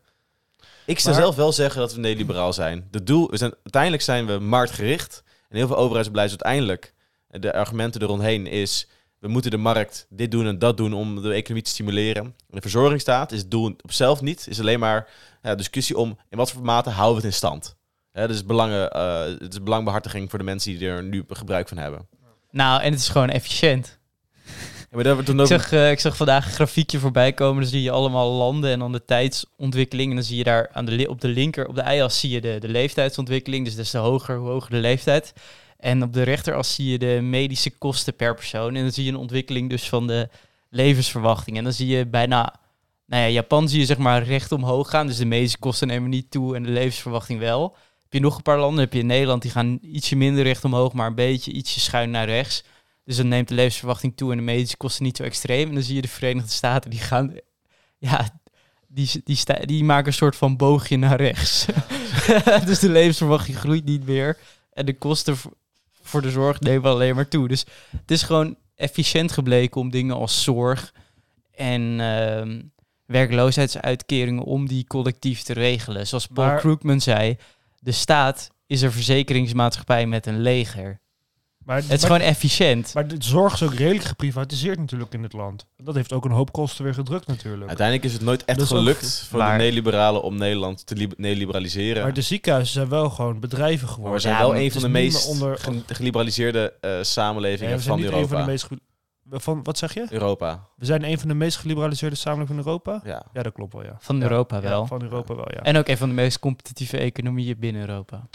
Ik 0.86 1.00
zou 1.00 1.16
Maar- 1.16 1.24
zelf 1.24 1.36
wel 1.36 1.52
zeggen 1.52 1.80
dat 1.80 1.94
we 1.94 2.00
neoliberaal 2.00 2.54
zijn. 2.54 2.88
De 2.92 3.04
doel, 3.04 3.30
we 3.30 3.38
zijn, 3.38 3.54
uiteindelijk 3.64 4.04
zijn 4.04 4.26
we 4.26 4.40
marktgericht. 4.40 5.24
En 5.50 5.58
heel 5.58 5.68
veel 5.68 5.78
overheidsbeleid 5.78 6.32
is 6.32 6.38
uiteindelijk, 6.44 6.94
de 7.28 7.54
argumenten 7.54 8.02
eromheen 8.02 8.48
is... 8.48 8.88
we 9.20 9.28
moeten 9.28 9.52
de 9.52 9.58
markt 9.58 10.08
dit 10.10 10.32
doen 10.32 10.46
en 10.46 10.60
dat 10.60 10.78
doen 10.78 10.94
om 10.94 11.22
de 11.22 11.34
economie 11.34 11.64
te 11.64 11.70
stimuleren. 11.70 12.24
En 12.24 12.34
de 12.48 12.62
verzorgingsstaat 12.62 13.32
is 13.32 13.40
het 13.40 13.52
doel 13.52 13.66
op 13.66 13.82
zichzelf 13.82 14.22
niet. 14.22 14.48
is 14.50 14.60
alleen 14.60 14.80
maar 14.80 15.10
ja, 15.42 15.56
discussie 15.56 15.98
om 15.98 16.18
in 16.30 16.38
wat 16.38 16.52
voor 16.52 16.62
mate 16.62 16.90
houden 16.90 17.22
we 17.22 17.28
het 17.28 17.32
in 17.34 17.38
stand. 17.38 17.78
Hè, 18.12 18.28
dus 18.28 18.46
belangen, 18.46 18.92
eh, 18.92 19.22
het 19.22 19.54
is 19.54 19.64
belangbehartiging 19.64 20.30
voor 20.30 20.40
de 20.40 20.46
mensen 20.46 20.78
die 20.78 20.88
er 20.88 21.04
nu 21.04 21.24
gebruik 21.28 21.68
van 21.68 21.78
hebben. 21.78 22.08
Nou, 22.52 22.82
en 22.82 22.92
het 22.92 23.00
is 23.00 23.10
gewoon 23.10 23.30
efficiënt. 23.30 24.00
Ja, 24.92 24.98
maar 24.98 25.30
Ik 25.30 25.48
zag, 25.48 25.72
eh, 25.72 25.92
ik 25.92 26.00
zag 26.00 26.18
vandaag 26.18 26.46
een 26.46 26.52
grafiekje 26.52 27.00
voorbij 27.00 27.34
komen. 27.34 27.62
Dan 27.62 27.72
zie 27.72 27.82
je 27.82 27.92
allemaal 27.92 28.32
landen 28.32 28.72
en 28.72 28.80
dan 28.80 28.92
de 28.92 29.06
tijdsontwikkeling. 29.06 30.10
En 30.10 30.16
dan 30.16 30.26
zie 30.26 30.38
je 30.38 30.44
daar 30.44 30.70
aan 30.72 30.86
de, 30.86 31.10
op 31.10 31.22
de 31.22 31.28
linker, 31.28 31.68
op 31.68 31.76
de 31.76 31.96
y-as 31.96 32.20
zie 32.20 32.30
je 32.30 32.42
de, 32.42 32.58
de 32.60 32.68
leeftijdsontwikkeling. 32.68 33.66
Dus 33.66 33.76
des 33.76 33.90
te 33.90 33.98
hoger, 33.98 34.38
hoe 34.38 34.50
hoger 34.50 34.70
de 34.70 34.78
leeftijd. 34.78 35.34
En 35.80 36.04
op 36.04 36.14
de 36.14 36.24
rechteras 36.24 36.76
zie 36.76 36.92
je 36.92 36.98
de 36.98 37.20
medische 37.22 37.70
kosten 37.78 38.16
per 38.16 38.36
persoon. 38.36 38.76
En 38.76 38.82
dan 38.82 38.92
zie 38.92 39.04
je 39.04 39.12
een 39.12 39.18
ontwikkeling 39.18 39.70
dus 39.70 39.90
van 39.90 40.08
de 40.08 40.30
levensverwachting. 40.70 41.58
En 41.58 41.64
dan 41.64 41.74
zie 41.74 41.88
je 41.88 42.06
bijna... 42.06 42.60
Nou 43.06 43.24
ja, 43.24 43.30
Japan 43.30 43.70
zie 43.70 43.80
je 43.80 43.86
zeg 43.86 43.98
maar 43.98 44.24
recht 44.24 44.52
omhoog 44.52 44.90
gaan. 44.90 45.08
Dus 45.08 45.18
de 45.18 45.26
medische 45.26 45.58
kosten 45.58 45.88
nemen 45.88 46.10
niet 46.10 46.32
toe 46.32 46.56
en 46.56 46.64
de 46.64 46.70
levensverwachting 46.70 47.40
wel. 47.40 47.76
Heb 48.04 48.14
je 48.14 48.20
nog 48.20 48.36
een 48.36 48.42
paar 48.42 48.60
landen, 48.60 48.80
heb 48.80 48.94
je 48.94 49.00
in 49.00 49.06
Nederland, 49.06 49.42
die 49.42 49.52
gaan 49.52 49.80
ietsje 49.82 50.16
minder 50.16 50.44
recht 50.44 50.64
omhoog, 50.66 50.94
maar 50.94 51.08
een 51.08 51.16
beetje 51.16 51.52
ietsje 51.52 51.80
schuin 51.80 52.12
naar 52.12 52.26
rechts. 52.26 52.64
Dus 53.04 53.18
dan 53.18 53.28
neemt 53.28 53.48
de 53.48 53.54
levensverwachting 53.56 54.18
toe 54.18 54.32
en 54.32 54.38
de 54.38 54.44
medische 54.44 54.78
kosten 54.78 55.04
niet 55.04 55.18
zo 55.18 55.24
extreem. 55.24 55.68
En 55.68 55.74
dan 55.74 55.84
zie 55.84 55.96
je 55.96 56.02
de 56.02 56.08
Verenigde 56.08 56.52
Staten, 56.52 56.90
die 56.90 57.00
gaan... 57.00 57.34
Ja, 57.98 58.30
die, 58.88 59.22
die, 59.24 59.66
die 59.66 59.84
maken 59.84 60.08
een 60.08 60.14
soort 60.14 60.36
van 60.36 60.58
boogje 60.58 60.98
naar 60.98 61.22
rechts. 61.22 61.66
dus 62.66 62.80
de 62.80 62.90
levensverwachting 62.90 63.58
groeit 63.58 63.86
niet 63.86 64.06
meer. 64.06 64.38
En 64.74 64.86
de 64.86 64.98
kosten 64.98 65.38
voor- 66.10 66.22
de 66.22 66.32
zorg 66.32 66.60
nemen 66.60 66.90
alleen 66.92 67.16
maar 67.16 67.28
toe. 67.28 67.48
Dus 67.48 67.66
het 67.92 68.12
is 68.12 68.24
gewoon 68.24 68.56
efficiënt 68.76 69.32
gebleken 69.32 69.82
om 69.82 69.90
dingen 69.90 70.16
als 70.16 70.44
zorg 70.44 70.94
en 71.52 72.00
ehm, 72.00 72.62
werkloosheidsuitkeringen 73.06 74.44
om 74.44 74.68
die 74.68 74.88
collectief 74.88 75.42
te 75.42 75.54
regelen. 75.54 76.08
Zoals 76.08 76.28
Paul 76.28 76.48
Maar- 76.48 76.60
Krugman 76.60 77.02
zei, 77.02 77.38
de 77.80 77.92
staat 77.92 78.50
is 78.68 78.82
een 78.82 78.92
verzekeringsmaatschappij 78.92 80.06
met 80.06 80.26
een 80.26 80.42
leger. 80.42 81.00
Maar, 81.70 81.78
Het 81.78 81.92
is 81.92 82.02
maar, 82.02 82.12
gewoon 82.12 82.28
efficiënt. 82.28 82.94
maar 82.94 83.08
de 83.08 83.16
zorg 83.20 83.54
is 83.54 83.64
ook 83.64 83.74
redelijk 83.74 84.04
geprivatiseerd 84.06 84.80
natuurlijk 84.80 85.14
in 85.14 85.22
dit 85.22 85.34
land. 85.34 85.66
Dat 85.78 85.96
heeft 85.96 86.14
ook 86.14 86.26
een 86.26 86.32
hoop 86.32 86.52
kosten 86.52 86.84
weer 86.84 86.94
gedrukt 86.94 87.28
natuurlijk. 87.28 87.68
Uiteindelijk 87.68 88.06
is 88.08 88.14
het 88.14 88.22
nooit 88.22 88.46
echt 88.46 88.62
ook 88.62 88.68
gelukt 88.68 89.26
voor 89.30 89.40
waar. 89.40 89.58
de 89.58 89.64
neoliberalen 89.64 90.22
om 90.24 90.38
Nederland 90.38 90.86
te 90.86 90.96
li- 90.96 91.10
neoliberaliseren. 91.18 92.04
Maar 92.04 92.14
de 92.14 92.22
ziekenhuizen 92.22 92.74
zijn 92.74 92.90
wel 92.90 93.10
gewoon 93.10 93.40
bedrijven 93.40 93.80
Maar 93.86 93.88
we 93.88 93.94
geworden. 93.94 94.22
zijn 94.22 94.38
wel 94.38 94.48
maar 94.48 94.58
een 94.58 94.64
het 94.64 94.74
van 94.74 94.82
de 94.82 94.88
meest 94.90 95.28
onder- 95.28 95.58
ge- 95.58 95.82
geliberaliseerde 95.88 96.74
eh, 96.82 96.92
samenlevingen 97.02 97.76
we 97.76 97.82
zijn 97.82 97.88
van 97.98 97.98
niet 97.98 98.06
Europa. 98.06 98.22
een 98.24 98.30
van 98.30 98.46
de 98.46 98.52
meest... 98.52 98.68
Van, 99.32 99.64
wat 99.64 99.78
zeg 99.78 99.94
je? 99.94 100.06
Europa, 100.10 100.68
We 100.76 100.86
zijn 100.86 101.04
een 101.04 101.20
van 101.20 101.28
de 101.28 101.34
meest 101.34 101.58
geliberaliseerde 101.58 102.16
samenlevingen 102.16 102.62
in 102.62 102.68
Europa? 102.68 103.02
ja. 103.04 103.26
Ja, 103.34 103.44
dat 103.44 103.54
klopt 103.54 103.74
wel, 103.74 103.84
ja. 103.84 103.96
Van 104.00 104.22
Europa 104.22 104.56
ja, 104.56 104.62
wel. 104.62 104.86
van 104.86 105.02
Europa 105.02 105.36
wel, 105.36 105.48
ja. 105.54 105.62
En 105.62 105.78
ook 105.78 105.88
een 105.88 105.98
van 105.98 106.08
de 106.10 106.16
meest 106.16 106.40
competitieve 106.40 106.98
economieën 106.98 107.60
binnen 107.60 107.82
Europa. 107.90 108.28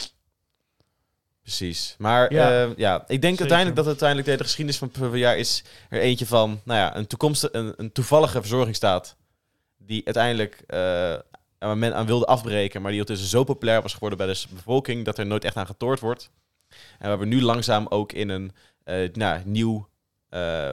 Precies. 1.45 1.95
Maar 1.99 2.33
Ja. 2.33 2.51
ja, 2.51 2.73
ja 2.77 2.95
ik 2.97 3.07
denk 3.07 3.23
Zeker. 3.23 3.39
uiteindelijk 3.39 3.77
dat 3.77 3.87
uiteindelijk 3.87 4.29
de, 4.29 4.37
de 4.37 4.43
geschiedenis 4.43 4.79
van 4.79 5.19
jaar 5.19 5.39
is 5.39 5.65
er 5.89 6.01
eentje 6.01 6.27
van, 6.27 6.61
nou 6.65 6.79
ja, 6.79 6.97
een 6.97 7.07
toekomstige, 7.07 7.57
een, 7.57 7.73
een 7.77 7.93
toevallige 7.93 8.41
verzorgingsstaat 8.41 9.17
die 9.79 10.05
uiteindelijk 10.05 10.63
eh, 10.67 11.15
aan 11.59 11.79
men 11.79 11.95
aan 11.95 12.07
wilde 12.07 12.27
afbreken, 12.27 12.83
maar 12.83 12.91
die 12.91 13.01
ondertussen 13.01 13.39
zo 13.39 13.45
populair 13.45 13.83
was 13.83 13.93
geworden 13.93 14.19
bij 14.19 14.27
de 14.27 14.45
bevolking 14.51 15.05
dat 15.05 15.19
er 15.19 15.27
nooit 15.27 15.45
echt 15.45 15.57
aan 15.57 15.67
getoord 15.67 16.01
wordt. 16.01 16.31
En 16.99 17.09
waar 17.09 17.19
we 17.19 17.27
nu 17.27 17.43
langzaam 17.43 17.87
ook 17.89 18.13
in 18.13 18.29
een 18.29 18.53
eh, 18.85 19.13
nou, 19.13 19.41
nieuw, 19.45 19.89
eh, 20.29 20.73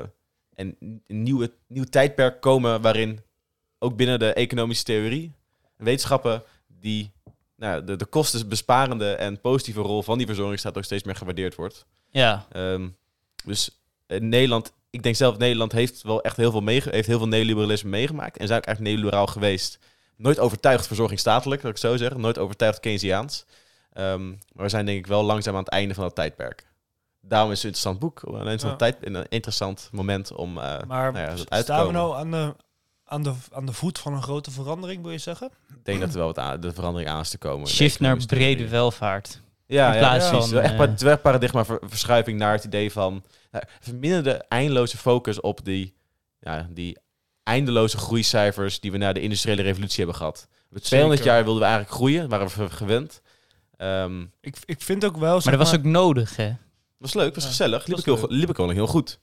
een, 0.56 0.76
een 0.80 1.02
nieuwe, 1.24 1.52
nieuw 1.68 1.84
tijdperk 1.84 2.42
komen 2.42 2.82
waarin 2.82 3.20
ook 3.80 3.96
binnen 3.96 4.20
de 4.20 4.34
economische 4.34 4.84
theorie 4.84 5.34
wetenschappen 5.78 6.44
die 6.68 7.12
nou, 7.62 7.84
de, 7.84 7.96
de 7.96 8.06
kostenbesparende 8.06 9.12
en 9.14 9.42
positieve 9.42 9.82
rol 9.82 10.04
van 10.04 10.18
die 10.18 10.28
verzorgingsstaat 10.28 10.78
ook 10.78 10.84
steeds 10.84 11.04
meer 11.04 11.16
gewaardeerd 11.16 11.56
wordt. 11.56 11.86
Ja, 12.10 12.46
Ehm, 12.52 12.88
dus 13.46 13.82
in 14.08 14.30
Nederland, 14.30 14.74
ik 14.90 15.04
denk 15.04 15.16
zelf, 15.16 15.38
Nederland 15.38 15.72
heeft 15.72 16.02
wel 16.02 16.22
echt 16.22 16.38
heel 16.38 16.52
veel, 16.52 16.62
meege 16.62 16.90
heeft 16.90 17.08
heel 17.08 17.18
veel 17.18 17.28
neoliberalisme 17.28 17.90
meegemaakt. 17.90 18.38
En 18.38 18.48
zijn 18.48 18.60
ook 18.60 18.66
echt 18.66 18.80
neoliberaal 18.80 19.28
geweest. 19.28 19.80
Nooit 20.16 20.40
overtuigd 20.40 20.88
verzorgingsstatelijk, 20.88 21.62
dat 21.62 21.72
ik 21.72 21.78
zo 21.78 21.98
zeggen. 21.98 22.22
Nooit 22.22 22.38
overtuigd 22.38 22.80
Keynesiaans. 22.80 23.46
Ehm, 23.94 24.28
maar 24.30 24.64
we 24.64 24.70
zijn 24.70 24.86
denk 24.86 24.98
ik 24.98 25.08
wel 25.08 25.24
langzaam 25.24 25.54
aan 25.56 25.64
het 25.64 25.70
einde 25.70 25.94
van 25.94 26.04
dat 26.04 26.16
tijdperk. 26.16 26.66
Daarom 27.22 27.52
is 27.52 27.64
het 27.64 27.64
een 27.64 27.70
interessant 27.70 28.00
boek. 28.00 28.22
Een 28.24 28.34
interessant, 28.40 28.72
Ja. 28.72 28.92
tijd, 28.92 28.98
een 29.16 29.26
interessant 29.30 29.90
moment 29.92 30.32
om 30.34 30.58
eh, 30.58 30.64
Maar 30.88 31.12
nou 31.12 31.26
ja, 31.26 31.36
dat 31.36 31.50
uit 31.50 31.66
te 31.66 31.72
staan 31.74 31.88
we 31.88 31.94
komen. 31.94 32.02
nou 32.02 32.16
aan 32.16 32.32
de, 32.32 32.56
aan, 33.12 33.24
de, 33.24 33.34
aan 33.52 33.66
de 33.66 33.74
voet 33.74 34.00
van 34.00 34.14
een 34.14 34.22
grote 34.22 34.52
verandering, 34.52 35.02
wil 35.04 35.12
je 35.12 35.18
zeggen? 35.18 35.52
Ik 35.70 35.86
denk 35.86 36.00
dat 36.00 36.10
er 36.10 36.18
wel 36.18 36.26
wat 36.26 36.38
aan, 36.40 36.60
de 36.60 36.74
verandering 36.74 37.10
aan 37.10 37.20
is 37.22 37.30
te 37.30 37.38
komen. 37.38 37.68
shift 37.68 38.00
naar 38.00 38.18
brede 38.26 38.68
welvaart. 38.68 39.42
Ja, 39.66 39.88
In 39.88 39.94
ja, 39.94 40.00
plaats 40.00 40.30
precies. 40.30 40.46
van, 40.46 40.54
Wel 40.54 40.62
echt, 40.64 40.72
eh, 40.72 40.78
pa- 40.78 40.86
het 40.86 40.96
is 40.96 41.02
wel 41.02 41.12
echt 41.12 41.22
paradigmaverschuiving 41.22 42.38
naar 42.40 42.52
het 42.54 42.64
idee 42.64 42.92
van... 42.92 43.24
Nou, 43.52 43.64
verminderen 43.80 44.24
de 44.24 44.44
eindeloze 44.48 44.98
focus 44.98 45.40
op 45.42 45.66
die, 45.66 45.94
ja, 46.40 46.68
die 46.70 46.98
eindeloze 47.44 47.98
groeicijfers... 47.98 48.80
die 48.80 48.92
we 48.92 48.98
na 48.98 49.14
de 49.14 49.22
industriële 49.22 49.62
revolutie 49.62 49.98
hebben 49.98 50.16
gehad. 50.16 50.48
Met 50.70 50.84
200 50.84 51.20
Zeker. 51.22 51.36
jaar 51.36 51.44
wilden 51.46 51.62
we 51.64 51.68
eigenlijk 51.70 51.98
groeien, 51.98 52.30
waren 52.30 52.48
we 52.48 52.70
gewend. 52.70 53.22
Ehm 53.78 54.22
Ik, 54.42 54.56
ik 54.66 54.82
vind 54.82 55.06
ook 55.06 55.18
wel... 55.18 55.34
Maar 55.44 55.58
dat 55.58 55.68
was 55.68 55.74
ook 55.76 55.84
nodig, 55.84 56.36
hè? 56.36 56.52
was 56.98 57.14
leuk, 57.14 57.36
was 57.36 57.44
Ja, 57.44 57.50
gezellig. 57.50 57.80
Liep 57.86 57.96
was 58.06 58.06
ik, 58.16 58.20
heel, 58.20 58.38
liep 58.38 58.50
ik 58.50 58.58
heel 58.58 58.88
goed. 58.88 59.20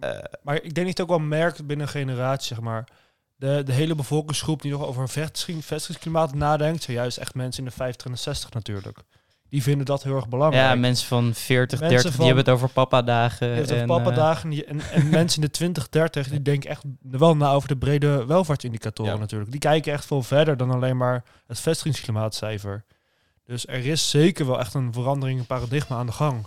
Eh, 0.00 0.18
Maar 0.42 0.54
ik 0.54 0.62
denk 0.62 0.74
dat 0.74 0.84
je 0.84 0.90
het 0.90 1.00
ook 1.00 1.08
wel 1.08 1.18
merkt 1.18 1.66
binnen 1.66 1.86
een 1.86 1.92
generatie, 1.92 2.54
zeg 2.54 2.64
maar. 2.64 2.84
De, 3.36 3.62
de 3.64 3.72
hele 3.72 3.94
bevolkingsgroep 3.94 4.62
die 4.62 4.70
nog 4.72 4.84
over 4.86 5.02
een 5.02 5.08
vestiging, 5.08 5.64
vestigingsklimaat 5.64 6.34
nadenkt, 6.34 6.82
zijn 6.82 6.96
juist 6.96 7.16
echt 7.18 7.34
mensen 7.34 7.62
in 7.64 7.68
de 7.68 7.74
50 7.76 8.06
en 8.06 8.12
de 8.12 8.18
60 8.18 8.50
natuurlijk. 8.52 8.98
Die 9.48 9.62
vinden 9.62 9.86
dat 9.86 10.02
heel 10.02 10.16
erg 10.16 10.28
belangrijk. 10.28 10.64
Ja, 10.68 10.74
mensen 10.74 11.06
van 11.06 11.34
40, 11.34 11.80
Mensen 11.80 11.88
30, 11.98 12.02
van- 12.02 12.24
die 12.24 12.34
hebben 12.34 12.44
het 12.44 12.54
over 12.54 12.68
papa-dagen. 12.68 13.80
Ook 13.80 13.86
papa-dagen 13.86 14.42
en, 14.44 14.50
die- 14.50 14.64
en, 14.64 14.80
en 14.80 15.08
mensen 15.18 15.40
in 15.42 15.46
de 15.48 15.52
20, 15.52 15.88
30, 15.88 16.28
die 16.28 16.42
denken 16.42 16.70
echt 16.70 16.82
wel 17.02 17.36
na 17.36 17.52
over 17.52 17.68
de 17.68 17.76
brede 17.76 18.24
welvaartsindicatoren 18.26 19.12
Ja. 19.12 19.18
natuurlijk. 19.18 19.50
Die 19.50 19.60
kijken 19.60 19.92
echt 19.92 20.04
veel 20.04 20.22
verder 20.22 20.56
dan 20.56 20.70
alleen 20.70 20.96
maar 20.96 21.24
het 21.46 21.60
vestigingsklimaatcijfer. 21.60 22.84
Dus 23.44 23.66
er 23.66 23.86
is 23.86 24.10
zeker 24.10 24.46
wel 24.46 24.58
echt 24.58 24.74
een 24.74 24.92
verandering 24.92 25.38
in 25.38 25.46
paradigma 25.46 25.96
aan 25.96 26.06
de 26.06 26.12
gang. 26.12 26.46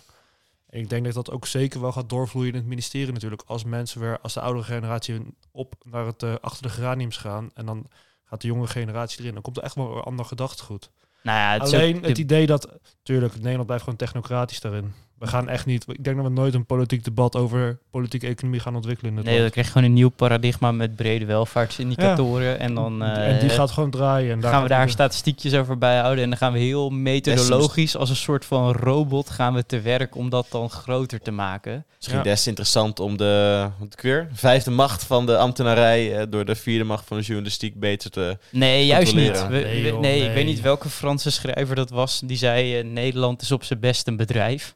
En 0.74 0.80
ik 0.80 0.90
denk 0.90 1.06
dat 1.06 1.14
dat 1.14 1.32
ook 1.32 1.46
zeker 1.48 1.82
wel 1.82 1.92
gaat 1.92 2.10
doorvloeien 2.10 2.50
in 2.52 2.56
het 2.60 2.66
ministerie 2.68 3.14
natuurlijk. 3.14 3.44
Als 3.46 3.64
mensen 3.64 4.00
weer, 4.02 4.20
als 4.20 4.34
de 4.34 4.40
oudere 4.42 4.66
generatie 4.66 5.36
op 5.52 5.76
naar 5.84 6.06
het 6.06 6.24
eh, 6.24 6.34
achter 6.42 6.64
de 6.64 6.70
geraniums 6.70 7.18
gaan 7.18 7.50
en 7.54 7.66
dan 7.66 7.88
gaat 8.26 8.42
de 8.42 8.48
jonge 8.48 8.68
generatie 8.68 9.20
erin, 9.22 9.34
dan 9.34 9.42
komt 9.42 9.58
er 9.58 9.64
echt 9.64 9.76
wel 9.76 9.96
een 9.98 10.04
ander 10.04 10.26
gedachtegoed. 10.26 10.92
Nou 11.24 11.38
ja, 11.38 11.54
het 11.54 11.62
Alleen 11.74 11.96
ook 11.98 12.06
het 12.06 12.16
de- 12.16 12.22
idee 12.22 12.46
dat, 12.46 12.68
tuurlijk, 13.04 13.36
Nederland 13.36 13.66
blijft 13.66 13.84
gewoon 13.84 14.00
technocratisch 14.00 14.60
daarin. 14.60 14.94
We 15.24 15.30
gaan 15.30 15.50
echt 15.50 15.66
niet, 15.66 15.86
ik 15.88 16.04
denk 16.04 16.16
dat 16.16 16.26
we 16.26 16.32
nooit 16.32 16.54
een 16.54 16.66
politiek 16.66 17.04
debat 17.04 17.36
over 17.36 17.78
politieke 17.92 18.28
economie 18.28 18.60
gaan 18.60 18.76
ontwikkelen 18.76 19.12
in 19.12 19.18
het 19.18 19.26
Nee, 19.26 19.40
dan 19.42 19.50
krijg 19.50 19.66
je 19.68 19.72
gewoon 19.74 19.88
een 19.88 19.94
nieuw 19.94 20.10
paradigma 20.10 20.72
met 20.72 20.96
brede 20.96 21.26
welvaartsindicatoren. 21.26 22.60
En 22.60 22.74
dan 22.76 23.04
eh, 23.04 23.28
en 23.34 23.40
die 23.40 23.50
gaat 23.50 23.72
gewoon 23.72 23.90
draaien. 23.90 24.32
En 24.32 24.40
daar 24.40 24.52
gaan 24.52 24.64
we 24.64 24.70
daar 24.70 24.90
statistiekjes 24.90 25.54
over 25.54 25.78
bijhouden. 25.78 26.24
En 26.24 26.30
dan 26.30 26.38
gaan 26.40 26.54
we 26.54 26.60
heel 26.60 26.90
methodologisch, 26.90 27.96
als 27.98 28.10
een 28.10 28.16
soort 28.16 28.46
van 28.46 28.72
robot, 28.72 29.30
gaan 29.30 29.54
we 29.54 29.66
te 29.66 29.82
werk 29.82 30.16
om 30.16 30.30
dat 30.30 30.46
dan 30.50 30.70
groter 30.70 31.20
te 31.22 31.32
maken. 31.32 31.86
misschien 31.98 32.18
Ja. 32.18 32.24
des 32.24 32.44
te 32.44 32.50
interessant 32.50 33.00
om 33.00 33.18
de 33.18 33.68
wat 33.80 33.94
ik 33.94 34.02
weer, 34.02 34.28
vijfde 34.34 34.72
macht 34.72 35.04
van 35.04 35.26
de 35.26 35.38
ambtenarij... 35.38 36.18
eh, 36.20 36.26
door 36.30 36.46
de 36.46 36.56
vierde 36.56 36.84
macht 36.84 37.08
van 37.08 37.18
de 37.18 37.24
journalistiek 37.24 37.80
beter 37.80 38.10
te... 38.10 38.38
Nee, 38.50 38.86
juist 38.86 39.16
niet. 39.16 39.48
We- 39.48 39.54
Nee, 39.54 39.82
we- 39.84 39.88
joh, 39.90 40.00
nee, 40.00 40.26
ik 40.28 40.34
weet 40.34 40.46
niet 40.46 40.62
welke 40.62 40.90
Franse 40.90 41.32
schrijver 41.32 41.76
dat 41.76 41.90
was. 41.90 42.22
Die 42.26 42.38
zei, 42.38 42.78
eh, 42.80 42.86
Nederland 42.86 43.42
is 43.42 43.52
op 43.52 43.64
zijn 43.64 43.80
best 43.80 44.08
een 44.08 44.18
bedrijf. 44.18 44.76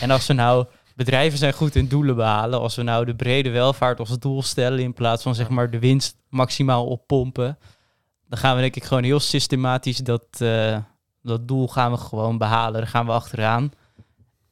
En 0.00 0.10
als 0.10 0.26
we 0.26 0.32
nou 0.32 0.66
bedrijven 0.98 1.38
zijn 1.38 1.52
goed 1.52 1.74
in 1.74 1.88
doelen 1.88 2.16
behalen. 2.16 2.60
Als 2.60 2.76
we 2.76 2.82
nou 2.82 3.04
de 3.04 3.14
brede 3.14 3.50
welvaart 3.50 3.98
als 3.98 4.18
doel 4.18 4.42
stellen 4.42 4.78
in 4.78 4.94
plaats 4.94 5.22
van 5.22 5.34
zeg 5.34 5.48
maar 5.48 5.70
de 5.70 5.78
winst 5.78 6.16
maximaal 6.28 6.86
oppompen, 6.86 7.58
dan 8.28 8.38
gaan 8.38 8.54
we 8.54 8.60
denk 8.60 8.76
ik 8.76 8.84
gewoon 8.84 9.02
heel 9.02 9.20
systematisch 9.20 9.98
dat, 9.98 10.26
uh, 10.42 10.78
dat 11.22 11.48
doel 11.48 11.68
gaan 11.68 11.90
we 11.90 11.96
gewoon 11.96 12.38
behalen. 12.38 12.80
Daar 12.80 12.90
gaan 12.90 13.06
we 13.06 13.12
achteraan. 13.12 13.72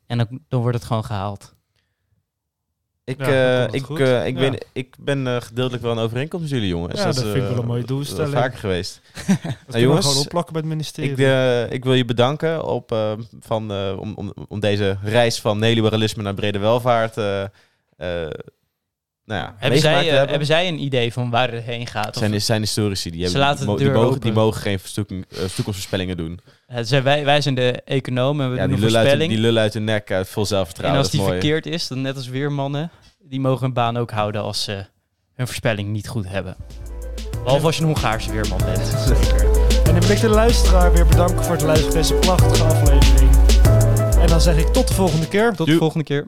En 0.07 0.19
dan, 0.19 0.41
dan 0.49 0.61
wordt 0.61 0.77
het 0.77 0.87
gewoon 0.87 1.05
gehaald. 1.05 1.56
Ik, 3.07 3.19
ja, 3.19 3.67
uh, 3.67 3.73
ik, 3.73 3.89
uh, 3.89 4.27
ik, 4.27 4.35
ben, 4.35 4.59
ik 4.73 4.97
ben 4.99 5.27
uh, 5.27 5.37
gedeeltelijk 5.41 5.83
wel 5.83 5.93
een 5.93 5.99
overeenkomst 5.99 6.45
met 6.45 6.55
jullie 6.55 6.69
jongens. 6.69 6.99
Ja, 6.99 7.05
dat, 7.05 7.15
dat 7.15 7.25
vind 7.25 7.37
ik 7.37 7.49
wel 7.49 7.59
een 7.59 7.67
mooie 7.67 7.85
doelstelling. 7.85 8.33
Dat 8.33 8.43
vaker 8.43 8.59
geweest. 8.59 9.01
dat 9.27 9.57
nou, 9.67 9.83
jongens, 9.83 10.07
gewoon 10.07 10.23
opplakken 10.23 10.53
bij 10.53 10.63
het 10.63 10.71
ministerie. 10.71 11.11
Ik, 11.11 11.73
ik 11.73 11.85
wil 11.85 11.95
je 11.95 12.05
bedanken 12.05 12.65
op, 12.65 13.17
van, 13.41 13.73
om, 13.99 14.15
om, 14.15 14.33
om 14.49 14.61
deze 14.61 14.99
reis 15.03 15.41
van 15.41 15.59
neoliberalisme 15.59 16.23
naar 16.23 16.35
brede 16.35 16.59
welvaart 16.59 17.15
nou 19.27 19.41
ja, 19.41 19.55
hebben, 19.59 19.81
zij, 19.81 20.05
uh, 20.05 20.11
hebben. 20.11 20.29
hebben 20.29 20.47
zij 20.47 20.69
een 20.69 20.83
idee 20.83 21.13
van 21.13 21.31
waar 21.31 21.53
het 21.53 21.65
heen 21.65 21.87
gaat? 21.87 22.17
Zijn, 22.17 22.43
zijn 22.43 22.61
historici, 22.61 23.11
die, 23.11 23.25
hebben, 23.25 23.67
die, 23.67 23.77
die, 23.77 23.91
mogen, 23.91 24.21
die 24.21 24.33
mogen 24.33 24.61
geen 24.61 24.79
uh, 24.97 25.19
toekomstvoorspellingen 25.29 26.17
doen. 26.17 26.41
Het 26.67 26.89
zijn, 26.89 27.03
wij, 27.03 27.25
wij 27.25 27.41
zijn 27.41 27.55
de 27.55 27.83
economen 27.85 28.45
en 28.45 28.51
we 28.51 28.57
ja, 28.57 28.67
doen 28.67 28.73
die 28.77 28.81
voorspelling. 28.81 29.21
Uit, 29.21 29.31
die 29.31 29.39
lullen 29.39 29.63
uit 29.63 29.73
de 29.73 29.81
nek, 29.81 30.11
uit 30.11 30.29
vol 30.29 30.47
zelfvertrouwen. 30.47 30.99
En 30.99 31.05
als 31.05 31.15
die 31.15 31.23
verkeerd 31.23 31.67
is, 31.67 31.89
dan 31.89 32.01
net 32.01 32.17
als 32.17 32.29
weermannen, 32.29 32.91
die 33.19 33.41
mogen 33.41 33.65
hun 33.65 33.73
baan 33.73 33.97
ook 33.97 34.11
houden 34.11 34.43
als 34.43 34.65
ze 34.65 34.85
hun 35.35 35.47
voorspelling 35.47 35.89
niet 35.89 36.09
goed 36.09 36.29
hebben. 36.29 36.57
Behalve 37.45 37.67
als 37.67 37.77
je 37.77 37.83
een 37.83 37.89
Hongaarse 37.89 38.31
weerman 38.31 38.59
bent. 38.65 38.95
En 39.87 39.93
dan 39.93 40.01
wil 40.01 40.11
ik 40.11 40.21
de 40.21 40.29
luisteraar 40.29 40.93
weer 40.93 41.07
bedanken 41.07 41.45
voor 41.45 41.55
het 41.55 41.63
luisteren 41.63 41.93
van 41.93 42.01
deze 42.03 42.15
prachtige 42.15 42.65
aflevering. 42.65 43.31
En 44.21 44.27
dan 44.27 44.41
zeg 44.41 44.57
ik 44.57 44.67
tot 44.67 44.89
de 44.89 44.95
volgende 44.95 45.29
keer. 45.29 45.53
Tot 45.55 45.67
de 45.67 45.77
volgende 45.77 46.05
keer. 46.05 46.27